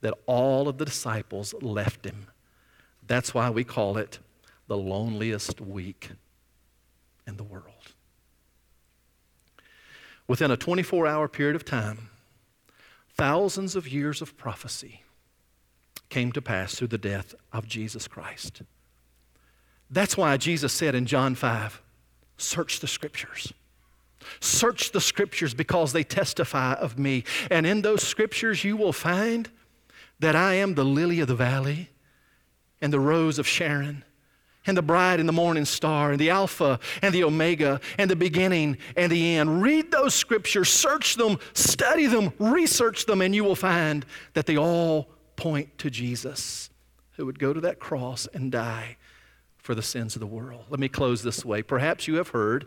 that 0.00 0.14
all 0.26 0.68
of 0.68 0.78
the 0.78 0.84
disciples 0.84 1.54
left 1.60 2.04
him. 2.04 2.26
That's 3.06 3.34
why 3.34 3.50
we 3.50 3.64
call 3.64 3.96
it 3.96 4.18
the 4.68 4.76
loneliest 4.76 5.60
week 5.60 6.10
in 7.26 7.36
the 7.36 7.44
world. 7.44 7.64
Within 10.28 10.50
a 10.50 10.56
24 10.56 11.06
hour 11.06 11.28
period 11.28 11.54
of 11.54 11.64
time, 11.64 12.10
thousands 13.16 13.76
of 13.76 13.88
years 13.88 14.20
of 14.20 14.36
prophecy 14.36 15.02
came 16.08 16.32
to 16.32 16.42
pass 16.42 16.74
through 16.74 16.88
the 16.88 16.98
death 16.98 17.34
of 17.52 17.66
Jesus 17.66 18.08
Christ. 18.08 18.62
That's 19.90 20.16
why 20.16 20.36
Jesus 20.36 20.72
said 20.72 20.94
in 20.94 21.06
John 21.06 21.34
5 21.34 21.82
search 22.38 22.80
the 22.80 22.86
scriptures. 22.86 23.52
Search 24.40 24.92
the 24.92 25.00
scriptures 25.00 25.54
because 25.54 25.92
they 25.92 26.04
testify 26.04 26.74
of 26.74 26.98
me. 26.98 27.24
And 27.50 27.66
in 27.66 27.82
those 27.82 28.02
scriptures, 28.02 28.64
you 28.64 28.76
will 28.76 28.92
find 28.92 29.48
that 30.18 30.34
I 30.34 30.54
am 30.54 30.74
the 30.74 30.84
lily 30.84 31.20
of 31.20 31.28
the 31.28 31.34
valley 31.34 31.90
and 32.80 32.92
the 32.92 33.00
rose 33.00 33.38
of 33.38 33.46
Sharon 33.46 34.04
and 34.66 34.76
the 34.76 34.82
bride 34.82 35.20
and 35.20 35.28
the 35.28 35.32
morning 35.32 35.64
star 35.64 36.10
and 36.10 36.20
the 36.20 36.30
Alpha 36.30 36.80
and 37.00 37.14
the 37.14 37.24
Omega 37.24 37.80
and 37.98 38.10
the 38.10 38.16
beginning 38.16 38.78
and 38.96 39.10
the 39.12 39.36
end. 39.36 39.62
Read 39.62 39.90
those 39.92 40.14
scriptures, 40.14 40.68
search 40.68 41.14
them, 41.14 41.38
study 41.54 42.06
them, 42.06 42.32
research 42.38 43.06
them, 43.06 43.20
and 43.20 43.34
you 43.34 43.44
will 43.44 43.56
find 43.56 44.04
that 44.34 44.46
they 44.46 44.58
all 44.58 45.08
point 45.36 45.78
to 45.78 45.90
Jesus 45.90 46.70
who 47.12 47.26
would 47.26 47.38
go 47.38 47.52
to 47.52 47.60
that 47.60 47.78
cross 47.78 48.26
and 48.32 48.52
die 48.52 48.96
for 49.58 49.74
the 49.74 49.82
sins 49.82 50.14
of 50.16 50.20
the 50.20 50.26
world. 50.26 50.64
Let 50.68 50.80
me 50.80 50.88
close 50.88 51.22
this 51.22 51.44
way. 51.44 51.62
Perhaps 51.62 52.06
you 52.06 52.16
have 52.16 52.28
heard 52.28 52.66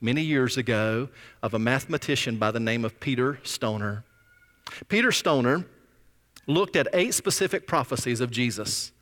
many 0.00 0.22
years 0.22 0.56
ago 0.56 1.08
of 1.42 1.54
a 1.54 1.58
mathematician 1.58 2.36
by 2.36 2.50
the 2.50 2.60
name 2.60 2.84
of 2.84 2.98
Peter 3.00 3.38
Stoner. 3.44 4.04
Peter 4.88 5.12
Stoner 5.12 5.66
looked 6.46 6.76
at 6.76 6.88
eight 6.92 7.14
specific 7.14 7.66
prophecies 7.66 8.20
of 8.20 8.30
Jesus. 8.30 8.92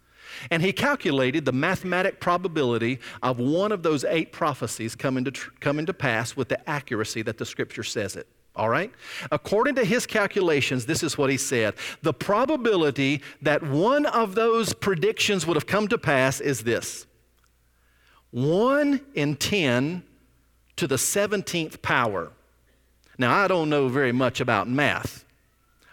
And 0.51 0.63
he 0.63 0.73
calculated 0.73 1.45
the 1.45 1.53
mathematic 1.53 2.21
probability 2.21 3.01
of 3.23 3.39
one 3.39 3.73
of 3.73 3.83
those 3.83 4.05
eight 4.05 4.33
prophecies 4.33 4.95
coming 4.95 5.25
to, 5.25 5.33
coming 5.61 5.87
to 5.87 5.95
pass 5.95 6.37
with 6.37 6.49
the 6.49 6.71
accuracy 6.71 7.23
that 7.23 7.39
the 7.39 7.47
scripture 7.47 7.83
says 7.83 8.17
it. 8.17 8.29
All 8.61 8.69
right? 8.69 8.93
According 9.33 9.77
to 9.77 9.87
his 9.87 10.05
calculations, 10.05 10.85
this 10.85 11.03
is 11.03 11.17
what 11.17 11.31
he 11.31 11.39
said. 11.39 11.77
The 12.03 12.13
probability 12.13 13.23
that 13.41 13.63
one 13.63 14.05
of 14.05 14.35
those 14.35 14.75
predictions 14.75 15.47
would 15.47 15.57
have 15.57 15.67
come 15.67 15.89
to 15.89 15.97
pass 15.97 16.43
is 16.43 16.63
this 16.63 17.07
1 18.33 19.01
in 19.15 19.37
10 19.37 20.03
to 20.77 20.87
the 20.87 20.97
17th 20.97 21.81
power. 21.81 22.33
Now, 23.17 23.35
I 23.35 23.49
don't 23.49 23.71
know 23.71 23.89
very 23.89 24.13
much 24.13 24.43
about 24.43 24.69
math. 24.69 25.25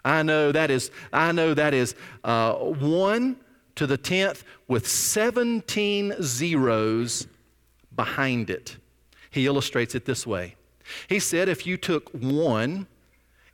I 0.04 0.22
know 0.22 0.52
that 0.52 0.70
is, 0.70 0.92
I 1.14 1.32
know 1.32 1.54
that 1.54 1.74
is 1.74 1.96
uh, 2.26 2.54
1 2.54 3.38
to 3.76 3.88
the 3.88 3.98
10th 3.98 4.44
with 4.68 4.86
17 4.86 6.16
zeros 6.22 7.28
behind 7.96 8.50
it. 8.50 8.76
He 9.32 9.46
illustrates 9.46 9.96
it 9.96 10.04
this 10.04 10.28
way 10.28 10.58
he 11.08 11.20
said 11.20 11.50
if 11.50 11.66
you 11.66 11.78
took 11.78 12.10
one 12.10 12.88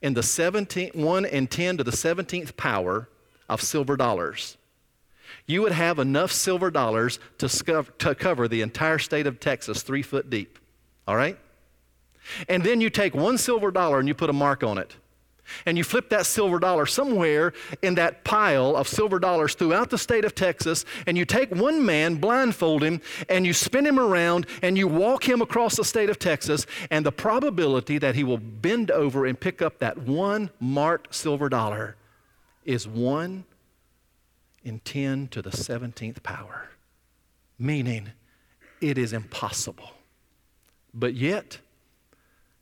in 0.02 0.14
the 0.14 0.24
17, 0.24 0.92
1 0.94 1.26
and 1.26 1.50
10 1.50 1.78
to 1.78 1.84
the 1.84 1.92
17th 1.92 2.58
power 2.58 3.10
of 3.50 3.62
silver 3.62 3.96
dollars, 3.96 4.58
you 5.46 5.62
would 5.62 5.72
have 5.72 6.00
enough 6.00 6.32
silver 6.32 6.72
dollars 6.72 7.20
to, 7.38 7.48
to 7.98 8.16
cover 8.16 8.48
the 8.48 8.62
entire 8.62 9.00
state 9.00 9.28
of 9.28 9.40
Texas 9.40 9.82
three 9.82 10.02
foot 10.02 10.30
deep. 10.30 10.60
All 11.08 11.16
right? 11.16 11.38
And 12.48 12.64
then 12.64 12.80
you 12.80 12.90
take 12.90 13.14
one 13.14 13.38
silver 13.38 13.72
dollar 13.72 14.00
and 14.00 14.08
you 14.08 14.14
put 14.14 14.30
a 14.30 14.34
mark 14.34 14.64
on 14.64 14.78
it 14.78 14.96
and 15.66 15.78
you 15.78 15.84
flip 15.84 16.10
that 16.10 16.26
silver 16.26 16.60
dollar 16.60 16.86
somewhere 16.86 17.54
in 17.82 17.96
that 17.96 18.24
pile 18.24 18.76
of 18.76 18.88
silver 18.88 19.20
dollars 19.20 19.56
throughout 19.56 19.90
the 19.90 19.98
state 19.98 20.26
of 20.26 20.36
Texas, 20.36 20.86
and 21.08 21.18
you 21.18 21.26
take 21.26 21.54
one 21.54 21.86
man, 21.86 22.16
blindfold 22.16 22.84
him, 22.84 23.02
and 23.30 23.46
you 23.46 23.54
spin 23.54 23.86
him 23.86 24.00
around, 24.00 24.46
and 24.62 24.78
you 24.78 24.88
walk 24.88 25.28
him 25.28 25.42
across 25.42 25.76
the 25.76 25.86
state 25.86 26.10
of 26.10 26.20
Texas, 26.20 26.66
and 26.90 27.06
the 27.06 27.12
probability 27.12 27.98
that 27.98 28.16
he 28.16 28.24
will 28.24 28.38
bend 28.38 28.92
over 28.92 29.26
and 29.26 29.40
pick 29.40 29.62
up 29.62 29.80
that 29.80 29.98
one 29.98 30.50
marked 30.60 31.14
silver 31.14 31.50
dollar 31.50 31.96
is 32.66 32.88
1 32.88 33.44
in 34.64 34.80
10 34.80 35.28
to 35.28 35.42
the 35.42 35.50
17th 35.50 36.24
power, 36.24 36.70
meaning 37.60 38.12
it 38.82 38.98
is 38.98 39.14
impossible. 39.14 39.92
But 40.94 41.16
yet, 41.16 41.60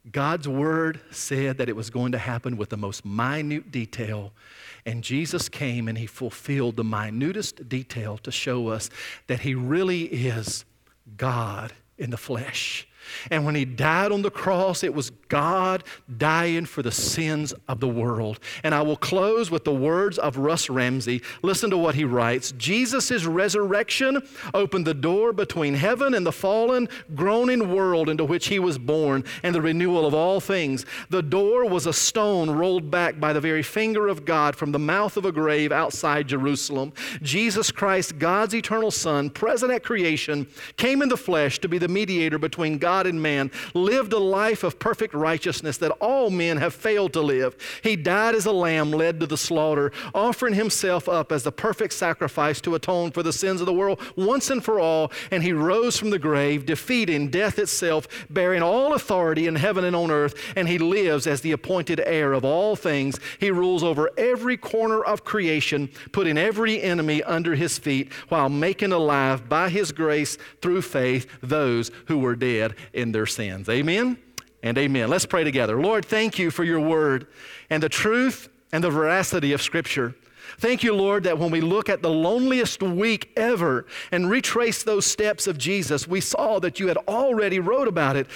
God's 0.10 0.48
word 0.48 1.00
said 1.12 1.58
that 1.58 1.70
it 1.70 1.76
was 1.76 1.92
going 1.92 2.14
to 2.14 2.18
happen 2.18 2.58
with 2.58 2.70
the 2.70 2.78
most 2.78 3.06
minute 3.06 3.72
detail. 3.72 4.32
And 4.86 5.04
Jesus 5.04 5.48
came 5.48 5.88
and 5.88 5.98
he 5.98 6.08
fulfilled 6.08 6.76
the 6.76 6.84
minutest 6.84 7.70
detail 7.70 8.18
to 8.20 8.32
show 8.32 8.70
us 8.70 8.90
that 9.28 9.42
he 9.42 9.54
really 9.54 10.04
is 10.06 10.66
God 11.18 11.74
in 12.00 12.10
the 12.10 12.18
flesh. 12.18 12.88
And 13.30 13.46
when 13.46 13.56
he 13.56 13.66
died 13.66 14.12
on 14.12 14.22
the 14.22 14.32
cross, 14.32 14.84
it 14.84 14.94
was 14.94 15.12
God 15.28 15.84
dying 16.18 16.66
for 16.66 16.82
the 16.82 16.92
sins 16.92 17.54
of 17.68 17.80
the 17.80 17.88
world. 17.88 18.40
And 18.64 18.76
I 18.76 18.82
will 18.82 18.98
close 18.98 19.50
with 19.50 19.64
the 19.64 19.74
words 19.74 20.18
of 20.18 20.38
Russ 20.38 20.70
Ramsey. 20.70 21.22
Listen 21.42 21.70
to 21.70 21.78
what 21.78 21.96
he 21.96 22.04
writes 22.04 22.52
Jesus' 22.54 23.26
resurrection 23.26 24.22
opened 24.54 24.86
the 24.86 24.94
door 24.94 25.34
between 25.34 25.74
heaven 25.74 26.14
and 26.14 26.26
the 26.26 26.32
fallen, 26.32 26.90
groaning 27.16 27.74
world 27.74 28.10
into 28.10 28.26
which 28.26 28.48
he 28.48 28.60
was 28.60 28.78
born 28.78 29.24
and 29.44 29.56
the 29.56 29.62
renewal 29.62 30.06
of 30.06 30.14
all 30.14 30.40
things. 30.40 30.86
The 31.10 31.24
door 31.24 31.66
was 31.66 31.86
a 31.86 31.94
stone 31.94 32.50
rolled 32.50 32.92
back 32.92 33.20
by 33.20 33.34
the 33.34 33.42
very 33.42 33.64
finger 33.64 34.08
of 34.08 34.26
God 34.26 34.56
from 34.56 34.72
the 34.72 34.80
mouth 34.80 35.18
of 35.18 35.26
a 35.26 35.32
grave 35.32 35.72
outside 35.72 36.28
Jerusalem. 36.28 36.94
Jesus 37.22 37.72
Christ, 37.72 38.20
God's 38.20 38.56
eternal 38.56 38.92
Son, 38.92 39.30
present 39.30 39.72
at 39.72 39.84
creation, 39.84 40.48
came 40.78 41.02
in 41.02 41.10
the 41.10 41.18
flesh 41.18 41.60
to 41.60 41.68
be 41.68 41.78
the 41.78 41.88
mediator 41.88 42.38
between 42.38 42.78
God 42.78 43.01
God 43.02 43.08
and 43.08 43.22
man, 43.22 43.50
lived 43.74 44.14
a 44.14 44.20
life 44.20 44.64
of 44.64 44.78
perfect 44.78 45.16
righteousness 45.16 45.78
that 45.80 45.90
all 46.00 46.30
men 46.30 46.58
have 46.58 46.76
failed 46.76 47.14
to 47.14 47.22
live. 47.22 47.56
He 47.82 47.96
died 47.96 48.36
as 48.36 48.46
a 48.46 48.52
lamb 48.52 48.92
led 48.92 49.20
to 49.22 49.26
the 49.26 49.38
slaughter, 49.38 49.92
offering 50.14 50.54
himself 50.54 51.10
up 51.10 51.32
as 51.32 51.42
the 51.42 51.52
perfect 51.52 51.94
sacrifice 51.94 52.62
to 52.62 52.76
atone 52.76 53.10
for 53.10 53.24
the 53.24 53.34
sins 53.34 53.60
of 53.60 53.66
the 53.66 53.74
world 53.74 54.00
once 54.16 54.52
and 54.52 54.64
for 54.64 54.80
all. 54.80 55.12
And 55.32 55.42
he 55.42 55.52
rose 55.52 55.98
from 55.98 56.12
the 56.12 56.20
grave, 56.20 56.68
defeating 56.68 57.30
death 57.30 57.58
itself, 57.58 58.08
bearing 58.30 58.62
all 58.62 58.94
authority 58.94 59.48
in 59.48 59.56
heaven 59.56 59.84
and 59.84 59.96
on 59.96 60.12
earth. 60.12 60.36
And 60.56 60.68
he 60.68 60.78
lives 60.78 61.26
as 61.26 61.42
the 61.42 61.54
appointed 61.54 62.00
heir 62.06 62.34
of 62.34 62.46
all 62.46 62.76
things. 62.76 63.20
He 63.40 63.50
rules 63.50 63.84
over 63.84 64.12
every 64.16 64.58
corner 64.58 65.04
of 65.04 65.24
creation, 65.24 65.90
putting 66.12 66.38
every 66.38 66.80
enemy 66.80 67.24
under 67.24 67.56
his 67.56 67.80
feet 67.80 68.14
while 68.30 68.50
making 68.50 68.92
alive 68.92 69.50
by 69.50 69.70
his 69.70 69.92
grace 69.92 70.38
through 70.62 70.84
faith 70.84 71.26
those 71.42 71.90
who 72.06 72.20
were 72.20 72.36
dead 72.36 72.76
in 72.94 73.12
their 73.12 73.26
sins. 73.26 73.70
Amen 73.70 74.18
and 74.64 74.78
amen. 74.78 75.10
Let's 75.10 75.26
pray 75.26 75.44
together. 75.44 75.82
Lord, 75.82 76.06
thank 76.06 76.38
you 76.38 76.52
for 76.52 76.64
your 76.64 76.80
word 76.80 77.28
and 77.70 77.82
the 77.82 77.90
truth 77.90 78.50
and 78.72 78.84
the 78.84 78.90
veracity 78.90 79.54
of 79.54 79.62
Scripture. 79.62 80.16
Thank 80.58 80.84
you, 80.84 80.94
Lord, 80.94 81.24
that 81.24 81.38
when 81.40 81.52
we 81.52 81.62
look 81.62 81.90
at 81.90 82.02
the 82.02 82.10
loneliest 82.10 82.84
week 82.84 83.32
ever 83.36 83.86
and 84.12 84.30
retrace 84.30 84.84
those 84.84 85.06
steps 85.06 85.48
of 85.48 85.58
Jesus, 85.58 86.08
we 86.08 86.22
saw 86.22 86.60
that 86.60 86.80
you 86.80 86.88
had 86.88 86.98
already 87.08 87.60
wrote 87.60 87.88
about 87.88 88.16
it 88.16 88.28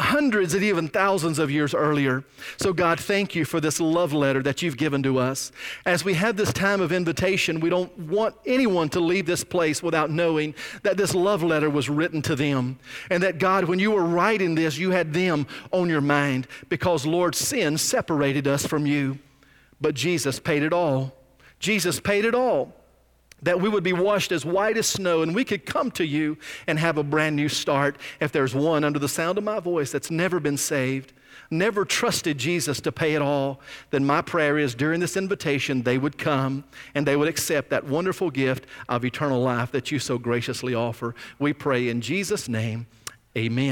hundreds 0.00 0.54
and 0.54 0.62
even 0.62 0.88
thousands 0.88 1.38
of 1.38 1.50
years 1.50 1.74
earlier. 1.74 2.24
So, 2.56 2.72
God, 2.72 2.98
thank 2.98 3.34
you 3.34 3.44
for 3.44 3.60
this 3.60 3.80
love 3.80 4.12
letter 4.12 4.42
that 4.42 4.62
you've 4.62 4.76
given 4.76 5.02
to 5.04 5.18
us. 5.18 5.52
As 5.86 6.04
we 6.04 6.14
have 6.14 6.36
this 6.36 6.52
time 6.52 6.80
of 6.80 6.92
invitation, 6.92 7.60
we 7.60 7.70
don't 7.70 7.96
want 7.98 8.34
anyone 8.46 8.88
to 8.90 9.00
leave 9.00 9.26
this 9.26 9.44
place 9.44 9.82
without 9.82 10.10
knowing 10.10 10.54
that 10.82 10.96
this 10.96 11.14
love 11.14 11.42
letter 11.42 11.70
was 11.70 11.88
written 11.88 12.22
to 12.22 12.34
them. 12.34 12.78
And 13.10 13.22
that, 13.22 13.38
God, 13.38 13.64
when 13.64 13.78
you 13.78 13.92
were 13.92 14.04
writing 14.04 14.54
this, 14.54 14.78
you 14.78 14.90
had 14.90 15.12
them 15.12 15.46
on 15.70 15.88
your 15.88 16.00
mind 16.00 16.46
because, 16.68 17.06
Lord, 17.06 17.34
sin 17.34 17.78
separated 17.78 18.46
us 18.48 18.66
from 18.66 18.86
you. 18.86 19.18
But 19.80 19.94
Jesus 19.94 20.40
paid 20.40 20.62
it 20.62 20.72
all. 20.72 21.14
Jesus 21.58 22.00
paid 22.00 22.24
it 22.24 22.34
all 22.34 22.74
that 23.42 23.60
we 23.60 23.68
would 23.68 23.84
be 23.84 23.92
washed 23.92 24.32
as 24.32 24.44
white 24.44 24.76
as 24.76 24.86
snow 24.86 25.22
and 25.22 25.34
we 25.34 25.44
could 25.44 25.66
come 25.66 25.90
to 25.92 26.04
you 26.04 26.36
and 26.66 26.78
have 26.78 26.98
a 26.98 27.02
brand 27.02 27.36
new 27.36 27.48
start. 27.48 27.96
If 28.20 28.32
there's 28.32 28.54
one 28.54 28.84
under 28.84 28.98
the 28.98 29.08
sound 29.08 29.38
of 29.38 29.44
my 29.44 29.60
voice 29.60 29.90
that's 29.90 30.10
never 30.10 30.40
been 30.40 30.56
saved, 30.56 31.12
never 31.50 31.84
trusted 31.84 32.38
Jesus 32.38 32.80
to 32.82 32.92
pay 32.92 33.14
it 33.14 33.22
all, 33.22 33.60
then 33.90 34.04
my 34.04 34.22
prayer 34.22 34.58
is 34.58 34.74
during 34.74 35.00
this 35.00 35.16
invitation 35.16 35.82
they 35.82 35.98
would 35.98 36.18
come 36.18 36.64
and 36.94 37.06
they 37.06 37.16
would 37.16 37.28
accept 37.28 37.70
that 37.70 37.84
wonderful 37.84 38.30
gift 38.30 38.66
of 38.88 39.04
eternal 39.04 39.42
life 39.42 39.72
that 39.72 39.90
you 39.90 39.98
so 39.98 40.18
graciously 40.18 40.74
offer. 40.74 41.14
We 41.38 41.52
pray 41.52 41.88
in 41.88 42.00
Jesus' 42.00 42.48
name, 42.48 42.86
amen. 43.36 43.68